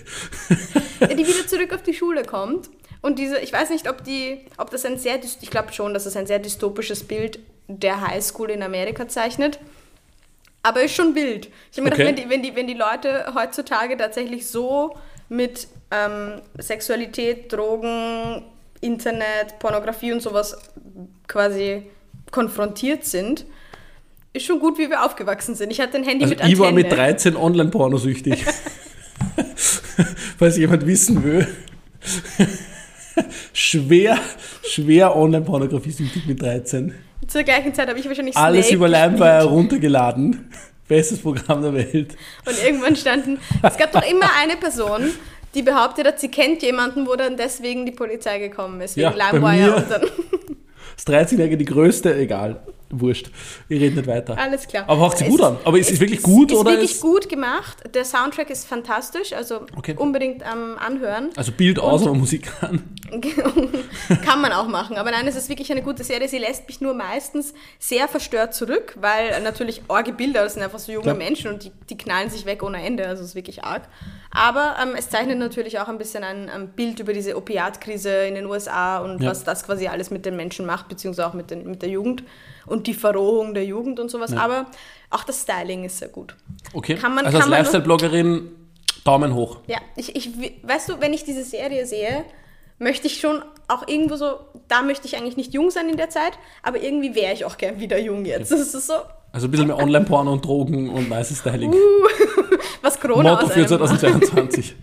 Die 1.02 1.18
wieder 1.18 1.48
zurück 1.48 1.74
auf 1.74 1.82
die 1.84 1.94
Schule 1.94 2.24
kommt. 2.24 2.70
Und 3.02 3.20
diese, 3.20 3.40
ich 3.40 3.54
weiß 3.54 3.70
nicht, 3.70 3.90
ob 3.90 4.04
die, 4.04 4.42
ob 4.58 4.70
das 4.72 4.86
ein 4.86 4.98
sehr, 4.98 5.20
ich 5.42 5.50
glaube 5.50 5.72
schon, 5.74 5.94
dass 5.94 6.06
es 6.06 6.16
ein 6.16 6.28
sehr 6.28 6.40
dystopisches 6.40 7.04
Bild 7.04 7.40
der 7.68 8.02
Highschool 8.02 8.50
in 8.50 8.64
Amerika 8.64 9.08
zeichnet. 9.08 9.60
Aber 10.64 10.82
ist 10.82 10.96
schon 10.96 11.16
wild. 11.16 11.50
Ich 11.72 11.78
habe 11.78 11.90
mir 11.90 11.94
Okay. 11.94 12.04
gedacht, 12.06 12.08
wenn 12.08 12.16
die, 12.16 12.30
wenn, 12.30 12.44
die, 12.44 12.56
wenn 12.56 12.68
die 12.68 12.74
Leute 12.74 13.32
heutzutage 13.36 13.96
tatsächlich 13.98 14.48
so 14.48 14.98
mit 15.30 15.68
ähm, 15.92 16.42
Sexualität, 16.58 17.54
Drogen, 17.54 18.44
Internet, 18.82 19.60
Pornografie 19.60 20.12
und 20.14 20.22
sowas 20.22 20.58
quasi 21.28 21.84
konfrontiert 22.32 23.06
sind, 23.06 23.46
ist 24.34 24.46
schon 24.46 24.60
gut, 24.60 24.78
wie 24.78 24.90
wir 24.90 25.04
aufgewachsen 25.06 25.56
sind. 25.56 25.72
Ich 25.72 25.80
hatte 25.80 25.98
ein 25.98 26.04
Handy 26.04 26.24
Also 26.26 26.34
mit 26.34 26.42
Antenne. 26.42 26.54
ich 26.54 26.60
war 26.60 26.72
mit 26.72 26.92
13 26.92 27.36
Online-Pornosüchtig. 27.38 28.44
Falls 30.38 30.58
jemand 30.58 30.86
wissen 30.86 31.24
will. 31.24 31.48
Schwer, 33.54 34.18
schwer 34.64 35.16
Online-Pornografie-süchtig 35.16 36.26
mit 36.26 36.42
13. 36.42 36.94
Zur 37.28 37.44
gleichen 37.44 37.74
Zeit 37.74 37.90
habe 37.90 38.00
ich 38.00 38.08
wahrscheinlich 38.08 38.36
Alles 38.38 38.68
Snake 38.68 38.76
über 38.76 38.88
LimeWire 38.88 39.46
runtergeladen. 39.46 40.50
Bestes 40.88 41.20
Programm 41.20 41.62
der 41.62 41.74
Welt. 41.74 42.16
Und 42.46 42.64
irgendwann 42.66 42.96
standen, 42.96 43.40
es 43.62 43.76
gab 43.78 43.92
doch 43.92 44.10
immer 44.10 44.30
eine 44.42 44.56
Person, 44.56 45.10
die 45.54 45.62
behauptet 45.62 46.08
hat, 46.08 46.20
sie 46.20 46.30
kennt 46.30 46.62
jemanden, 46.64 47.06
wo 47.08 47.16
dann 47.16 47.36
deswegen 47.36 47.86
die 47.86 47.92
Polizei 47.92 48.40
gekommen 48.40 48.80
ist, 48.80 48.96
wegen 48.96 49.12
Ja, 49.18 49.32
LimeWire. 49.32 49.76
Und 49.76 49.92
dann, 49.92 50.02
Das 50.96 51.06
13-Jährige, 51.06 51.58
die 51.58 51.66
größte, 51.66 52.16
egal. 52.16 52.62
Wurscht. 52.90 53.30
Ich 53.68 53.82
rede 53.82 53.98
nicht 53.98 54.08
weiter. 54.08 54.38
alles 54.38 54.66
klar. 54.66 54.86
Aber 54.88 55.02
hört 55.02 55.18
sich 55.18 55.28
gut 55.28 55.42
an. 55.42 55.58
Aber 55.66 55.78
ist 55.78 55.92
es 55.92 56.00
wirklich 56.00 56.22
gut 56.22 56.52
ist 56.54 56.58
oder 56.58 56.72
wirklich 56.72 56.92
ist- 56.92 57.02
gut 57.02 57.28
gemacht. 57.28 57.78
Der 57.94 58.06
Soundtrack 58.06 58.50
ist 58.50 58.66
fantastisch, 58.66 59.34
also 59.34 59.60
Okay. 59.76 59.94
unbedingt 59.98 60.42
ähm, 60.42 60.78
anhören. 60.80 61.30
Also 61.36 61.52
Bild 61.52 61.80
aus, 61.80 62.04
aber 62.04 62.14
Musik 62.16 62.50
an. 62.62 62.82
Kann 64.26 64.42
man 64.42 64.52
auch 64.52 64.68
machen. 64.68 64.98
Aber 64.98 65.12
nein, 65.12 65.28
es 65.28 65.36
ist 65.36 65.50
wirklich 65.50 65.72
eine 65.72 65.82
gute 65.82 66.04
Serie. 66.04 66.28
Sie 66.28 66.38
lässt 66.38 66.68
mich 66.68 66.82
nur 66.82 66.94
meistens 66.94 67.54
sehr 67.80 68.08
verstört 68.08 68.54
zurück, 68.54 68.96
weil 69.00 69.42
natürlich 69.42 69.82
arge 69.88 70.14
Bilder, 70.14 70.44
das 70.44 70.54
sind 70.54 70.64
einfach 70.64 70.80
so 70.80 70.92
junge 70.92 71.04
Klar. 71.04 71.16
Menschen 71.16 71.52
und 71.52 71.64
die, 71.64 71.72
die 71.90 71.98
knallen 71.98 72.30
sich 72.30 72.46
weg 72.46 72.64
ohne 72.64 72.84
Ende. 72.84 73.08
Also 73.08 73.24
es 73.24 73.30
ist 73.30 73.36
wirklich 73.36 73.64
arg. 73.64 73.84
Aber 74.32 74.76
ähm, 74.82 74.90
es 74.98 75.10
zeichnet 75.10 75.40
natürlich 75.40 75.80
auch 75.80 75.88
ein 75.88 75.98
bisschen 75.98 76.24
ein, 76.24 76.50
ein 76.50 76.70
Bild 76.70 77.00
über 77.00 77.14
diese 77.14 77.36
Opiatkrise 77.38 78.10
in 78.28 78.36
den 78.36 78.46
USA 78.46 79.00
und 79.00 79.22
Ja. 79.22 79.30
was 79.32 79.44
das 79.44 79.64
quasi 79.66 79.88
alles 79.88 80.12
mit 80.12 80.26
den 80.26 80.36
Menschen 80.36 80.66
macht, 80.66 80.88
beziehungsweise 80.90 81.28
auch 81.28 81.34
mit, 81.34 81.50
den, 81.52 81.66
mit 81.70 81.82
der 81.82 81.90
Jugend 81.90 82.24
und 82.66 82.88
die 82.88 82.94
Verrohung 82.94 83.54
der 83.54 83.66
Jugend 83.66 84.00
und 84.00 84.10
sowas. 84.10 84.34
Aber 84.34 84.66
auch 85.10 85.24
das 85.24 85.42
Styling 85.44 85.86
ist 85.86 86.00
sehr 86.00 86.10
gut. 86.10 86.36
Okay. 86.74 86.96
Kann 86.96 87.16
man- 87.16 87.26
also 87.26 87.38
als 87.38 87.48
Lifestyle-Bloggerin, 87.48 88.52
Daumen 89.06 89.34
hoch. 89.36 89.60
Ja, 89.68 89.78
ich, 89.96 90.14
ich, 90.18 90.30
weißt 90.64 90.90
du, 90.90 91.00
wenn 91.00 91.14
ich 91.14 91.24
diese 91.24 91.44
Serie 91.46 91.86
sehe, 91.86 92.26
möchte 92.80 93.08
ich 93.08 93.20
schon 93.20 93.42
auch 93.68 93.88
irgendwo 93.88 94.16
so, 94.16 94.40
da 94.68 94.82
möchte 94.82 95.08
ich 95.08 95.18
eigentlich 95.18 95.38
nicht 95.38 95.54
jung 95.54 95.72
sein 95.72 95.90
in 95.90 95.98
der 95.98 96.10
Zeit, 96.10 96.34
aber 96.64 96.82
irgendwie 96.82 97.16
wäre 97.16 97.34
ich 97.34 97.44
auch 97.46 97.58
gern 97.58 97.80
wieder 97.80 98.00
jung 98.00 98.26
jetzt. 98.26 98.52
Das 98.52 98.60
ist 98.62 98.88
so, 98.88 98.94
Also 99.32 99.48
ein 99.48 99.52
bisschen 99.52 99.68
mehr 99.68 99.78
Online-Porno 99.78 100.32
und 100.32 100.46
Drogen 100.46 100.90
und 100.90 101.10
weißes 101.10 101.40
Styling. 101.40 101.74
was 102.82 103.00
Corona 103.00 103.32
Motto 103.32 103.48
für 103.48 103.54
einem 103.54 103.62
macht. 103.64 103.70
2022. 104.00 104.76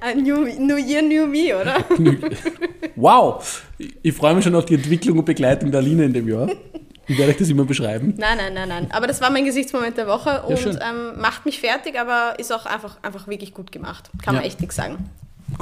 Ein 0.00 0.22
New, 0.22 0.46
New 0.58 0.76
Year, 0.76 1.02
New 1.02 1.26
Me, 1.26 1.56
oder? 1.58 1.76
Wow! 2.96 3.62
Ich 4.02 4.14
freue 4.14 4.34
mich 4.34 4.44
schon 4.44 4.54
auf 4.54 4.64
die 4.66 4.74
Entwicklung 4.74 5.18
und 5.18 5.24
Begleitung 5.24 5.70
der 5.70 5.80
Aline 5.80 6.04
in 6.04 6.12
dem 6.12 6.28
Jahr. 6.28 6.48
Wie 7.06 7.16
werde 7.16 7.32
ich 7.32 7.38
das 7.38 7.48
immer 7.48 7.64
beschreiben? 7.64 8.14
Nein, 8.18 8.36
nein, 8.36 8.52
nein, 8.54 8.68
nein. 8.68 8.88
Aber 8.92 9.06
das 9.06 9.20
war 9.20 9.30
mein 9.30 9.44
Gesichtsmoment 9.44 9.96
der 9.96 10.06
Woche 10.06 10.42
und 10.42 10.66
ähm, 10.66 11.18
macht 11.20 11.46
mich 11.46 11.60
fertig, 11.60 11.98
aber 11.98 12.38
ist 12.38 12.52
auch 12.52 12.66
einfach, 12.66 12.98
einfach 13.02 13.26
wirklich 13.26 13.54
gut 13.54 13.72
gemacht. 13.72 14.10
Kann 14.24 14.34
man 14.34 14.42
Ja. 14.42 14.48
echt 14.48 14.60
nichts 14.60 14.76
sagen. 14.76 15.08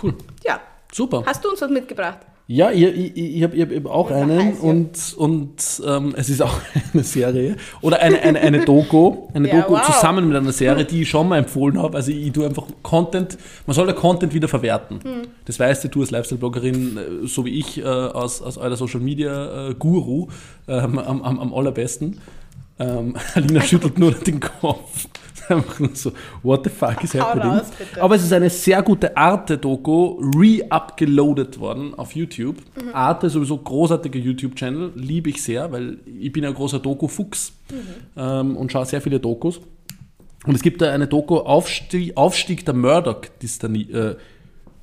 Cool. 0.02 0.14
Ja. 0.44 0.60
Super. 0.92 1.22
Hast 1.26 1.44
du 1.44 1.50
uns 1.50 1.60
was 1.60 1.70
mitgebracht? 1.70 2.18
Ja, 2.50 2.70
ich, 2.70 2.82
ich, 2.82 3.36
ich 3.36 3.42
habe 3.42 3.60
hab 3.60 3.86
auch 3.86 4.10
einen 4.10 4.52
heiß, 4.54 4.60
und, 4.60 5.14
und 5.18 5.82
ähm, 5.86 6.14
es 6.16 6.30
ist 6.30 6.40
auch 6.40 6.58
eine 6.94 7.04
Serie 7.04 7.56
oder 7.82 8.00
eine, 8.00 8.22
eine, 8.22 8.40
eine 8.40 8.64
Doku, 8.64 9.28
eine 9.34 9.48
Ja, 9.48 9.60
Doku 9.60 9.74
wow. 9.74 9.84
zusammen 9.84 10.28
mit 10.28 10.34
einer 10.34 10.52
Serie, 10.52 10.86
die 10.86 11.02
ich 11.02 11.10
schon 11.10 11.28
mal 11.28 11.36
empfohlen 11.36 11.78
habe. 11.78 11.98
Also 11.98 12.10
ich 12.10 12.32
tue 12.32 12.46
einfach 12.46 12.66
Content, 12.82 13.36
man 13.66 13.74
soll 13.74 13.86
ja 13.86 13.92
Content 13.92 14.32
wieder 14.32 14.48
verwerten. 14.48 15.00
Hm. 15.02 15.22
Das 15.44 15.60
weißt 15.60 15.84
du, 15.84 15.88
du 15.88 16.00
als 16.00 16.10
Lifestyle-Bloggerin, 16.10 16.96
äh, 16.96 17.26
so 17.26 17.44
wie 17.44 17.58
ich, 17.58 17.80
äh, 17.80 17.84
aus, 17.84 18.40
aus 18.40 18.56
eurer 18.56 18.76
Social-Media-Guru 18.76 20.28
ähm, 20.68 20.98
am, 20.98 21.22
am, 21.22 21.38
am 21.40 21.52
allerbesten. 21.52 22.18
Ähm, 22.78 23.16
Alina 23.34 23.60
schüttelt 23.60 23.98
nur 23.98 24.12
den 24.12 24.40
Kopf. 24.40 25.08
Einfach 25.48 25.80
nur 25.80 25.94
so, 25.94 26.12
what 26.42 26.64
the 26.64 26.70
fuck 26.70 27.02
is 27.02 27.14
happening? 27.14 27.60
Aber 27.98 28.14
es 28.16 28.22
ist 28.22 28.32
eine 28.32 28.50
sehr 28.50 28.82
gute 28.82 29.16
Arte-Doku, 29.16 30.20
re-upgeloadet 30.36 31.58
worden 31.58 31.94
auf 31.94 32.14
YouTube. 32.14 32.56
Mhm. 32.76 32.94
Arte 32.94 33.28
ist 33.28 33.32
sowieso 33.32 33.56
großartiger 33.56 34.18
YouTube-Channel, 34.18 34.92
liebe 34.94 35.30
ich 35.30 35.42
sehr, 35.42 35.72
weil 35.72 35.98
ich 36.06 36.32
bin 36.32 36.44
ein 36.44 36.54
großer 36.54 36.80
Doku-Fuchs 36.80 37.52
Mhm. 37.70 37.76
ähm, 38.16 38.56
und 38.56 38.72
schaue 38.72 38.86
sehr 38.86 39.00
viele 39.00 39.20
Dokus. 39.20 39.60
Und 40.46 40.54
es 40.54 40.62
gibt 40.62 40.80
da 40.80 40.90
eine 40.92 41.06
Doku 41.06 41.36
Aufstieg, 41.36 42.16
Aufstieg 42.16 42.64
der 42.64 42.74
Murdoch-Dynastie, 42.74 43.92
äh, 43.92 44.16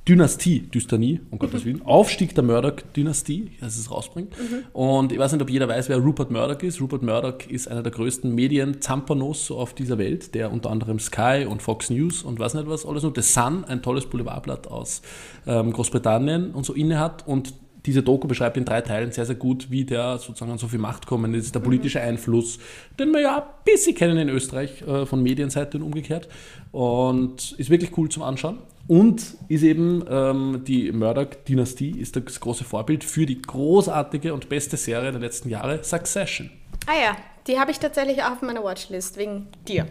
Dynastie, 0.08 0.60
Dystanie, 0.60 1.20
um 1.32 1.38
Gottes 1.40 1.64
Willen, 1.64 1.82
Aufstieg 1.82 2.32
der 2.34 2.44
Murdoch-Dynastie, 2.44 3.50
als 3.60 3.76
es 3.76 3.90
rausbringt. 3.90 4.32
Und 4.72 5.10
ich 5.10 5.18
weiß 5.18 5.32
nicht, 5.32 5.42
ob 5.42 5.50
jeder 5.50 5.66
weiß, 5.66 5.88
wer 5.88 5.98
Rupert 5.98 6.30
Murdoch 6.30 6.62
ist. 6.62 6.80
Rupert 6.80 7.02
Murdoch 7.02 7.38
ist 7.48 7.66
einer 7.66 7.82
der 7.82 7.90
größten 7.90 8.32
Medien-Zampanos 8.32 9.50
auf 9.50 9.74
dieser 9.74 9.98
Welt, 9.98 10.34
der 10.36 10.52
unter 10.52 10.70
anderem 10.70 11.00
Sky 11.00 11.44
und 11.48 11.60
Fox 11.60 11.90
News 11.90 12.22
und 12.22 12.38
weiß 12.38 12.54
nicht 12.54 12.68
was 12.68 12.86
alles 12.86 13.02
noch, 13.02 13.12
The 13.16 13.22
Sun, 13.22 13.64
ein 13.64 13.82
tolles 13.82 14.06
Boulevardblatt 14.06 14.68
aus 14.68 15.02
ähm, 15.44 15.72
Großbritannien 15.72 16.52
und 16.52 16.64
so 16.64 16.72
inne 16.72 17.00
hat. 17.00 17.26
Und 17.26 17.54
diese 17.84 18.04
Doku 18.04 18.28
beschreibt 18.28 18.56
in 18.56 18.64
drei 18.64 18.82
Teilen 18.82 19.10
sehr, 19.10 19.26
sehr 19.26 19.34
gut, 19.34 19.72
wie 19.72 19.84
der 19.84 20.18
sozusagen 20.18 20.52
an 20.52 20.58
so 20.58 20.68
viel 20.68 20.78
Macht 20.78 21.06
kommen 21.06 21.34
ist, 21.34 21.52
der 21.52 21.60
politische 21.60 22.00
Einfluss, 22.00 22.58
den 22.98 23.10
wir 23.10 23.22
ja 23.22 23.36
ein 23.38 23.42
bisschen 23.64 23.96
kennen 23.96 24.18
in 24.18 24.28
Österreich 24.28 24.82
äh, 24.82 25.04
von 25.04 25.20
Medienseite 25.20 25.78
und 25.78 25.82
umgekehrt. 25.82 26.28
Und 26.70 27.56
ist 27.58 27.70
wirklich 27.70 27.96
cool 27.96 28.08
zum 28.08 28.22
Anschauen. 28.22 28.58
Und 28.88 29.36
ist 29.48 29.62
eben 29.62 30.04
ähm, 30.08 30.62
die 30.66 30.92
Murdoch-Dynastie 30.92 31.90
ist 31.90 32.16
das 32.16 32.38
große 32.38 32.64
Vorbild 32.64 33.02
für 33.02 33.26
die 33.26 33.42
großartige 33.42 34.32
und 34.32 34.48
beste 34.48 34.76
Serie 34.76 35.10
der 35.10 35.20
letzten 35.20 35.48
Jahre, 35.48 35.82
Succession. 35.82 36.50
Ah 36.86 36.94
ja, 36.94 37.16
die 37.46 37.58
habe 37.58 37.72
ich 37.72 37.78
tatsächlich 37.78 38.22
auch 38.22 38.32
auf 38.32 38.42
meiner 38.42 38.62
Watchlist, 38.62 39.16
wegen 39.16 39.48
dir. 39.66 39.86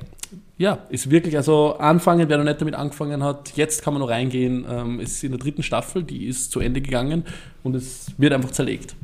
Ja, 0.58 0.80
ist 0.90 1.10
wirklich, 1.12 1.36
also 1.36 1.76
anfangen, 1.76 2.30
wer 2.30 2.38
noch 2.38 2.46
nicht 2.46 2.62
damit 2.62 2.76
angefangen 2.76 3.24
hat, 3.24 3.54
jetzt 3.56 3.84
kann 3.84 3.94
man 3.94 4.02
noch 4.02 4.10
reingehen. 4.10 4.66
Ähm, 4.70 5.00
es 5.02 5.14
ist 5.14 5.24
in 5.24 5.32
der 5.32 5.40
dritten 5.40 5.64
Staffel, 5.64 6.04
die 6.04 6.28
ist 6.28 6.52
zu 6.52 6.62
Ende 6.62 6.82
gegangen 6.82 7.26
und 7.64 7.76
es 7.76 8.08
wird 8.18 8.34
einfach 8.34 8.52
zerlegt. 8.52 8.96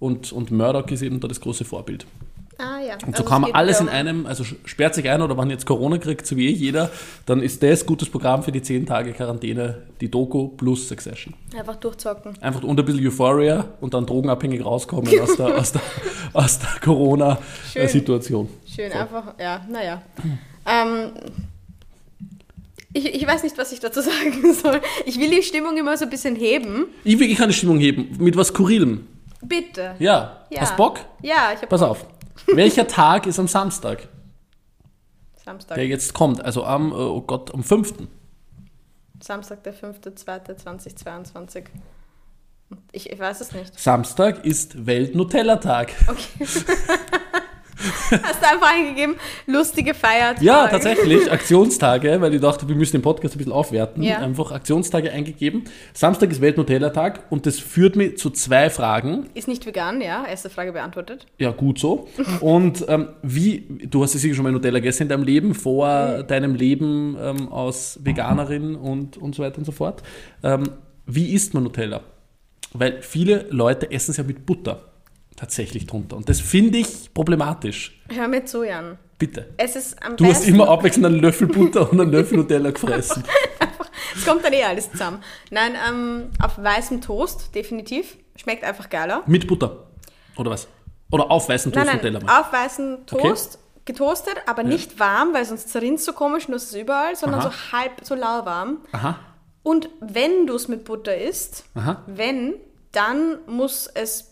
Und, 0.00 0.32
und 0.32 0.50
Murdoch 0.50 0.88
ist 0.88 1.02
eben 1.02 1.20
da 1.20 1.28
das 1.28 1.40
große 1.40 1.64
Vorbild. 1.64 2.06
Ah 2.60 2.80
ja. 2.80 2.98
Und 3.06 3.16
so 3.16 3.24
kann 3.24 3.42
man 3.42 3.52
alles 3.52 3.80
in 3.80 3.88
einem, 3.88 4.26
also 4.26 4.44
sperrt 4.44 4.94
sich 4.94 5.08
ein 5.08 5.22
oder 5.22 5.36
wenn 5.38 5.48
jetzt 5.48 5.64
Corona 5.64 5.98
kriegt, 5.98 6.26
so 6.26 6.36
wie 6.36 6.48
eh 6.48 6.52
jeder, 6.52 6.90
dann 7.26 7.42
ist 7.42 7.62
das 7.62 7.86
gutes 7.86 8.10
Programm 8.10 8.42
für 8.42 8.52
die 8.52 8.60
10 8.60 8.86
Tage 8.86 9.12
Quarantäne, 9.12 9.82
die 10.00 10.10
Doku 10.10 10.48
plus 10.48 10.88
Succession. 10.88 11.34
Einfach 11.56 11.76
durchzocken. 11.76 12.34
Einfach 12.40 12.62
und 12.62 12.78
ein 12.78 12.84
bisschen 12.84 13.06
Euphoria 13.06 13.64
und 13.80 13.94
dann 13.94 14.04
drogenabhängig 14.04 14.64
rauskommen 14.64 15.08
aus 15.20 15.36
der, 15.36 15.56
aus 15.56 15.72
der, 15.72 15.80
aus 16.34 16.58
der 16.58 16.68
Corona-Situation. 16.82 18.48
Schön, 18.66 18.92
einfach, 18.92 19.34
ja, 19.38 19.64
naja. 19.70 20.02
Ähm, 20.66 21.12
ich, 22.92 23.14
ich 23.14 23.26
weiß 23.26 23.42
nicht, 23.42 23.56
was 23.56 23.72
ich 23.72 23.80
dazu 23.80 24.00
sagen 24.02 24.52
soll. 24.52 24.80
Ich 25.06 25.18
will 25.18 25.30
die 25.30 25.42
Stimmung 25.42 25.76
immer 25.76 25.96
so 25.96 26.04
ein 26.04 26.10
bisschen 26.10 26.36
heben. 26.36 26.86
Ich 27.04 27.18
will 27.18 27.34
keine 27.34 27.52
Stimmung 27.52 27.78
heben, 27.78 28.16
mit 28.18 28.36
was 28.36 28.48
Skurrilem. 28.48 29.06
Bitte. 29.42 29.94
Ja. 29.98 30.44
Ja. 30.50 30.60
Hast 30.60 30.76
Bock? 30.76 31.00
Ja, 31.22 31.50
ich 31.54 31.58
habe 31.58 31.68
Pass 31.68 31.82
auf. 31.82 32.04
Welcher 32.46 32.86
Tag 32.86 33.26
ist 33.26 33.38
am 33.38 33.48
Samstag, 33.48 34.08
Samstag. 35.44 35.76
der 35.76 35.86
jetzt 35.86 36.14
kommt? 36.14 36.44
Also 36.44 36.64
am, 36.64 36.92
äh, 36.92 36.94
oh 36.94 37.20
Gott, 37.22 37.52
am 37.54 37.62
5. 37.62 37.94
Samstag, 39.22 39.62
der 39.64 39.74
5.2.2022. 39.74 41.64
Ich, 42.92 43.10
ich 43.10 43.18
weiß 43.18 43.40
es 43.40 43.52
nicht. 43.52 43.78
Samstag 43.78 44.44
ist 44.44 44.86
Welt-Nutella-Tag. 44.86 45.92
Okay. 46.06 46.46
Hast 48.10 48.42
du 48.42 48.48
einfach 48.48 48.74
eingegeben, 48.74 49.16
lustige 49.46 49.94
Feiertage. 49.94 50.44
Ja, 50.44 50.68
tatsächlich, 50.68 51.30
Aktionstage, 51.32 52.20
weil 52.20 52.34
ich 52.34 52.40
dachte, 52.40 52.68
wir 52.68 52.76
müssen 52.76 52.92
den 52.92 53.02
Podcast 53.02 53.34
ein 53.34 53.38
bisschen 53.38 53.52
aufwerten. 53.52 54.02
Ja. 54.02 54.18
Einfach 54.18 54.52
Aktionstage 54.52 55.10
eingegeben. 55.10 55.64
Samstag 55.94 56.30
ist 56.30 56.40
Welt-Nutella-Tag 56.40 57.24
und 57.30 57.46
das 57.46 57.58
führt 57.58 57.96
mich 57.96 58.18
zu 58.18 58.30
zwei 58.30 58.70
Fragen. 58.70 59.26
Ist 59.34 59.48
nicht 59.48 59.64
vegan, 59.64 60.00
ja. 60.00 60.26
Erste 60.26 60.50
Frage 60.50 60.72
beantwortet. 60.72 61.26
Ja, 61.38 61.50
gut 61.50 61.78
so. 61.78 62.08
Und 62.40 62.84
ähm, 62.88 63.08
wie, 63.22 63.66
du 63.88 64.02
hast 64.02 64.14
ja 64.14 64.20
sicher 64.20 64.34
schon 64.34 64.44
mal 64.44 64.52
Nutella 64.52 64.78
gegessen 64.78 65.04
in 65.04 65.08
deinem 65.08 65.24
Leben, 65.24 65.54
vor 65.54 66.22
deinem 66.24 66.54
Leben 66.54 67.16
ähm, 67.20 67.52
als 67.52 67.98
Veganerin 68.04 68.74
und, 68.74 69.16
und 69.16 69.34
so 69.34 69.42
weiter 69.42 69.58
und 69.58 69.64
so 69.64 69.72
fort. 69.72 70.02
Ähm, 70.42 70.64
wie 71.06 71.32
isst 71.32 71.54
man 71.54 71.62
Nutella? 71.62 72.02
Weil 72.72 73.02
viele 73.02 73.46
Leute 73.50 73.90
essen 73.90 74.12
es 74.12 74.18
ja 74.18 74.24
mit 74.24 74.46
Butter 74.46 74.89
tatsächlich 75.40 75.86
drunter. 75.86 76.16
Und 76.16 76.28
das 76.28 76.40
finde 76.40 76.78
ich 76.78 77.12
problematisch. 77.14 77.98
Hör 78.08 78.28
mir 78.28 78.44
zu, 78.44 78.62
Jan. 78.62 78.98
Bitte. 79.18 79.52
Es 79.56 79.74
ist 79.76 80.02
am 80.02 80.16
Du 80.16 80.24
hast 80.26 80.40
besten. 80.40 80.54
immer 80.54 80.68
abwechselnd 80.68 81.06
einen 81.06 81.20
Löffel 81.20 81.46
Butter 81.48 81.90
und 81.90 82.00
einen 82.00 82.12
Löffel 82.12 82.38
Nutella 82.38 82.70
gefressen. 82.70 83.24
Es 84.16 84.24
kommt 84.26 84.44
dann 84.44 84.52
eh 84.52 84.64
alles 84.64 84.90
zusammen. 84.90 85.22
Nein, 85.50 85.74
ähm, 85.88 86.30
auf 86.42 86.58
weißem 86.58 87.00
Toast, 87.00 87.54
definitiv. 87.54 88.16
Schmeckt 88.34 88.64
einfach 88.64 88.90
geiler. 88.90 89.22
Mit 89.26 89.46
Butter. 89.46 89.86
Oder 90.36 90.50
was? 90.50 90.66
Oder 91.12 91.30
auf 91.30 91.48
weißen 91.48 91.70
Toast 91.70 91.86
Nein, 91.86 91.96
Nutella. 91.96 92.18
nein, 92.18 92.26
mal. 92.26 92.40
auf 92.40 92.52
weißen 92.52 93.06
Toast, 93.06 93.60
getoastet, 93.84 94.34
aber 94.46 94.64
nicht 94.64 94.98
warm, 94.98 95.32
weil 95.32 95.44
sonst 95.44 95.68
zerrinnt 95.68 96.00
so 96.00 96.12
komisch, 96.12 96.48
nur 96.48 96.56
ist 96.56 96.64
es 96.64 96.74
überall, 96.74 97.14
sondern 97.14 97.40
Aha. 97.40 97.50
so 97.50 97.72
halb, 97.78 97.92
so 98.02 98.14
lauwarm. 98.16 98.78
Aha. 98.90 99.16
Und 99.62 99.88
wenn 100.00 100.46
du 100.48 100.56
es 100.56 100.66
mit 100.66 100.84
Butter 100.84 101.16
isst, 101.16 101.64
Aha. 101.74 102.02
wenn, 102.08 102.54
dann 102.90 103.38
muss 103.46 103.86
es 103.86 104.29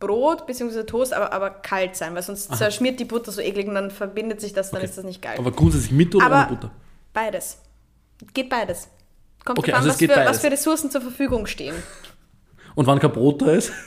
Brot 0.00 0.46
bzw. 0.46 0.84
Toast, 0.84 1.12
aber, 1.12 1.32
aber 1.32 1.50
kalt 1.50 1.96
sein, 1.96 2.14
weil 2.14 2.22
sonst 2.22 2.54
zerschmiert 2.56 3.00
die 3.00 3.04
Butter 3.04 3.32
so 3.32 3.40
eklig 3.40 3.66
und 3.66 3.74
dann 3.74 3.90
verbindet 3.90 4.40
sich 4.40 4.52
das, 4.52 4.70
dann 4.70 4.82
ist 4.82 4.96
das 4.96 5.04
nicht 5.04 5.20
geil. 5.22 5.36
Aber 5.38 5.50
grundsätzlich 5.50 5.92
mit 5.92 6.14
oder 6.14 6.26
Aber- 6.26 6.36
ohne 6.36 6.46
Butter? 6.56 6.70
Beides. 7.12 7.58
Geht 8.34 8.48
beides. 8.48 8.88
Kommt 9.44 9.58
Okay, 9.58 9.70
drauf 9.70 9.80
an, 9.80 9.88
also 9.88 10.04
es 10.04 10.08
was, 10.08 10.16
für, 10.16 10.28
was 10.30 10.40
für 10.40 10.50
Ressourcen 10.50 10.90
zur 10.90 11.00
Verfügung 11.00 11.46
stehen. 11.46 11.74
Und 12.74 12.86
wann 12.86 12.98
kein 13.00 13.12
Brot 13.12 13.42
da 13.42 13.52
ist? 13.52 13.72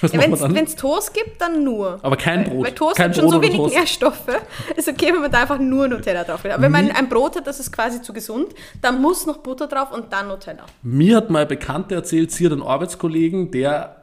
Ja, 0.00 0.18
wenn 0.20 0.64
es 0.64 0.76
Toast 0.76 1.12
gibt, 1.12 1.40
dann 1.42 1.62
nur. 1.62 1.98
Aber 2.02 2.16
kein 2.16 2.44
Brot. 2.44 2.64
Weil 2.66 2.72
Toast 2.74 2.96
kein 2.96 3.10
hat 3.10 3.16
schon 3.16 3.26
Brot 3.26 3.34
so 3.34 3.42
wenig 3.42 3.56
Toast. 3.58 3.74
Nährstoffe. 3.74 4.40
Ist 4.76 4.88
okay, 4.88 5.12
wenn 5.12 5.20
man 5.20 5.30
da 5.30 5.42
einfach 5.42 5.58
nur 5.58 5.86
Nutella 5.88 6.24
drauf 6.24 6.42
will. 6.42 6.52
Aber 6.52 6.62
wenn 6.62 6.72
man 6.72 6.90
ein 6.90 7.08
Brot 7.10 7.36
hat, 7.36 7.46
das 7.46 7.60
ist 7.60 7.70
quasi 7.70 8.00
zu 8.00 8.14
gesund, 8.14 8.54
dann 8.80 9.02
muss 9.02 9.26
noch 9.26 9.36
Butter 9.38 9.66
drauf 9.66 9.92
und 9.92 10.10
dann 10.10 10.28
Nutella. 10.28 10.64
Mir 10.82 11.18
hat 11.18 11.28
mal 11.28 11.40
eine 11.40 11.46
Bekannte 11.48 11.94
erzählt, 11.94 12.32
sie 12.32 12.46
hat 12.46 12.52
einen 12.52 12.62
Arbeitskollegen, 12.62 13.50
der 13.50 13.97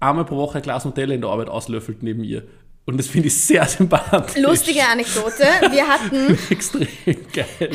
einmal 0.00 0.24
pro 0.24 0.36
Woche 0.36 0.58
ein 0.58 0.62
Glas 0.62 0.84
Nutella 0.84 1.14
in 1.14 1.20
der 1.20 1.30
Arbeit 1.30 1.48
auslöffelt 1.48 2.02
neben 2.02 2.24
ihr. 2.24 2.44
Und 2.84 2.96
das 2.96 3.06
finde 3.06 3.28
ich 3.28 3.38
sehr 3.38 3.66
sympathisch. 3.66 4.40
Lustige 4.42 4.80
Anekdote. 4.86 5.44
Wir 5.70 5.86
hatten, 5.86 6.38
Extrem 6.50 6.88
geil. 7.32 7.70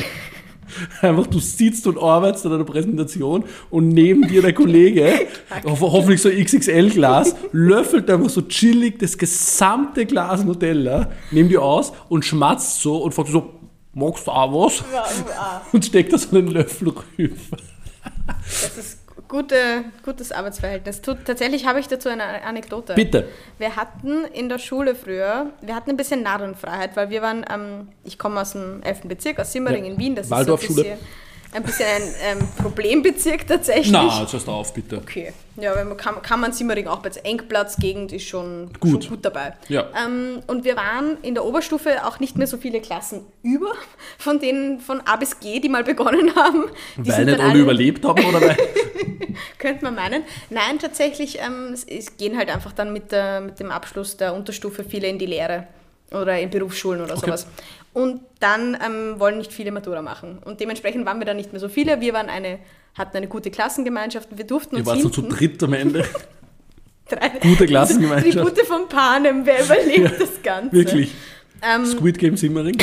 Einfach, 1.00 1.26
du 1.28 1.38
sitzt 1.38 1.86
und 1.86 1.98
arbeitest 1.98 2.46
an 2.46 2.54
einer 2.54 2.64
Präsentation 2.64 3.44
und 3.70 3.88
neben 3.90 4.26
dir 4.26 4.42
der 4.42 4.52
Kollege, 4.52 5.28
ho 5.64 5.78
hoffentlich 5.80 6.20
so 6.20 6.30
XXL-Glas, 6.30 7.36
löffelt 7.52 8.10
einfach 8.10 8.30
so 8.30 8.42
chillig 8.42 8.98
das 8.98 9.16
gesamte 9.16 10.04
Glas 10.04 10.42
Nutella, 10.42 11.12
neben 11.30 11.48
dir 11.48 11.62
aus 11.62 11.92
und 12.08 12.24
schmatzt 12.24 12.80
so 12.80 12.96
und 12.96 13.14
fragt 13.14 13.28
so, 13.28 13.52
magst 13.92 14.26
du 14.26 14.32
auch 14.32 14.64
was? 14.64 14.82
Und 15.72 15.84
steckt 15.84 16.12
da 16.12 16.18
so 16.18 16.36
einen 16.36 16.48
Löffel 16.48 16.88
rüber. 16.88 17.56
das 18.36 18.78
ist 18.78 19.03
gute, 19.34 19.84
gutes 20.04 20.30
Arbeitsverhältnis. 20.30 21.02
Tatsächlich 21.02 21.66
habe 21.66 21.80
ich 21.80 21.88
dazu 21.88 22.08
eine 22.08 22.24
Anekdote. 22.44 22.94
Bitte. 22.94 23.28
Wir 23.58 23.74
hatten 23.74 24.24
in 24.32 24.48
der 24.48 24.58
Schule 24.58 24.94
früher, 24.94 25.50
wir 25.60 25.74
hatten 25.74 25.90
ein 25.90 25.96
bisschen 25.96 26.22
Narrenfreiheit, 26.22 26.94
weil 26.96 27.10
wir 27.10 27.20
waren, 27.20 27.44
ähm, 27.52 27.88
ich 28.04 28.16
komme 28.16 28.40
aus 28.40 28.52
dem 28.52 28.80
11. 28.82 29.08
Bezirk, 29.08 29.40
aus 29.40 29.50
Simmering 29.52 29.84
Ja. 29.84 29.90
in 29.92 29.98
Wien. 29.98 30.14
Das 30.14 30.30
Waldorfschule. 30.30 30.82
ist 30.82 30.88
so 31.00 31.06
ein 31.54 31.62
bisschen, 31.62 31.86
ein, 31.86 32.38
ähm, 32.38 32.48
Problembezirk 32.60 33.46
tatsächlich. 33.46 33.92
Na, 33.92 34.20
jetzt 34.20 34.32
hörst 34.32 34.46
du 34.46 34.52
auf, 34.52 34.74
bitte. 34.74 34.98
Okay. 34.98 35.32
Ja, 35.56 35.74
weil 35.76 35.84
man 35.84 35.96
kann, 35.96 36.20
kann 36.20 36.40
man 36.40 36.52
Simmering 36.52 36.88
auch 36.88 36.98
bei 36.98 37.10
Engplatzgegend 37.10 38.12
ist 38.12 38.26
schon 38.26 38.70
Gut. 38.80 39.04
schon 39.04 39.10
gut 39.14 39.24
dabei. 39.24 39.54
Ja. 39.68 39.86
Ähm, 40.04 40.40
und 40.48 40.64
wir 40.64 40.76
waren 40.76 41.16
in 41.22 41.34
der 41.34 41.44
Oberstufe 41.44 42.04
auch 42.04 42.18
nicht 42.18 42.36
mehr 42.36 42.48
so 42.48 42.56
viele 42.56 42.80
Klassen 42.80 43.20
über, 43.42 43.72
von 44.18 44.40
denen 44.40 44.80
von 44.80 45.00
A 45.06 45.16
bis 45.16 45.38
G, 45.38 45.60
die 45.60 45.68
mal 45.68 45.84
begonnen 45.84 46.34
haben. 46.34 46.64
Die 46.96 47.08
Weil 47.08 47.16
sind 47.16 47.26
nicht 47.26 47.38
dann 47.38 47.50
alle 47.50 47.60
überlebt 47.60 48.04
haben 48.04 48.24
oder 48.24 48.40
weil. 48.40 48.56
könnte 49.58 49.84
man 49.84 49.94
meinen. 49.94 50.24
Nein, 50.50 50.78
tatsächlich, 50.80 51.38
ähm, 51.40 51.72
es, 51.72 51.84
es 51.84 52.16
gehen 52.16 52.36
halt 52.36 52.50
einfach 52.52 52.72
dann 52.72 52.92
mit, 52.92 53.12
der, 53.12 53.40
mit 53.40 53.60
dem 53.60 53.70
Abschluss 53.70 54.16
der 54.16 54.34
Unterstufe 54.34 54.84
viele 54.84 55.08
in 55.08 55.18
die 55.18 55.26
Lehre 55.26 55.66
oder 56.10 56.38
in 56.38 56.50
Berufsschulen 56.50 57.00
oder 57.00 57.14
Okay. 57.16 57.26
sowas. 57.26 57.46
Und 57.94 58.20
dann 58.40 58.76
ähm, 58.84 59.18
wollen 59.18 59.38
nicht 59.38 59.52
viele 59.52 59.70
Matura 59.72 60.02
machen. 60.02 60.38
Und 60.44 60.60
dementsprechend 60.60 61.06
waren 61.06 61.20
wir 61.20 61.24
dann 61.24 61.36
nicht 61.36 61.52
mehr 61.52 61.60
so 61.60 61.68
viele. 61.68 62.00
Wir 62.00 62.12
waren 62.12 62.28
eine, 62.28 62.58
hatten 62.94 63.16
eine 63.16 63.28
gute 63.28 63.50
Klassengemeinschaft 63.50 64.30
und 64.32 64.38
wir 64.38 64.46
durften 64.46 64.76
uns 64.76 64.86
wart 64.86 65.00
so 65.00 65.08
zu 65.08 65.22
dritt 65.22 65.62
am 65.62 65.72
Ende. 65.72 66.04
drei, 67.08 67.28
Gute 67.40 67.66
Klassengemeinschaft. 67.66 68.36
Tribute 68.36 68.66
von 68.66 68.88
Panem, 68.88 69.46
wer 69.46 69.64
überlebt 69.64 70.20
das 70.20 70.42
Ganze? 70.42 70.72
Wirklich. 70.72 71.12
Ähm, 71.62 71.86
Squid 71.86 72.18
Game 72.18 72.36
Simmering. 72.36 72.76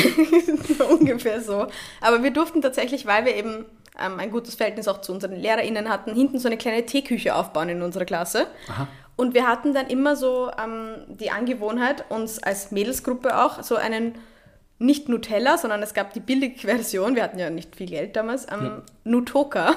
Ungefähr 0.90 1.40
so. 1.40 1.66
Aber 2.00 2.22
wir 2.22 2.30
durften 2.30 2.62
tatsächlich, 2.62 3.06
weil 3.06 3.24
wir 3.24 3.36
eben 3.36 3.66
ähm, 4.00 4.18
ein 4.18 4.30
gutes 4.30 4.54
Verhältnis 4.54 4.88
auch 4.88 5.00
zu 5.00 5.12
unseren 5.12 5.36
LehrerInnen 5.36 5.88
hatten, 5.88 6.14
hinten 6.14 6.38
so 6.38 6.48
eine 6.48 6.56
kleine 6.56 6.86
Teeküche 6.86 7.34
aufbauen 7.34 7.68
in 7.68 7.82
unserer 7.82 8.04
Klasse. 8.04 8.46
Aha. 8.68 8.88
Und 9.16 9.34
wir 9.34 9.46
hatten 9.46 9.74
dann 9.74 9.86
immer 9.88 10.16
so 10.16 10.50
ähm, 10.62 10.94
die 11.08 11.30
Angewohnheit, 11.30 12.04
uns 12.08 12.42
als 12.42 12.72
Mädelsgruppe 12.72 13.38
auch 13.38 13.62
so 13.62 13.76
einen, 13.76 14.14
nicht 14.78 15.08
Nutella, 15.08 15.58
sondern 15.58 15.82
es 15.82 15.94
gab 15.94 16.12
die 16.12 16.20
Billigversion, 16.20 17.14
wir 17.14 17.22
hatten 17.22 17.38
ja 17.38 17.50
nicht 17.50 17.76
viel 17.76 17.88
Geld 17.88 18.16
damals, 18.16 18.46
ähm, 18.50 18.82
Nutoka. 19.04 19.76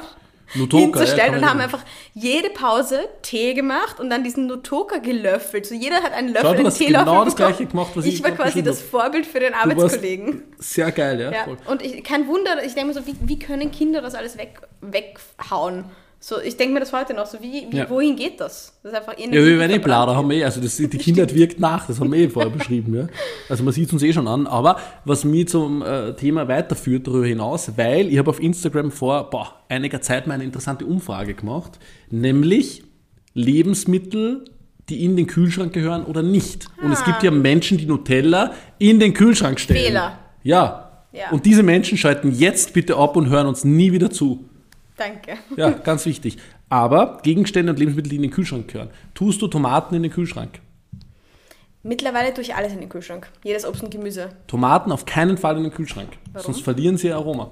Nutoka, 0.53 0.77
ja, 0.77 0.86
hinzustellen 0.86 1.31
man 1.31 1.43
und 1.43 1.49
haben 1.49 1.60
einfach 1.60 1.84
jede 2.13 2.51
Pause 2.51 2.99
Tee 3.23 3.55
gemacht 3.55 3.99
und 3.99 4.12
dann 4.12 4.23
diesen 4.23 4.45
Nutoka 4.45 4.97
gelöffelt. 4.99 5.65
So 5.65 5.73
jeder 5.73 6.03
hat 6.03 6.13
einen 6.13 6.29
Löffel, 6.29 6.41
Schau, 6.43 6.51
du 6.51 6.58
einen 6.60 6.67
hast 6.67 6.77
Teelöffel 6.77 7.05
genau 7.05 7.25
das. 7.25 7.36
Gleiche 7.36 7.65
gemacht, 7.65 7.91
was 7.95 8.05
ich 8.05 8.15
Ich 8.15 8.23
war 8.23 8.31
quasi 8.31 8.62
das 8.62 8.81
Vorbild 8.81 9.25
für 9.25 9.39
den 9.39 9.53
Arbeitskollegen. 9.55 10.43
Sehr 10.60 10.91
geil, 10.91 11.19
ja. 11.19 11.31
Ja, 11.31 11.47
und 11.65 11.81
ich, 11.81 12.03
kein 12.03 12.27
Wunder, 12.27 12.63
ich 12.63 12.75
denke 12.75 12.89
mir 12.89 12.93
so, 12.93 13.08
wie, 13.08 13.15
wie 13.21 13.39
können 13.39 13.71
Kinder 13.71 14.01
das 14.01 14.13
alles 14.13 14.38
weg, 14.38 14.62
weghauen? 14.81 15.86
So, 16.27 16.41
ich 16.43 16.57
denke 16.57 16.73
mir 16.73 16.79
das 16.79 16.91
heute 16.91 17.13
noch 17.13 17.27
so, 17.27 17.38
wie, 17.39 17.67
wie, 17.69 17.77
Ja. 17.77 17.88
wohin 17.88 18.15
geht 18.15 18.39
das? 18.39 18.73
Das 18.81 18.91
ist 18.91 18.97
einfach 18.97 19.13
Ja, 19.15 19.31
wir 19.31 19.59
werden 19.59 19.73
eh. 19.73 19.77
Blader, 19.77 20.15
haben 20.15 20.27
wir 20.27 20.38
eh, 20.38 20.43
also 20.43 20.59
das, 20.59 20.75
die 20.75 20.88
Kindheit 20.88 21.35
wirkt 21.35 21.59
nach, 21.59 21.85
das 21.85 21.99
haben 21.99 22.11
wir 22.11 22.17
eh 22.17 22.27
vorher 22.29 22.51
beschrieben. 22.51 22.95
Ja. 22.95 23.07
Also 23.47 23.63
man 23.63 23.71
sieht 23.73 23.89
es 23.89 23.93
uns 23.93 24.01
eh 24.01 24.11
schon 24.11 24.27
an, 24.27 24.47
aber 24.47 24.79
was 25.03 25.23
mich 25.23 25.49
zum 25.49 25.83
äh, 25.83 26.13
Thema 26.15 26.47
weiterführt 26.47 27.05
darüber 27.05 27.27
hinaus, 27.27 27.73
weil 27.77 28.07
ich 28.07 28.17
habe 28.17 28.31
auf 28.31 28.41
Instagram 28.41 28.89
vor 28.89 29.29
boah, 29.29 29.53
einiger 29.69 30.01
Zeit 30.01 30.25
mal 30.25 30.33
eine 30.33 30.45
interessante 30.45 30.88
Umfrage 30.88 31.35
gemacht, 31.35 31.77
nämlich 32.09 32.81
Lebensmittel, 33.35 34.45
die 34.89 35.05
in 35.05 35.15
den 35.15 35.27
Kühlschrank 35.27 35.73
gehören 35.73 36.05
oder 36.05 36.23
nicht. 36.23 36.65
Und 36.81 36.91
es 36.91 37.05
gibt 37.05 37.21
ja 37.21 37.29
Menschen, 37.29 37.77
die 37.77 37.85
Nutella 37.85 38.53
in 38.79 38.99
den 38.99 39.13
Kühlschrank 39.13 39.59
stellen. 39.59 39.79
Fehler. 39.79 40.17
Ja. 40.41 41.03
Ja. 41.13 41.29
Und 41.29 41.45
diese 41.45 41.61
Menschen 41.61 41.99
schalten 41.99 42.31
jetzt 42.31 42.73
bitte 42.73 42.95
ab 42.97 43.15
und 43.15 43.29
hören 43.29 43.45
uns 43.45 43.63
nie 43.63 43.91
wieder 43.91 44.09
zu. 44.09 44.49
Danke. 44.97 45.38
Ja, 45.58 45.71
ganz 45.71 46.05
wichtig. 46.05 46.38
Aber 46.69 47.19
Gegenstände 47.23 47.71
und 47.71 47.79
Lebensmittel, 47.79 48.10
die 48.10 48.15
in 48.15 48.21
den 48.23 48.31
Kühlschrank 48.31 48.67
gehören. 48.67 48.89
Tust 49.13 49.41
du 49.41 49.47
Tomaten 49.47 49.95
in 49.95 50.03
den 50.03 50.12
Kühlschrank? 50.12 50.60
Mittlerweile 51.84 52.34
tue 52.34 52.43
ich 52.43 52.55
alles 52.55 52.73
in 52.73 52.79
den 52.79 52.89
Kühlschrank. 52.89 53.29
Jedes 53.43 53.65
Obst 53.65 53.84
und 53.84 53.91
Gemüse. 53.91 54.29
Tomaten 54.47 54.91
auf 54.91 55.05
keinen 55.05 55.38
Fall 55.38 55.58
in 55.58 55.63
den 55.63 55.71
Kühlschrank. 55.71 56.10
Warum? 56.34 56.45
Sonst 56.45 56.63
verlieren 56.63 56.97
sie 56.97 57.08
ihr 57.08 57.15
Aroma. 57.15 57.51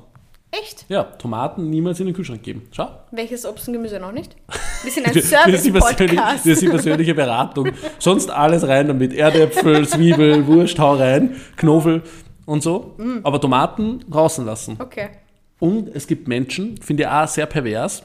Echt? 0.50 0.86
Ja, 0.88 1.04
Tomaten 1.04 1.70
niemals 1.70 2.00
in 2.00 2.06
den 2.06 2.16
Kühlschrank 2.16 2.44
geben. 2.44 2.68
Schau. 2.72 2.88
Welches 3.12 3.46
Obst 3.46 3.68
und 3.68 3.74
Gemüse 3.74 4.00
noch 4.00 4.12
nicht? 4.12 4.36
Wir 4.84 4.92
sind 4.92 5.08
ein 5.08 5.14
Service-Podcast. 5.14 6.18
das 6.20 6.46
ist 6.46 6.62
die 6.62 6.68
persönliche 6.68 7.16
Beratung. 7.16 7.72
Sonst 8.00 8.30
alles 8.30 8.68
rein 8.68 8.88
damit. 8.88 9.14
Erdäpfel, 9.14 9.88
Zwiebel, 9.88 10.46
Wurst, 10.48 10.78
hau 10.80 10.96
rein, 10.96 11.36
Knofel 11.56 12.04
und 12.46 12.62
so. 12.62 12.94
Mm. 12.98 13.20
Aber 13.24 13.42
Tomaten 13.42 14.04
draußen 14.10 14.46
lassen. 14.46 14.78
Okay. 14.80 15.10
Und 15.64 15.96
es 15.96 16.08
gibt 16.08 16.28
Menschen, 16.28 16.76
finde 16.82 17.04
ich 17.04 17.10
auch 17.10 17.26
sehr 17.26 17.46
pervers, 17.46 18.04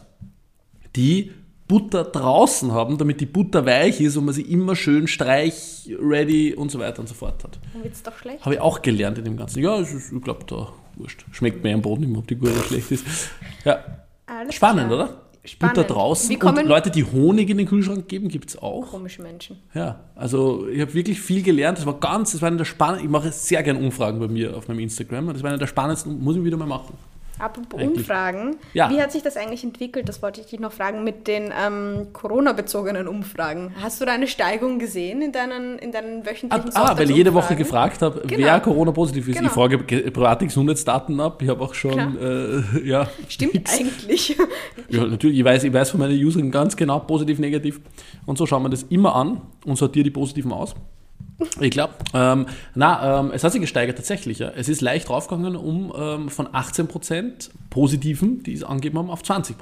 die 0.95 1.33
Butter 1.67 2.05
draußen 2.05 2.71
haben, 2.71 2.99
damit 2.99 3.21
die 3.21 3.27
Butter 3.27 3.67
weich 3.67 4.01
ist 4.01 4.17
und 4.17 4.27
man 4.27 4.33
sie 4.33 4.43
immer 4.43 4.77
schön 4.77 5.09
streich, 5.09 5.91
ready 6.01 6.55
und 6.55 6.71
so 6.71 6.79
weiter 6.79 7.01
und 7.01 7.09
so 7.09 7.17
fort 7.17 7.43
hat. 7.43 7.59
Dann 7.73 7.83
wird 7.83 7.95
es 7.95 8.05
doch 8.05 8.17
schlecht. 8.17 8.45
Habe 8.45 8.55
ich 8.55 8.61
auch 8.61 8.81
gelernt 8.81 9.19
in 9.19 9.25
dem 9.25 9.37
Ganzen. 9.37 9.61
Ja, 9.61 9.77
ist, 9.77 10.13
ich 10.13 10.23
glaube, 10.23 10.45
da 10.47 10.69
wurscht. 10.95 11.25
Schmeckt 11.33 11.65
mir 11.65 11.75
am 11.75 11.83
Boden 11.83 12.05
immer, 12.05 12.21
ob 12.21 12.29
die 12.29 12.37
gut 12.37 12.51
oder 12.51 12.63
schlecht 12.63 12.93
ist. 12.93 13.05
Ja, 13.65 13.85
Alles 14.27 14.55
spannend, 14.55 14.87
klar. 14.87 15.07
oder? 15.07 15.23
Spannend. 15.45 15.79
Da 15.79 15.83
draußen. 15.83 16.31
Wie 16.31 16.41
und 16.41 16.65
Leute, 16.65 16.93
die 16.93 17.03
Honig 17.03 17.51
in 17.51 17.59
den 17.59 17.67
Kühlschrank 17.67 18.07
geben, 18.07 18.29
gibt 18.29 18.51
es 18.51 18.63
auch. 18.63 18.87
Komische 18.93 19.23
Menschen. 19.23 19.59
Ja, 19.75 19.99
also 20.15 20.69
ich 20.69 20.81
habe 20.81 20.95
wirklich 20.95 21.21
viel 21.21 21.43
gelernt. 21.43 21.79
Das 21.79 21.87
war 21.87 21.99
ganz, 21.99 22.31
das 22.31 22.41
war 22.41 22.47
einer 22.47 22.59
der 22.59 22.67
spannendsten. 22.67 23.09
Ich 23.09 23.11
mache 23.11 23.33
sehr 23.33 23.65
gerne 23.65 23.81
Umfragen 23.81 24.21
bei 24.21 24.29
mir 24.29 24.57
auf 24.57 24.69
meinem 24.69 24.79
Instagram. 24.79 25.33
Das 25.33 25.43
war 25.43 25.49
einer 25.51 25.59
der 25.59 25.67
spannendsten, 25.67 26.23
muss 26.23 26.37
ich 26.37 26.45
wieder 26.45 26.57
mal 26.57 26.67
machen. 26.67 26.95
Apropos 27.39 27.81
Eigentlich. 27.81 27.99
Umfragen, 27.99 28.57
Ja. 28.75 28.91
wie 28.91 29.01
hat 29.01 29.13
sich 29.13 29.23
das 29.23 29.37
eigentlich 29.37 29.63
entwickelt? 29.65 30.09
Das 30.09 30.21
wollte 30.23 30.41
ich 30.41 30.47
dich 30.47 30.61
noch 30.61 30.73
fragen 30.73 31.05
mit 31.05 31.27
den 31.29 31.53
ähm, 31.57 32.09
Corona-bezogenen 32.13 33.07
Umfragen. 33.09 33.73
Hast 33.81 34.01
du 34.01 34.05
da 34.05 34.13
eine 34.13 34.27
Steigung 34.27 34.79
gesehen 34.79 35.23
in 35.23 35.33
deinen, 35.33 35.79
in 35.79 35.93
deinen 35.93 36.23
Ah, 36.23 36.27
wöchentlichen 36.31 36.73
ah, 36.77 36.99
weil 36.99 37.11
ich 37.11 37.17
jede 37.17 37.33
Woche 37.35 37.55
gefragt 37.57 38.03
habe, 38.03 38.23
Genau. 38.27 38.45
wer 38.47 38.61
Corona-positiv 38.61 39.29
ist. 39.29 39.37
Genau. 39.37 39.47
Ich 39.49 39.53
frage 39.53 39.79
ge- 39.79 40.11
private 40.11 40.47
Gesundheitsdaten 40.47 41.21
ab. 41.21 41.41
Ich 41.43 41.49
habe 41.49 41.63
auch 41.63 41.75
schon, 41.75 42.19
äh, 42.19 42.81
ja. 42.89 43.09
Stimmt 43.29 43.55
nix. 43.55 43.79
eigentlich. 43.79 44.37
Ja, 44.91 45.05
natürlich, 45.05 45.39
ich 45.39 45.45
weiß, 45.45 45.65
ich 45.65 45.73
weiß 45.73 45.91
von 45.91 46.01
meinen 46.01 46.19
Usern 46.25 46.51
ganz 46.51 46.75
genau, 46.75 46.99
positiv, 47.01 47.39
negativ. 47.39 47.79
Und 48.25 48.39
so 48.39 48.47
schauen 48.47 48.63
wir 48.63 48.71
das 48.71 48.85
immer 48.85 49.15
an 49.15 49.43
und 49.67 49.77
sortiere 49.77 50.05
die 50.05 50.11
positiven 50.11 50.51
aus. 50.51 50.75
Ich 51.61 51.71
glaube, 51.71 51.95
ähm, 52.15 52.47
na, 52.75 53.21
ähm, 53.21 53.31
es 53.33 53.45
hat 53.45 53.53
sich 53.53 53.61
gesteigert 53.61 53.97
tatsächlich. 53.97 54.41
Ja. 54.41 54.51
Es 54.57 54.69
ist 54.69 54.81
leicht 54.81 55.09
draufgegangen 55.09 55.55
um 55.57 55.93
ähm, 55.97 56.29
von 56.31 56.49
18% 56.49 57.51
Positiven, 57.71 58.43
die 58.43 58.55
es 58.55 58.65
angegeben 58.65 58.99
haben, 58.99 59.11
auf 59.11 59.23
20%. 59.23 59.55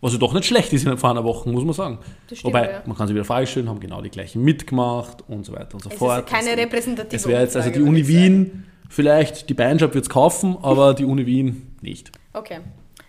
Was 0.00 0.12
ja 0.12 0.18
doch 0.18 0.32
nicht 0.32 0.46
schlecht 0.46 0.72
ist 0.72 0.84
in 0.84 0.92
ein 0.92 0.96
paar 0.98 1.22
Wochen, 1.24 1.50
muss 1.50 1.64
man 1.64 1.74
sagen. 1.74 1.98
Das 2.28 2.38
stimmt, 2.38 2.54
Wobei, 2.54 2.70
ja. 2.70 2.82
man 2.86 2.96
kann 2.96 3.08
sich 3.08 3.14
wieder 3.14 3.24
Frage 3.24 3.48
stellen, 3.48 3.68
haben 3.68 3.80
genau 3.80 4.00
die 4.00 4.10
gleichen 4.10 4.42
mitgemacht 4.44 5.24
und 5.26 5.44
so 5.44 5.52
weiter 5.52 5.74
und 5.74 5.82
so 5.82 5.90
Es 5.90 5.96
fort. 5.96 6.24
ist 6.24 6.32
keine 6.32 6.56
repräsentative 6.56 7.16
Es 7.16 7.26
wäre 7.26 7.42
jetzt 7.42 7.56
also 7.56 7.70
die 7.70 7.82
Uni. 7.82 8.06
Wien, 8.06 8.64
vielleicht 8.88 9.48
die 9.48 9.54
Beinjob 9.54 9.94
wird 9.94 10.04
es 10.04 10.08
kaufen, 10.10 10.56
aber 10.62 10.94
die 10.94 11.04
Uni 11.04 11.26
Wien 11.26 11.76
nicht. 11.80 12.12
Okay, 12.32 12.60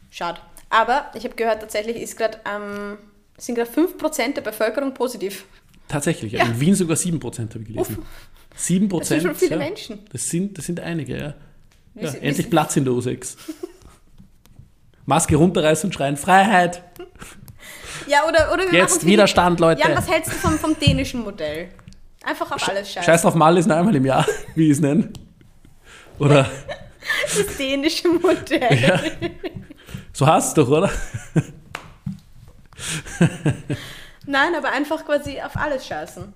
schade. 0.10 0.40
Aber 0.72 1.06
ich 1.14 1.24
habe 1.24 1.36
gehört, 1.36 1.60
tatsächlich 1.62 1.98
ist 1.98 2.18
grad, 2.18 2.40
ähm, 2.52 2.98
sind 3.38 3.54
gerade 3.54 3.70
5% 3.70 4.34
der 4.34 4.42
Bevölkerung 4.42 4.96
positiv. 4.96 5.46
Tatsächlich, 5.90 6.32
ja. 6.32 6.40
Ja. 6.40 6.46
in 6.46 6.60
Wien 6.62 6.76
sogar 6.76 6.96
7% 6.96 7.22
habe 7.22 7.60
ich 7.60 7.68
gelesen. 7.68 7.98
7%. 8.58 9.00
Das 9.00 9.08
sind 9.10 9.22
schon 9.24 9.36
viele 9.36 9.52
ja. 9.52 9.58
Menschen. 9.58 10.00
Das 10.12 10.30
sind, 10.30 10.58
das 10.58 10.66
sind 10.66 10.80
einige, 10.80 11.18
ja. 11.18 11.34
Ja 11.96 12.14
wie 12.14 12.18
endlich 12.20 12.50
Platz 12.50 12.78
in 12.78 12.86
der 12.86 12.94
U6. 12.94 13.36
Maske 15.06 15.36
runterreißen 15.36 15.88
und 15.88 15.94
schreien, 15.94 16.16
Freiheit! 16.16 16.84
Ja, 18.08 18.26
oder, 18.28 18.54
oder 18.54 18.72
wir 18.72 18.80
Jetzt 18.80 19.06
Widerstand, 19.06 19.60
Leute! 19.60 19.82
Jan, 19.82 19.98
was 19.98 20.10
hältst 20.10 20.32
du 20.32 20.36
vom, 20.36 20.58
vom 20.58 20.80
dänischen 20.80 21.22
Modell? 21.22 21.70
Einfach 22.24 22.52
auf 22.52 22.70
alles 22.70 22.92
scheißen. 22.92 23.04
Scheiß 23.04 23.26
auf 23.26 23.34
Mal 23.34 23.58
ist 23.58 23.66
nur 23.66 23.76
einmal 23.76 23.96
im 23.96 24.06
Jahr, 24.06 24.26
wie 24.56 24.66
ich 24.66 24.74
es 24.74 24.80
nenne. 24.80 25.10
Oder 26.20 26.50
Das 27.24 27.58
dänische 27.58 28.08
Modell. 28.08 29.02
so 30.14 30.28
hast 30.28 30.56
du 30.56 30.62
doch, 30.62 30.70
oder? 30.70 30.92
Nein, 34.30 34.54
aber 34.54 34.72
einfach 34.72 35.06
quasi 35.06 35.42
auf 35.42 35.58
alles 35.58 35.88
scheißen. 35.88 36.32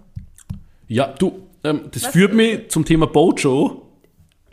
Ja, 0.88 1.14
du, 1.14 1.48
ähm, 1.64 1.90
das 1.92 2.06
Was? 2.06 2.12
führt 2.12 2.34
mich 2.34 2.72
zum 2.72 2.86
Thema 2.86 3.06
Bojo. 3.06 3.83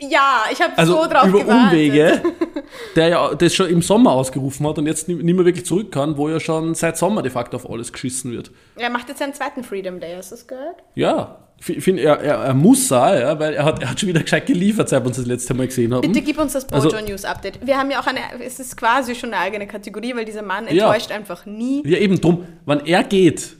Ja, 0.09 0.45
ich 0.51 0.59
habe 0.61 0.77
Also 0.77 0.93
so 1.03 1.07
drauf 1.09 1.27
über 1.27 1.39
gewartet. 1.41 1.65
Umwege, 1.71 2.21
der 2.95 3.07
ja 3.09 3.35
das 3.35 3.53
schon 3.53 3.69
im 3.69 3.81
Sommer 3.81 4.11
ausgerufen 4.13 4.67
hat 4.67 4.77
und 4.79 4.87
jetzt 4.87 5.07
nicht 5.07 5.21
mehr 5.21 5.45
wirklich 5.45 5.65
zurück 5.65 5.91
kann, 5.91 6.17
wo 6.17 6.27
ja 6.29 6.39
schon 6.39 6.73
seit 6.73 6.97
Sommer 6.97 7.21
de 7.21 7.31
facto 7.31 7.57
auf 7.57 7.69
alles 7.69 7.93
geschissen 7.93 8.31
wird. 8.31 8.51
Er 8.77 8.89
macht 8.89 9.09
jetzt 9.09 9.19
seinen 9.19 9.33
zweiten 9.33 9.63
Freedom 9.63 9.99
Day, 9.99 10.13
hast 10.17 10.31
du 10.31 10.35
das 10.35 10.47
gehört? 10.47 10.77
Ja, 10.95 11.37
ich 11.63 11.83
finde, 11.83 12.01
er, 12.01 12.19
er, 12.19 12.35
er 12.37 12.53
muss 12.55 12.87
sein, 12.87 13.21
ja, 13.21 13.39
weil 13.39 13.53
er 13.53 13.63
hat, 13.63 13.83
er 13.83 13.91
hat 13.91 13.99
schon 13.99 14.09
wieder 14.09 14.21
gescheit 14.23 14.47
geliefert, 14.47 14.89
seit 14.89 15.03
wir 15.03 15.07
uns 15.07 15.17
das 15.17 15.27
letzte 15.27 15.53
Mal 15.53 15.67
gesehen 15.67 15.93
haben. 15.93 16.01
Bitte 16.01 16.21
gib 16.21 16.39
uns 16.39 16.53
das 16.53 16.67
Also- 16.73 16.89
Bojo 16.89 17.05
News 17.05 17.23
Update. 17.23 17.59
Wir 17.63 17.77
haben 17.77 17.91
ja 17.91 17.99
auch 18.01 18.07
eine, 18.07 18.19
es 18.43 18.59
ist 18.59 18.75
quasi 18.75 19.13
schon 19.13 19.31
eine 19.31 19.43
eigene 19.43 19.67
Kategorie, 19.67 20.15
weil 20.15 20.25
dieser 20.25 20.41
Mann 20.41 20.65
Ja. 20.73 20.87
enttäuscht 20.87 21.11
einfach 21.11 21.45
nie. 21.45 21.83
Ja, 21.85 21.99
eben 21.99 22.19
drum, 22.19 22.45
wenn 22.65 22.83
er 22.87 23.03
geht, 23.03 23.57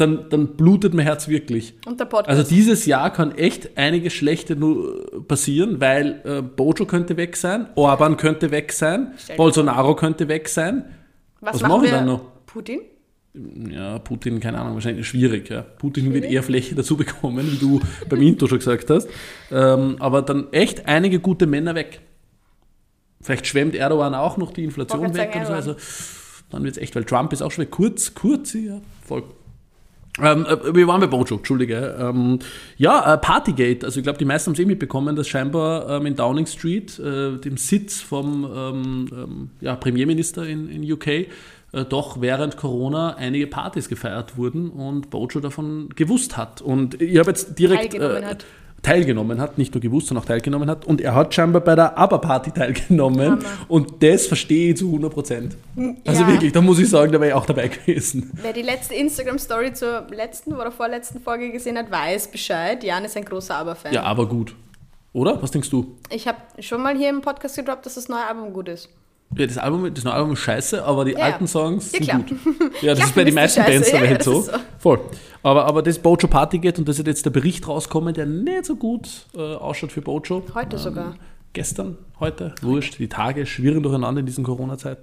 dann, 0.00 0.28
dann 0.30 0.56
blutet 0.56 0.94
mein 0.94 1.04
Herz 1.04 1.28
wirklich. 1.28 1.74
Und 1.86 2.00
der 2.00 2.06
Podcast. 2.06 2.28
Also 2.38 2.48
dieses 2.48 2.86
Jahr 2.86 3.12
kann 3.12 3.32
echt 3.36 3.76
einiges 3.76 4.12
Schlechte 4.12 4.56
nur 4.56 5.26
passieren, 5.26 5.80
weil 5.80 6.20
äh, 6.24 6.42
Bojo 6.42 6.86
könnte 6.86 7.16
weg 7.16 7.36
sein, 7.36 7.66
Orban 7.74 8.16
könnte 8.16 8.50
weg 8.50 8.72
sein, 8.72 9.12
Stell 9.18 9.36
Bolsonaro 9.36 9.94
könnte 9.96 10.28
weg 10.28 10.48
sein. 10.48 10.84
was, 11.40 11.54
was 11.56 11.62
machen 11.68 11.82
wir 11.82 11.90
dann 11.90 12.06
noch? 12.06 12.22
Putin? 12.46 12.80
Ja, 13.70 14.00
Putin, 14.00 14.40
keine 14.40 14.58
Ahnung, 14.58 14.74
wahrscheinlich 14.74 15.06
schwierig. 15.06 15.48
Ja. 15.50 15.62
Putin 15.62 16.12
wird 16.12 16.24
eher 16.24 16.42
Fläche 16.42 16.74
dazu 16.74 16.96
bekommen, 16.96 17.50
wie 17.52 17.58
du 17.58 17.80
beim 18.08 18.20
Intro 18.22 18.48
schon 18.48 18.58
gesagt 18.58 18.90
hast. 18.90 19.08
Ähm, 19.52 19.96
aber 20.00 20.22
dann 20.22 20.52
echt 20.52 20.88
einige 20.88 21.20
gute 21.20 21.46
Männer 21.46 21.76
weg. 21.76 22.00
Vielleicht 23.20 23.46
schwemmt 23.46 23.76
Erdogan 23.76 24.14
auch 24.14 24.36
noch 24.36 24.52
die 24.52 24.64
Inflation 24.64 25.14
weg 25.14 25.30
und 25.36 25.42
so. 25.46 25.52
sagen, 25.52 25.54
Also 25.54 25.76
dann 26.50 26.64
wird 26.64 26.76
es 26.76 26.82
echt, 26.82 26.96
weil 26.96 27.04
Trump 27.04 27.32
ist 27.32 27.42
auch 27.42 27.52
schon 27.52 27.62
weg. 27.62 27.70
Kurz, 27.70 28.14
kurz, 28.14 28.54
ja, 28.54 28.80
voll. 29.06 29.22
Ähm, 30.18 30.46
äh, 30.46 30.74
wir 30.74 30.86
waren 30.86 31.00
bei 31.00 31.06
Bojo, 31.06 31.36
Entschuldige. 31.36 31.96
Ähm, 31.98 32.38
ja, 32.76 33.14
äh, 33.14 33.18
Partygate. 33.18 33.86
Also 33.86 34.00
ich 34.00 34.04
glaube, 34.04 34.18
die 34.18 34.24
meisten 34.24 34.48
haben 34.48 34.54
es 34.54 34.60
eh 34.60 34.64
mitbekommen, 34.64 35.16
dass 35.16 35.28
scheinbar 35.28 35.88
ähm, 35.88 36.06
in 36.06 36.16
Downing 36.16 36.46
Street, 36.46 36.98
äh, 36.98 37.38
dem 37.38 37.56
Sitz 37.56 38.00
vom 38.00 38.44
ähm, 38.44 39.08
ähm, 39.12 39.50
ja, 39.60 39.76
Premierminister 39.76 40.46
in, 40.46 40.68
in 40.68 40.90
UK, 40.90 41.06
äh, 41.06 41.26
doch 41.88 42.20
während 42.20 42.56
Corona 42.56 43.14
einige 43.14 43.46
Partys 43.46 43.88
gefeiert 43.88 44.36
wurden 44.36 44.70
und 44.70 45.10
Bojo 45.10 45.40
davon 45.40 45.90
gewusst 45.94 46.36
hat. 46.36 46.60
Und 46.60 47.00
ich 47.00 47.18
habe 47.18 47.30
jetzt 47.30 47.58
direkt 47.58 47.92
Teilgenommen 47.92 48.22
äh, 48.22 48.26
hat. 48.26 48.44
Teilgenommen 48.82 49.40
hat, 49.40 49.58
nicht 49.58 49.74
nur 49.74 49.80
gewusst, 49.80 50.06
sondern 50.08 50.24
auch 50.24 50.28
teilgenommen 50.28 50.70
hat. 50.70 50.84
Und 50.86 51.00
er 51.00 51.14
hat 51.14 51.34
scheinbar 51.34 51.60
bei 51.62 51.74
der 51.74 51.98
ABBA-Party 51.98 52.50
teilgenommen. 52.52 53.32
Hammer. 53.32 53.44
Und 53.68 54.02
das 54.02 54.26
verstehe 54.26 54.70
ich 54.70 54.76
zu 54.78 54.86
100 54.86 55.12
Prozent. 55.12 55.56
Also 56.06 56.22
Ja. 56.22 56.28
wirklich, 56.28 56.52
da 56.52 56.60
muss 56.60 56.78
ich 56.78 56.88
sagen, 56.88 57.12
da 57.12 57.20
wäre 57.20 57.30
ich 57.30 57.34
auch 57.34 57.46
dabei 57.46 57.68
gewesen. 57.68 58.30
Wer 58.34 58.52
die 58.52 58.62
letzte 58.62 58.94
Instagram-Story 58.94 59.72
zur 59.74 60.06
letzten 60.10 60.54
oder 60.54 60.70
vorletzten 60.72 61.20
Folge 61.20 61.50
gesehen 61.52 61.76
hat, 61.78 61.90
weiß 61.90 62.28
Bescheid. 62.30 62.82
Jan 62.82 63.04
ist 63.04 63.16
ein 63.16 63.24
großer 63.24 63.54
Aber-Fan. 63.56 63.92
Ja, 63.92 64.02
aber 64.04 64.26
gut. 64.28 64.54
Oder? 65.12 65.42
Was 65.42 65.50
denkst 65.50 65.70
du? 65.70 65.96
Ich 66.10 66.28
habe 66.28 66.38
schon 66.60 66.82
mal 66.82 66.96
hier 66.96 67.08
im 67.10 67.20
Podcast 67.20 67.56
gedroppt, 67.56 67.84
dass 67.84 67.94
das 67.96 68.08
neue 68.08 68.24
Album 68.26 68.52
gut 68.52 68.68
ist. 68.68 68.88
Ja, 69.36 69.46
das, 69.46 69.58
Album, 69.58 69.94
das 69.94 70.02
neue 70.04 70.14
Album 70.14 70.32
ist 70.32 70.40
scheiße, 70.40 70.84
aber 70.84 71.04
die 71.04 71.12
Ja. 71.12 71.18
alten 71.18 71.46
Songs 71.46 71.92
Ja, 71.92 71.98
sind 71.98 72.04
klar. 72.04 72.18
gut. 72.28 72.72
Ja, 72.82 72.90
das 72.90 72.98
Klar 72.98 73.08
ist 73.08 73.14
bei 73.14 73.24
den 73.24 73.34
meisten. 73.34 73.62
Bands 73.62 73.90
der 73.90 73.98
Ja, 74.00 74.04
ja, 74.04 74.10
Welt 74.10 74.18
das 74.20 74.24
so. 74.26 74.40
so. 74.42 74.52
Voll. 74.78 75.00
Aber, 75.42 75.66
aber 75.66 75.82
das 75.82 75.98
Bojo 75.98 76.26
Party 76.28 76.58
geht 76.58 76.78
und 76.78 76.86
da 76.88 76.90
ist 76.90 77.06
jetzt 77.06 77.24
der 77.24 77.30
Bericht 77.30 77.66
rauskommen, 77.68 78.12
der 78.12 78.26
nicht 78.26 78.64
so 78.66 78.74
gut 78.76 79.26
äh, 79.36 79.40
ausschaut 79.40 79.92
für 79.92 80.02
Bojo. 80.02 80.42
Heute 80.54 80.78
sogar. 80.78 81.14
Gestern, 81.52 81.96
heute, 82.20 82.54
wurscht, 82.62 82.98
die 82.98 83.08
Tage 83.08 83.44
schwirren 83.46 83.82
durcheinander 83.82 84.20
in 84.20 84.26
diesen 84.26 84.44
Corona-Zeiten. 84.44 85.02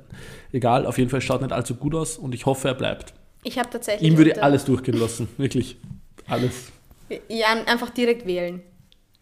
Egal, 0.53 0.85
auf 0.85 0.97
jeden 0.97 1.09
Fall 1.09 1.19
schaut 1.21 1.41
nicht 1.41 1.51
allzu 1.51 1.75
gut 1.75 1.93
aus 1.95 2.17
und 2.17 2.33
ich 2.35 2.45
hoffe, 2.45 2.67
er 2.69 2.73
bleibt. 2.73 3.13
Ich 3.43 3.57
habe 3.57 3.69
tatsächlich. 3.69 4.09
Ihm 4.11 4.17
würde 4.17 4.41
alles 4.43 4.65
durchgehen 4.65 4.97
lassen, 4.99 5.27
wirklich. 5.37 5.77
Alles. 6.27 6.71
Jan 7.29 7.65
einfach 7.65 7.89
direkt 7.89 8.25
wählen. 8.27 8.61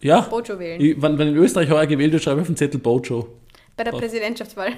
Ja, 0.02 0.22
Bojo 0.22 0.60
wählen. 0.60 0.82
ich, 0.82 1.02
wenn, 1.02 1.18
wenn 1.20 1.30
in 1.30 1.36
Österreich 1.38 1.70
heuer 1.70 1.86
gewählt 1.88 2.12
wird, 2.12 2.22
schreibe 2.24 2.38
ich 2.40 2.42
auf 2.42 2.48
den 2.48 2.58
Zettel 2.58 2.80
Bojo. 2.80 3.28
Bei 3.78 3.84
der 3.84 3.92
Präsidentschaftswahl. 3.92 4.74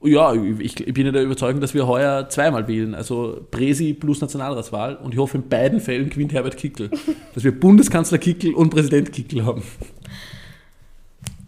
Ja, 0.00 0.32
ich, 0.32 0.86
ich 0.86 0.94
bin 0.94 1.06
ja 1.06 1.12
der 1.12 1.24
Überzeugung, 1.24 1.60
dass 1.60 1.74
wir 1.74 1.86
heuer 1.86 2.28
zweimal 2.28 2.68
wählen. 2.68 2.94
Also 2.94 3.46
Präsi 3.50 3.94
plus 3.94 4.20
Nationalratswahl. 4.20 4.96
Und 4.96 5.12
ich 5.12 5.18
hoffe, 5.18 5.38
in 5.38 5.48
beiden 5.48 5.80
Fällen 5.80 6.08
gewinnt 6.08 6.32
Herbert 6.32 6.56
Kickl. 6.56 6.90
dass 7.34 7.42
wir 7.42 7.58
Bundeskanzler 7.58 8.18
Kickl 8.18 8.54
und 8.54 8.70
Präsident 8.70 9.12
Kickl 9.12 9.44
haben. 9.44 9.62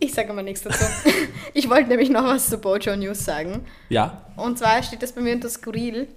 Ich 0.00 0.14
sage 0.14 0.32
mal 0.32 0.42
nichts 0.42 0.62
dazu. 0.62 0.84
ich 1.54 1.68
wollte 1.68 1.90
nämlich 1.90 2.10
noch 2.10 2.24
was 2.24 2.48
zu 2.48 2.58
Bojo 2.58 2.96
News 2.96 3.24
sagen. 3.24 3.66
Ja. 3.88 4.24
Und 4.36 4.58
zwar 4.58 4.82
steht 4.82 5.02
das 5.02 5.12
bei 5.12 5.20
mir 5.20 5.34
unter 5.34 5.50
Skurril, 5.50 6.08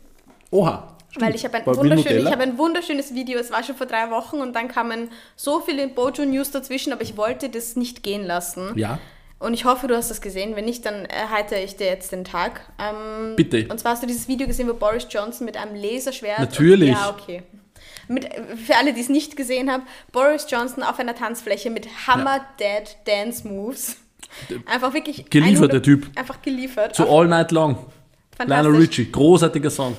Oha. 0.52 0.96
weil 1.20 1.36
ich 1.36 1.44
habe 1.44 1.58
ein, 1.58 1.66
wunderschön, 1.66 2.18
ich 2.18 2.32
habe 2.32 2.44
ein 2.44 2.58
wunderschönes 2.58 3.14
Video, 3.14 3.38
es 3.38 3.52
war 3.52 3.62
schon 3.62 3.76
vor 3.76 3.86
drei 3.86 4.10
Wochen 4.10 4.38
und 4.38 4.56
dann 4.56 4.70
kamen 4.70 5.10
so 5.36 5.60
viele 5.60 5.90
Bojo 5.90 6.24
News 6.24 6.52
dazwischen, 6.52 6.94
aber 6.94 7.02
ich 7.02 7.18
wollte 7.18 7.50
das 7.50 7.76
nicht 7.76 8.04
gehen 8.04 8.24
lassen. 8.24 8.72
Ja. 8.76 9.00
Und 9.44 9.54
ich 9.54 9.66
hoffe, 9.66 9.88
du 9.88 9.96
hast 9.98 10.10
das 10.10 10.22
gesehen. 10.22 10.56
Wenn 10.56 10.64
nicht, 10.64 10.86
dann 10.86 11.04
erheitere 11.04 11.62
ich 11.62 11.76
dir 11.76 11.88
jetzt 11.88 12.14
den 12.14 12.24
Tag. 12.24 12.62
Ähm, 12.80 13.36
Bitte. 13.36 13.68
Und 13.70 13.78
zwar 13.78 13.91
hast 13.91 14.02
du 14.02 14.08
dieses 14.08 14.30
Video 14.30 14.48
gesehen, 14.48 14.70
wo 14.70 14.74
Boris 14.74 15.06
Johnson 15.10 15.44
mit 15.44 15.58
einem 15.58 15.76
Laserschwert. 15.76 16.39
Natürlich. 16.39 16.91
Und, 16.91 16.96
ja, 16.96 17.10
okay. 17.10 17.44
Mit, 18.08 18.30
für 18.66 18.78
alle, 18.78 18.94
die 18.94 19.02
es 19.02 19.10
nicht 19.10 19.36
gesehen 19.36 19.70
haben, 19.70 19.84
Boris 20.14 20.48
Johnson 20.50 20.82
auf 20.82 20.98
einer 20.98 21.14
Tanzfläche 21.14 21.70
mit 21.70 21.88
Hammer 22.08 22.46
Dead 22.58 22.96
Dance 23.06 23.46
Moves. 23.46 23.98
Einfach 24.66 24.94
wirklich. 24.94 25.30
Geliefert, 25.30 25.74
der 25.74 25.82
Typ. 25.82 26.08
Einfach 26.16 26.41
geliefert. 26.41 26.96
So 26.96 27.10
All 27.10 27.28
Night 27.28 27.52
Long. 27.52 27.78
Lionel. 28.46 28.78
Richie. 28.78 29.12
Großartiger 29.12 29.70
Song. 29.70 29.98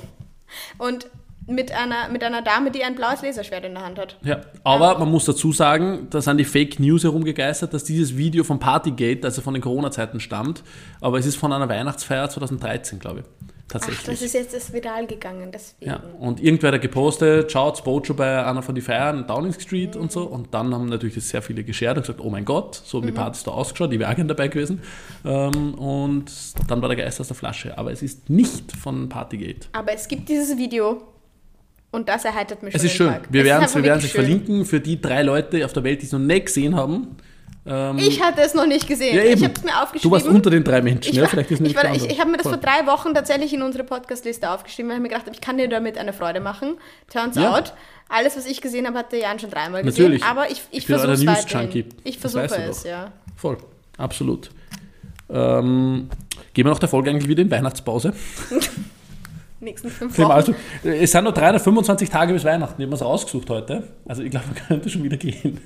Und 0.79 1.05
mit 1.47 1.71
einer, 1.71 2.09
mit 2.09 2.23
einer 2.23 2.41
Dame, 2.41 2.71
die 2.71 2.83
ein 2.83 2.95
blaues 2.95 3.21
Laserschwert 3.21 3.65
in 3.65 3.75
der 3.75 3.85
Hand 3.85 3.99
hat. 3.99 4.17
Ja, 4.23 4.41
aber 4.63 4.97
man 4.97 5.11
muss 5.11 5.25
dazu 5.25 5.51
sagen, 5.51 6.07
da 6.09 6.21
sind 6.21 6.37
die 6.37 6.45
Fake 6.45 6.79
News 6.79 7.03
herumgegeistert, 7.03 7.73
dass 7.73 7.83
dieses 7.83 8.17
Video 8.17 8.43
vom 8.43 8.59
Partygate, 8.59 9.23
also 9.23 9.41
von 9.41 9.53
den 9.53 9.61
Corona-Zeiten 9.61 10.19
stammt, 10.19 10.63
aber 11.01 11.19
es 11.19 11.25
ist 11.25 11.35
von 11.35 11.53
einer 11.53 11.69
Weihnachtsfeier 11.69 12.29
2013, 12.29 12.99
glaube 12.99 13.19
ich. 13.19 13.25
tatsächlich. 13.67 13.99
Ach, 14.01 14.11
das 14.11 14.21
ist 14.21 14.33
jetzt 14.33 14.55
das 14.55 14.73
viral 14.73 15.05
gegangen, 15.05 15.51
deswegen. 15.51 15.91
Ja, 15.91 16.01
und 16.19 16.41
irgendwer 16.41 16.71
hat 16.71 16.81
gepostet, 16.81 17.51
schaut, 17.51 17.83
Bojo 17.83 18.13
bei 18.15 18.43
einer 18.43 18.61
von 18.61 18.73
den 18.73 18.83
Feiern 18.83 19.19
in 19.19 19.27
Downing 19.27 19.53
Street 19.53 19.95
und 19.95 20.11
so. 20.11 20.23
Und 20.23 20.53
dann 20.53 20.73
haben 20.73 20.87
natürlich 20.87 21.15
das 21.15 21.29
sehr 21.29 21.41
viele 21.41 21.63
geshared 21.63 21.97
und 21.97 22.03
gesagt, 22.03 22.21
oh 22.21 22.29
mein 22.29 22.45
Gott, 22.45 22.75
so 22.83 22.99
haben 22.99 23.07
die 23.07 23.13
Partys 23.13 23.43
da 23.43 23.51
ausgeschaut, 23.51 23.91
die 23.91 23.99
wäre 23.99 24.11
auch 24.11 24.15
gerne 24.15 24.29
dabei 24.29 24.47
gewesen. 24.47 24.81
Ähm, 25.23 25.75
und 25.75 26.31
dann 26.67 26.81
war 26.81 26.89
der 26.89 26.97
Geist 26.97 27.19
aus 27.21 27.27
der 27.27 27.35
Flasche. 27.35 27.77
Aber 27.77 27.91
es 27.91 28.01
ist 28.01 28.29
nicht 28.29 28.71
von 28.71 29.09
Partygate. 29.09 29.67
Aber 29.73 29.93
es 29.93 30.07
gibt 30.07 30.29
dieses 30.29 30.57
Video 30.57 31.01
und 31.95 32.07
das 32.09 32.25
erheitert 32.25 32.61
mich 32.63 32.75
Es 32.75 32.81
schon 32.81 32.85
ist 32.87 32.93
den 32.93 32.97
schön. 32.97 33.13
Tag. 33.13 33.21
Wir 33.31 33.41
Es 33.41 33.45
ist 33.47 33.51
werden 33.51 33.63
es 33.65 33.75
wir 33.75 33.99
schön. 34.01 34.09
verlinken 34.11 34.65
für 34.65 34.79
die 34.79 35.01
drei 35.01 35.23
Leute 35.23 35.65
auf 35.65 35.73
der 35.73 35.83
Welt, 35.83 36.01
die 36.01 36.05
es 36.05 36.11
noch 36.11 36.19
nicht 36.19 36.45
gesehen 36.47 36.75
haben. 36.75 37.15
Ähm, 37.67 37.97
Ich 37.97 38.21
hatte 38.21 38.41
es 38.41 38.53
noch 38.53 38.67
nicht 38.67 38.87
gesehen. 38.87 39.15
ja. 39.15 39.23
Ich 39.23 39.43
habe 39.43 39.53
es 39.55 39.63
mir 39.63 39.71
du 39.71 39.77
aufgeschrieben. 39.77 40.11
warst 40.11 40.27
unter 40.27 40.49
den 40.51 40.63
drei 40.63 40.81
Menschen, 40.83 41.09
Ich, 41.11 41.17
ja? 41.17 41.25
Vielleicht 41.27 41.49
ist 41.49 41.61
es 41.61 41.67
ich, 41.69 41.75
war- 41.75 41.95
ich, 41.95 42.05
ich 42.07 42.19
habe 42.19 42.29
mir 42.29 42.37
das 42.37 42.43
Voll. 42.43 42.59
vor 42.59 42.61
drei 42.61 42.85
Wochen 42.85 43.13
tatsächlich 43.15 43.51
in 43.53 43.63
unsere 43.63 43.83
Podcast-Liste 43.83 44.47
aufgeschrieben, 44.51 44.89
weil 44.91 44.97
ich 44.97 45.01
mir 45.01 45.09
gedacht 45.09 45.25
habe, 45.25 45.33
ich 45.33 45.41
kann 45.41 45.57
dir 45.57 45.67
damit 45.67 45.97
eine 45.97 46.13
Freude 46.13 46.41
machen. 46.41 46.75
Turns 47.11 47.35
Ja. 47.37 47.55
out, 47.55 47.73
alles, 48.07 48.37
was 48.37 48.45
ich 48.45 48.61
gesehen 48.61 48.85
habe, 48.85 48.99
hat 48.99 49.11
der 49.11 49.19
Jan 49.21 49.39
schon 49.39 49.49
dreimal 49.49 49.83
Natürlich. 49.83 50.21
gesehen. 50.21 50.29
Aber 50.37 50.45
ich, 50.51 50.61
ich, 50.69 50.77
Ich 50.79 50.85
versuche 50.85 51.13
es 51.13 51.25
weiterhin. 51.25 51.85
Ich 52.03 52.19
versuche 52.19 52.47
du 52.47 52.53
es, 52.69 52.83
ja. 52.83 53.11
Voll, 53.35 53.57
absolut. 53.97 54.51
Ähm, 55.27 56.09
gehen 56.53 56.65
wir 56.65 56.71
nach 56.71 56.77
der 56.77 56.87
Folge 56.89 57.09
eigentlich 57.09 57.27
wieder 57.27 57.41
in 57.41 57.49
Weihnachtspause? 57.49 58.13
Nächsten 59.65 59.89
fünf 59.89 60.17
Wochen. 60.17 60.31
Also, 60.31 60.55
es 60.83 61.11
sind 61.11 61.23
noch 61.25 61.33
325 61.33 62.09
Tage 62.09 62.31
bis 62.33 62.43
Weihnachten. 62.45 62.81
Ich 62.81 62.85
habe 62.85 62.95
es 62.95 63.01
rausgesucht 63.01 63.49
heute. 63.49 63.83
Also 64.05 64.23
ich 64.23 64.31
glaube, 64.31 64.45
man 64.53 64.55
könnte 64.67 64.89
schon 64.89 65.03
wieder 65.03 65.17
gehen. 65.17 65.59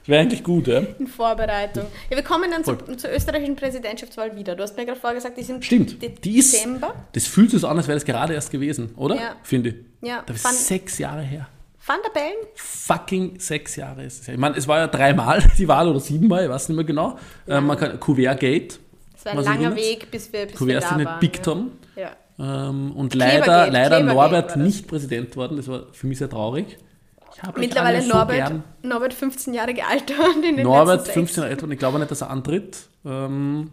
Das 0.00 0.08
wäre 0.08 0.22
eigentlich 0.22 0.44
gut, 0.44 0.68
ja? 0.68 0.82
in 0.98 1.06
Vorbereitung. 1.08 1.84
Ja, 2.08 2.16
wir 2.16 2.22
kommen 2.22 2.48
dann 2.50 2.62
zu, 2.64 2.76
zur 2.96 3.10
österreichischen 3.12 3.56
Präsidentschaftswahl 3.56 4.36
wieder. 4.36 4.54
Du 4.54 4.62
hast 4.62 4.76
mir 4.76 4.86
gerade 4.86 4.98
vorher 5.00 5.16
gesagt, 5.16 5.36
die 5.36 5.42
sind 5.42 5.64
Stimmt. 5.64 6.00
im 6.02 6.14
Die 6.20 6.38
ist, 6.38 6.54
Dezember. 6.54 6.94
das 7.12 7.26
fühlt 7.26 7.50
sich 7.50 7.60
so 7.60 7.66
an, 7.68 7.76
als 7.76 7.88
wäre 7.88 7.96
das 7.96 8.04
gerade 8.04 8.32
erst 8.34 8.50
gewesen, 8.52 8.94
oder? 8.96 9.16
Ja. 9.16 9.36
Finde 9.42 9.70
ich. 9.70 9.74
Ja, 10.08 10.22
Das 10.24 10.44
Van- 10.44 10.52
ist 10.52 10.68
sechs 10.68 10.98
Jahre 10.98 11.22
her. 11.22 11.48
Van 11.84 11.98
der 12.04 12.10
Bellen? 12.10 12.36
Fucking 12.54 13.38
sechs 13.40 13.74
Jahre 13.76 14.04
ist 14.04 14.20
es. 14.22 14.26
her. 14.28 14.34
Ich 14.34 14.40
meine, 14.40 14.56
es 14.56 14.68
war 14.68 14.78
ja 14.78 14.86
dreimal 14.86 15.42
die 15.58 15.66
Wahl 15.66 15.88
oder 15.88 15.98
siebenmal, 16.00 16.44
ich 16.44 16.50
weiß 16.50 16.68
nicht 16.68 16.76
mehr 16.76 16.84
genau. 16.84 17.18
Ähm, 17.48 17.66
man 17.66 17.76
kann, 17.76 17.98
Kuvert 17.98 18.38
Gate. 18.40 18.78
Es 19.16 19.24
war 19.24 19.32
ein 19.32 19.42
langer? 19.44 19.74
Weg, 19.74 20.08
bis 20.10 20.32
wir, 20.32 20.42
bis 20.46 20.52
wir 20.52 20.56
Kuvert 20.58 20.82
da 20.84 20.88
sind 20.88 20.96
nicht 20.98 21.06
waren. 21.08 21.18
Big 21.20 21.36
ja. 21.38 21.42
Tom. 21.42 21.72
Ja. 21.96 22.10
Ähm, 22.38 22.92
und 22.92 23.12
Klebergate, 23.12 23.46
leider, 23.46 23.72
leider 23.72 23.96
Klebergate 23.96 24.14
Norbert 24.14 24.56
nicht 24.56 24.86
Präsident 24.88 25.36
worden. 25.36 25.56
Das 25.56 25.68
war 25.68 25.86
für 25.92 26.06
mich 26.06 26.18
sehr 26.18 26.28
traurig. 26.28 26.78
Ich 27.34 27.42
habe 27.42 27.58
euch 27.58 27.66
Mittlerweile 27.66 28.02
so 28.02 28.08
Norbert, 28.08 28.36
gern. 28.36 28.64
Norbert 28.82 29.14
15 29.14 29.54
Jahre 29.54 29.74
gealtert 29.74 30.18
in 30.44 30.56
den 30.56 30.64
Norbert, 30.64 31.00
letzten 31.06 31.12
15 31.12 31.42
Jahre 31.42 31.54
alt 31.54 31.62
und 31.62 31.72
ich 31.72 31.78
glaube 31.78 31.98
nicht, 31.98 32.10
dass 32.10 32.22
er 32.22 32.30
antritt. 32.30 32.88
Ähm, 33.04 33.70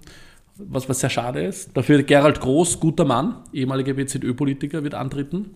was, 0.56 0.88
was 0.88 1.00
sehr 1.00 1.10
schade 1.10 1.44
ist. 1.44 1.76
Dafür 1.76 2.04
Gerald 2.04 2.40
Groß, 2.40 2.80
guter 2.80 3.06
Mann, 3.06 3.38
ehemaliger 3.54 3.94
BZÖ-Politiker, 3.94 4.84
wird 4.84 4.94
antreten. 4.94 5.56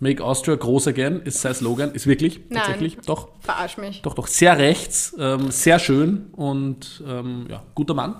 Make 0.00 0.24
Austria 0.24 0.56
groß 0.56 0.88
again 0.88 1.22
ist 1.22 1.40
sein 1.40 1.54
Slogan. 1.54 1.92
Ist 1.92 2.06
wirklich, 2.06 2.40
Nein. 2.48 2.58
tatsächlich. 2.58 2.96
Doch, 3.06 3.28
Verarsch 3.40 3.78
mich. 3.78 4.02
doch, 4.02 4.14
doch. 4.14 4.26
Sehr 4.26 4.58
rechts, 4.58 5.14
ähm, 5.18 5.50
sehr 5.50 5.78
schön 5.78 6.26
und 6.32 7.02
ähm, 7.06 7.46
ja, 7.48 7.62
guter 7.74 7.94
Mann. 7.94 8.16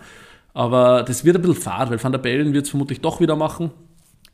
Aber 0.53 1.03
das 1.03 1.25
wird 1.25 1.37
ein 1.37 1.43
bisschen 1.43 1.61
fad, 1.61 1.91
weil 1.91 2.03
Van 2.03 2.13
der 2.13 2.21
Bellen 2.21 2.53
wird 2.53 2.65
es 2.67 2.71
vermutlich 2.71 3.01
doch 3.01 3.21
wieder 3.21 3.35
machen. 3.35 3.73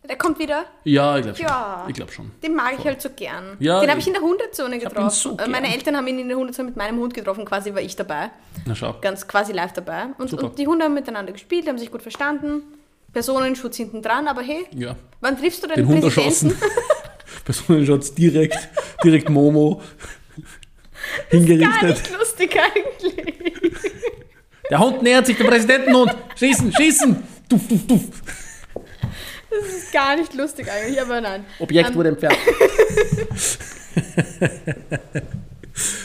Der 0.08 0.16
kommt 0.16 0.38
wieder. 0.38 0.64
Ja, 0.84 1.16
ich 1.18 1.22
glaube 1.22 1.36
schon. 1.38 1.46
Ja. 1.46 1.84
Ich 1.88 1.94
glaube 1.94 2.10
schon. 2.12 2.30
Den 2.42 2.54
mag 2.54 2.72
ich 2.78 2.84
halt 2.84 3.00
so 3.02 3.10
gern. 3.10 3.56
Ja, 3.60 3.80
den 3.80 3.90
habe 3.90 4.00
ich- 4.00 4.06
in 4.06 4.14
der 4.14 4.22
Hundezone 4.22 4.78
getroffen. 4.78 5.10
so 5.10 5.36
Äh, 5.36 5.46
Meine. 5.48 5.72
Eltern 5.72 5.96
haben 5.96 6.06
ihn 6.06 6.18
in 6.18 6.28
der 6.28 6.36
Hundezone 6.38 6.68
mit 6.68 6.76
meinem 6.76 6.98
Hund 6.98 7.14
getroffen, 7.14 7.44
quasi 7.44 7.72
war 7.74 7.82
ich 7.82 7.94
dabei. 7.96 8.30
Na 8.64 8.74
schau. 8.74 8.96
Ganz 9.00 9.28
quasi 9.28 9.52
live 9.52 9.72
dabei. 9.72 10.06
Und, 10.18 10.30
Super. 10.30 10.44
und 10.44 10.58
die 10.58 10.66
Hunde 10.66 10.86
haben 10.86 10.94
miteinander 10.94 11.32
gespielt, 11.32 11.68
haben 11.68 11.78
sich 11.78 11.90
gut 11.92 12.02
verstanden. 12.02 12.62
Personenschutz 13.12 13.76
hinten 13.76 14.02
dran, 14.02 14.26
aber 14.26 14.40
hey, 14.42 14.66
Ja. 14.72 14.96
wann 15.20 15.36
triffst 15.38 15.62
du 15.62 15.66
den, 15.68 15.76
Den 15.76 15.86
Präsidenten? 15.86 16.06
erschossen. 16.18 16.58
Personenschutz 17.44 18.14
direkt, 18.14 18.56
direkt 19.04 19.28
Momo 19.28 19.82
Gar 21.30 21.40
hingerichtet. 21.40 21.88
nicht 21.88 22.18
lustig 22.18 22.56
eigentlich. 22.58 23.14
Der 24.70 24.78
Hund 24.78 25.02
nähert 25.02 25.26
sich 25.26 25.36
dem 25.36 25.46
Präsidentenhund. 25.46 26.14
Schießen, 26.36 26.72
schießen. 26.72 27.22
Tuff, 27.48 27.60
tuff, 27.68 27.86
tuff. 27.86 28.04
Das 29.50 29.68
ist 29.74 29.92
gar 29.92 30.16
nicht 30.16 30.32
lustig 30.34 30.68
eigentlich, 30.70 31.00
aber 31.00 31.20
nein. 31.20 31.44
Objekt 31.58 31.90
Ähm, 31.90 31.94
wurde 31.96 32.08
entfernt. 32.10 32.36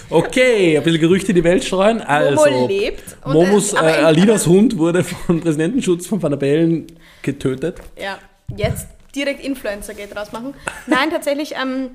okay, 0.10 0.78
ein 0.78 0.84
bisschen 0.84 1.02
Gerüchte 1.02 1.32
in 1.32 1.36
die 1.36 1.44
Welt 1.44 1.64
streuen. 1.64 2.02
Also, 2.02 2.46
Momo 2.50 2.68
lebt. 2.68 3.04
und, 3.24 3.34
Momos, 3.34 3.74
äh, 3.74 3.78
in- 4.00 4.06
Alinas 4.06 4.48
Hund 4.48 4.78
wurde 4.78 5.04
von 5.04 5.42
Präsidentenschutz 5.42 6.08
von 6.08 6.22
Van 6.22 6.32
der 6.32 6.38
Bellen 6.38 6.88
getötet. 7.22 7.80
Ja, 7.98 8.18
jetzt 8.56 8.88
direkt 9.16 9.44
Influencer 9.44 9.94
geht 9.94 10.16
rausmachen. 10.16 10.54
Nein, 10.88 11.10
tatsächlich, 11.10 11.54
ähm, 11.62 11.92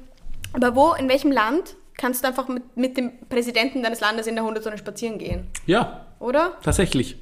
aber 0.52 0.74
wo, 0.74 0.92
in 0.94 1.08
welchem 1.08 1.32
Land 1.32 1.76
kannst 1.96 2.24
du 2.24 2.28
einfach 2.28 2.48
mit, 2.48 2.76
mit 2.76 2.96
dem 2.96 3.12
Präsidenten 3.28 3.82
deines 3.82 4.00
Landes 4.00 4.26
in 4.26 4.34
der 4.34 4.44
Hundezone 4.44 4.78
spazieren 4.78 5.18
gehen? 5.18 5.46
Ja, 5.66 6.06
Oder? 6.18 6.56
tatsächlich. 6.62 7.16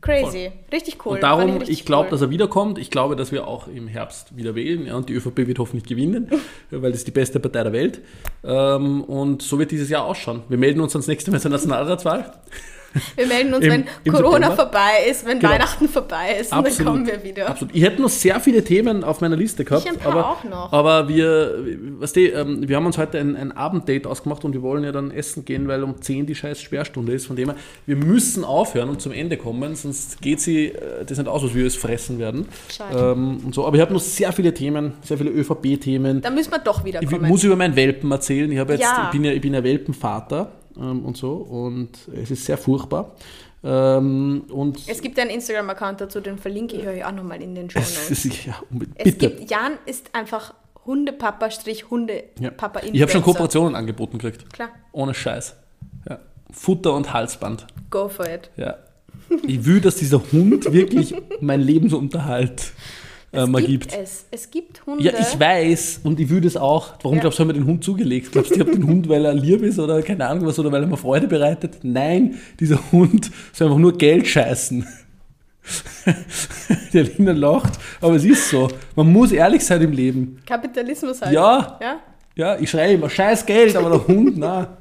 Crazy. 0.00 0.52
Richtig 0.72 1.04
cool. 1.04 1.14
Und 1.14 1.22
darum, 1.22 1.56
ich, 1.56 1.60
richtig 1.62 1.84
glaube, 1.84 2.06
cool. 2.06 2.10
dass 2.12 2.22
er 2.22 2.30
wiederkommt. 2.30 2.78
Ich 2.78 2.90
glaube, 2.90 3.16
dass 3.16 3.32
wir 3.32 3.48
auch 3.48 3.66
im 3.66 3.88
Herbst 3.88 4.36
wieder 4.36 4.54
wählen. 4.54 4.86
Ja, 4.86 4.96
und 4.96 5.08
die 5.08 5.14
ÖVP 5.14 5.38
wird 5.48 5.58
hoffentlich 5.58 5.88
gewinnen, 5.88 6.30
weil 6.70 6.90
das 6.90 7.00
ist 7.00 7.06
die 7.08 7.12
beste 7.12 7.40
Partei 7.40 7.64
der 7.64 7.72
Welt. 7.72 8.00
Ähm, 8.44 9.02
und 9.02 9.42
so 9.42 9.58
wird 9.58 9.70
dieses 9.70 9.90
Jahr 9.90 10.04
ausschauen. 10.04 10.42
Wir 10.48 10.58
melden 10.58 10.80
uns 10.80 10.94
ans 10.94 11.08
nächste 11.08 11.30
Mal 11.30 11.40
zur 11.40 11.50
Nationalratswahl. 11.50 12.32
Wir 13.16 13.26
melden 13.26 13.54
uns, 13.54 13.64
im- 13.64 13.70
wenn 13.72 13.84
im 14.04 14.12
Corona 14.12 14.48
September. 14.48 14.56
vorbei 14.56 14.90
ist, 15.10 15.26
wenn 15.26 15.38
Genau. 15.38 15.52
Weihnachten 15.52 15.88
vorbei 15.88 16.36
ist, 16.40 16.52
und 16.52 16.66
dann 16.66 16.84
kommen 16.86 17.06
wir 17.06 17.22
wieder. 17.24 17.48
Absolut. 17.48 17.74
Ich 17.74 17.82
hätte 17.82 18.00
noch 18.02 18.08
sehr 18.08 18.38
viele 18.40 18.62
Themen 18.64 19.04
auf 19.04 19.20
meiner 19.20 19.36
Liste 19.36 19.64
gehabt. 19.64 19.84
Ich 19.84 19.90
ein 19.90 19.98
paar 19.98 20.12
aber, 20.12 20.30
auch 20.30 20.44
noch. 20.44 20.72
Aber 20.72 21.08
wir, 21.08 21.54
weißt 22.00 22.16
du, 22.16 22.20
ähm, 22.20 22.68
wir 22.68 22.76
haben 22.76 22.86
uns 22.86 22.98
heute 22.98 23.18
ein, 23.18 23.36
ein 23.36 23.52
Abenddate 23.52 24.08
ausgemacht 24.08 24.44
und 24.44 24.52
wir 24.52 24.62
wollen 24.62 24.84
ja 24.84 24.92
dann 24.92 25.10
essen 25.10 25.44
gehen, 25.44 25.68
weil 25.68 25.82
um 25.82 26.00
10 26.00 26.26
die 26.26 26.34
scheiß 26.34 26.60
Sperrstunde 26.60 27.12
ist. 27.12 27.26
Von 27.26 27.36
dem 27.36 27.50
her, 27.50 27.58
wir 27.86 27.96
müssen 27.96 28.44
aufhören 28.44 28.88
und 28.88 29.00
zum 29.00 29.12
Ende 29.12 29.36
kommen, 29.36 29.74
sonst 29.76 30.20
geht 30.22 30.40
sie 30.40 30.66
äh, 30.66 31.04
das 31.06 31.18
nicht 31.18 31.28
aus, 31.28 31.42
was 31.42 31.54
wir 31.54 31.66
es 31.66 31.76
fressen 31.76 32.18
werden. 32.18 32.48
Schade. 32.74 33.12
Ähm, 33.12 33.40
und 33.44 33.54
so. 33.54 33.66
Aber 33.66 33.76
ich 33.76 33.80
habe 33.82 33.92
noch 33.92 34.00
sehr 34.00 34.32
viele 34.32 34.52
Themen, 34.54 34.92
sehr 35.02 35.18
viele 35.18 35.30
ÖVP-Themen. 35.30 36.20
Dann 36.20 36.34
müssen 36.34 36.50
wir 36.50 36.58
doch 36.58 36.84
wieder 36.84 37.02
Ich 37.02 37.08
kommen. 37.10 37.28
muss 37.28 37.44
über 37.44 37.56
meinen 37.56 37.76
Welpen 37.76 38.10
erzählen. 38.10 38.50
Ich, 38.50 38.58
jetzt, 38.58 38.80
Ja. 38.80 39.04
ich, 39.06 39.10
bin, 39.12 39.24
ja, 39.24 39.32
ich 39.32 39.40
bin 39.40 39.54
ja 39.54 39.62
Welpenvater 39.64 40.52
ähm, 40.80 41.04
und 41.04 41.16
so 41.16 41.32
und 41.32 41.90
es 42.14 42.30
ist 42.30 42.44
sehr 42.44 42.58
furchtbar. 42.58 43.16
Ähm, 43.64 44.44
und 44.50 44.88
es 44.88 45.00
gibt 45.02 45.18
einen 45.18 45.30
Instagram-Account 45.30 46.00
dazu, 46.00 46.20
den 46.20 46.38
verlinke 46.38 46.76
ich 46.76 46.86
euch 46.86 47.04
auch 47.04 47.12
nochmal 47.12 47.42
in 47.42 47.54
den 47.56 47.68
Show 47.68 47.80
es 47.80 48.08
Notes. 48.08 48.46
ja. 48.46 48.54
Es 48.94 49.04
bitte. 49.04 49.30
gibt, 49.30 49.50
Jan 49.50 49.72
ist 49.84 50.14
einfach 50.14 50.54
Hundepapa-Hundepapa 50.86 52.80
Ja. 52.84 52.92
Ich 52.92 53.02
habe 53.02 53.10
schon 53.10 53.22
Kooperationen 53.22 53.74
angeboten 53.74 54.18
gekriegt. 54.18 54.52
Klar, 54.52 54.70
Ohne 54.92 55.12
Scheiß. 55.14 55.56
Ja. 56.08 56.18
Futter 56.50 56.94
und 56.94 57.12
Halsband. 57.12 57.66
go 57.90 58.08
for 58.08 58.26
it. 58.28 58.50
Ja. 58.56 58.76
Ich 59.46 59.64
will, 59.66 59.80
dass 59.80 59.96
dieser 59.96 60.22
Hund 60.32 60.72
wirklich 60.72 61.14
meinen 61.40 61.62
Lebensunterhalt 61.62 62.72
äh, 63.32 63.46
mal 63.46 63.62
gibt 63.62 63.88
gibt. 63.90 64.02
es. 64.02 64.24
Es 64.30 64.50
gibt 64.50 64.84
Hunde. 64.86 65.04
Ja, 65.04 65.12
ich 65.18 65.38
weiß 65.38 66.00
und 66.04 66.18
ich 66.20 66.28
will 66.30 66.40
das 66.40 66.56
auch. 66.56 66.94
Warum 67.02 67.16
Ja. 67.16 67.22
glaubst 67.22 67.38
du, 67.38 67.42
haben 67.42 67.48
wir 67.50 67.54
den 67.54 67.66
Hund 67.66 67.84
zugelegt? 67.84 68.32
Glaubst 68.32 68.50
du, 68.50 68.54
ich 68.54 68.60
habe 68.60 68.70
den 68.72 68.86
Hund, 68.86 69.08
weil 69.08 69.24
er 69.24 69.34
lieb 69.34 69.62
ist 69.62 69.78
oder 69.78 70.00
keine 70.02 70.26
Ahnung 70.26 70.46
was 70.46 70.58
oder 70.58 70.72
weil 70.72 70.82
er 70.82 70.88
mir 70.88 70.96
Freude 70.96 71.26
bereitet? 71.28 71.78
Nein, 71.82 72.36
dieser 72.58 72.78
Hund 72.92 73.30
soll 73.52 73.68
einfach 73.68 73.78
nur 73.78 73.96
Geld 73.96 74.26
scheißen. 74.26 74.86
Der 76.92 77.04
Lina 77.04 77.32
lacht, 77.32 77.74
aber 78.00 78.14
es 78.16 78.24
ist 78.24 78.48
so. 78.48 78.68
Man 78.96 79.12
muss 79.12 79.32
ehrlich 79.32 79.64
sein 79.64 79.82
im 79.82 79.92
Leben. 79.92 80.40
Kapitalismus 80.46 81.20
halt. 81.20 81.32
Ja, 81.34 81.78
ja? 81.82 82.00
ja, 82.34 82.58
ich 82.58 82.70
schreie 82.70 82.94
immer, 82.94 83.10
scheiß 83.10 83.44
Geld, 83.44 83.76
aber 83.76 83.90
der 83.90 84.06
Hund, 84.06 84.38
na. 84.38 84.78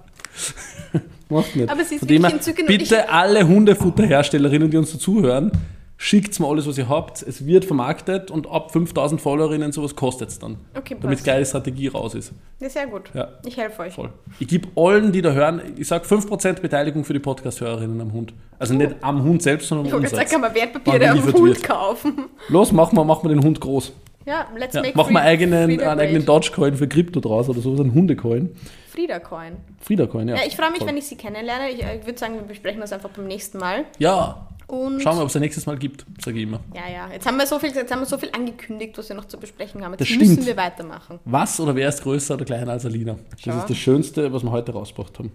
Macht 1.30 1.56
nicht. 1.58 1.70
Aber 1.70 1.82
es 1.82 1.92
ist 1.92 2.00
Von 2.00 2.08
wirklich 2.08 2.58
her. 2.58 2.66
Bitte 2.66 3.10
alle 3.10 3.46
Hundefutterherstellerinnen, 3.46 4.72
die 4.72 4.78
uns 4.78 4.94
dazuhören, 4.94 5.52
schickt 5.98 6.40
mir 6.40 6.48
alles, 6.48 6.68
was 6.68 6.78
ihr 6.78 6.88
habt. 6.88 7.22
Es 7.24 7.46
wird 7.46 7.66
vermarktet 7.66 8.30
und 8.32 8.48
ab 8.48 8.72
5000 8.72 9.20
Followerinnen 9.20 9.72
sowas 9.72 9.96
kostet 9.96 10.30
es 10.30 10.40
dann. 10.40 10.58
Okay, 10.76 10.96
Damit 11.02 11.24
geile 11.24 11.46
Strategie 11.46 11.88
raus 11.88 12.14
ist. 12.14 12.32
Ja, 12.60 12.70
sehr 12.70 12.88
gut. 12.88 13.10
Ja. 13.14 13.30
Ich 13.46 13.58
helfe 13.58 13.82
euch. 13.82 13.94
Voll. 13.94 14.10
Ich 14.40 14.48
gebe 14.48 14.68
allen, 14.76 15.12
die 15.12 15.22
da 15.22 15.32
hören, 15.32 15.62
ich 15.78 15.88
sage 15.88 16.06
5% 16.06 16.62
Beteiligung 16.62 17.04
für 17.04 17.14
die 17.14 17.20
Podcast-Hörerinnen 17.20 18.00
am 18.00 18.14
Hund. 18.14 18.34
Also 18.60 18.74
nicht 18.74 18.96
am 19.02 19.24
Hund 19.24 19.42
selbst, 19.42 19.68
sondern 19.68 19.88
am 19.92 20.02
jetzt 20.02 20.12
Umsatz. 20.14 20.30
sagen, 20.30 20.42
kann 20.42 20.42
man 20.42 20.56
Wertpapiere 20.56 21.10
am 21.10 21.24
Hund 21.24 21.36
wird. 21.46 21.64
kaufen. 21.64 22.14
Los, 22.50 22.72
machen 22.72 22.96
wir, 22.98 23.04
machen 23.04 23.28
wir 23.28 23.36
den 23.36 23.44
Hund 23.44 23.60
groß. 23.60 23.92
Ja, 24.26 24.46
let's 24.58 24.76
Ja, 24.76 24.82
make 24.82 24.98
machen 24.98 25.14
wir 25.14 25.22
eigenen, 25.22 25.80
einen 25.80 26.00
eigenen 26.00 26.26
great. 26.26 26.44
Dogecoin 26.46 26.76
für 26.76 26.88
Krypto 26.88 27.22
draus 27.22 27.48
oder 27.48 27.62
so, 27.62 27.76
so 27.76 27.82
einen 27.82 27.94
Hundecoin. 27.94 28.54
Frida 28.90 29.20
Coin. 29.20 29.58
Frieda-Coin, 29.80 30.28
ja. 30.28 30.36
Ja, 30.36 30.42
ich 30.46 30.56
freue 30.56 30.70
mich, 30.72 30.80
Voll. 30.80 30.88
wenn 30.90 30.98
ich 30.98 31.06
sie 31.08 31.16
kennenlerne. 31.16 31.70
Ich, 31.70 31.84
äh, 31.84 32.00
ich 32.00 32.06
würde 32.06 32.18
sagen, 32.20 32.34
wir 32.34 32.42
besprechen 32.42 32.82
das 32.82 32.92
einfach 32.92 33.10
beim 33.12 33.28
nächsten 33.28 33.58
Mal. 33.60 33.86
Ja, 34.00 34.48
Und 34.68 35.02
schauen 35.02 35.16
wir, 35.18 35.22
ob 35.24 35.30
es 35.30 35.36
ein 35.36 35.42
nächstes 35.42 35.66
Mal 35.66 35.78
gibt, 35.78 36.06
sage 36.24 36.38
ich 36.38 36.44
immer. 36.44 36.60
ja, 36.76 36.82
ja. 36.92 37.10
Jetzt 37.14 37.26
haben 37.26 37.38
wir 37.38 37.48
so 37.48 37.58
viel, 37.58 37.72
jetzt 37.74 37.90
haben 37.92 38.00
wir 38.02 38.06
so 38.06 38.18
viel 38.18 38.30
angekündigt, 38.34 38.98
was 38.98 39.08
wir 39.08 39.16
noch 39.16 39.26
zu 39.26 39.38
besprechen 39.40 39.82
haben. 39.84 39.94
Jetzt 39.94 40.02
Das 40.02 40.18
müssen 40.18 40.34
stimmt. 40.34 40.48
wir 40.48 40.58
weitermachen. 40.58 41.20
Was 41.26 41.60
oder 41.62 41.74
wer 41.76 41.88
ist 41.88 42.04
größer 42.04 42.34
oder 42.34 42.44
kleiner 42.44 42.74
als 42.74 42.86
Alina? 42.86 43.16
Das 43.32 43.42
Schau. 43.42 43.58
ist 43.60 43.70
das 43.70 43.78
Schönste, 43.78 44.34
was 44.34 44.44
wir 44.44 44.52
heute 44.52 44.74
rausgebracht 44.74 45.18
haben. 45.20 45.32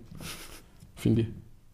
Finde 0.97 1.22
ich. 1.22 1.28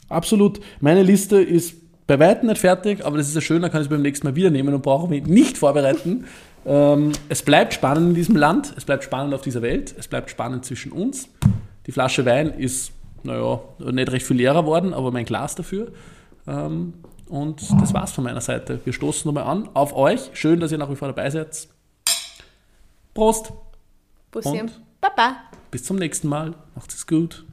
Absolut. 0.08 0.60
Meine 0.80 1.02
Liste 1.02 1.40
ist 1.42 1.74
bei 2.06 2.18
weitem 2.18 2.48
nicht 2.48 2.60
fertig, 2.60 3.04
aber 3.04 3.18
das 3.18 3.28
ist 3.28 3.34
ja 3.34 3.40
schön, 3.40 3.60
dann 3.60 3.70
kann 3.72 3.80
ich 3.82 3.86
es 3.86 3.90
beim 3.90 4.02
nächsten 4.02 4.26
Mal 4.26 4.36
wieder 4.36 4.50
nehmen 4.50 4.72
und 4.72 4.82
brauche 4.82 5.08
mich 5.08 5.24
nicht 5.26 5.58
vorbereiten. 5.58 6.24
Ähm, 6.66 7.12
es 7.30 7.42
bleibt 7.42 7.72
spannend 7.72 8.08
in 8.10 8.14
diesem 8.14 8.36
Land, 8.36 8.74
es 8.76 8.84
bleibt 8.84 9.02
spannend 9.04 9.32
auf 9.32 9.40
dieser 9.40 9.62
Welt, 9.62 9.94
es 9.96 10.06
bleibt 10.08 10.28
spannend 10.28 10.66
zwischen 10.66 10.92
uns. 10.92 11.28
Die 11.86 11.92
Flasche 11.92 12.26
Wein 12.26 12.50
ist, 12.50 12.90
naja, 13.22 13.60
nicht 13.78 14.10
recht 14.12 14.26
viel 14.26 14.36
leerer 14.36 14.66
worden, 14.66 14.92
aber 14.92 15.10
mein 15.10 15.24
Glas 15.24 15.54
dafür. 15.54 15.92
Ähm, 16.46 16.94
und 17.28 17.62
das 17.80 17.94
war's 17.94 18.12
von 18.12 18.24
meiner 18.24 18.40
Seite. 18.40 18.80
Wir 18.84 18.92
stoßen 18.92 19.28
nochmal 19.28 19.44
an 19.44 19.68
auf 19.74 19.94
euch. 19.94 20.30
Schön, 20.32 20.60
dass 20.60 20.72
ihr 20.72 20.78
nach 20.78 20.90
wie 20.90 20.96
vor 20.96 21.08
dabei 21.08 21.30
seid. 21.30 21.68
Prost! 23.14 23.52
Bussi. 24.30 24.60
Und? 24.60 24.80
Baba. 25.00 25.36
Bis 25.70 25.84
zum 25.84 25.96
nächsten 25.96 26.28
Mal. 26.28 26.54
Macht's 26.74 26.94
es 26.94 27.06
gut. 27.06 27.44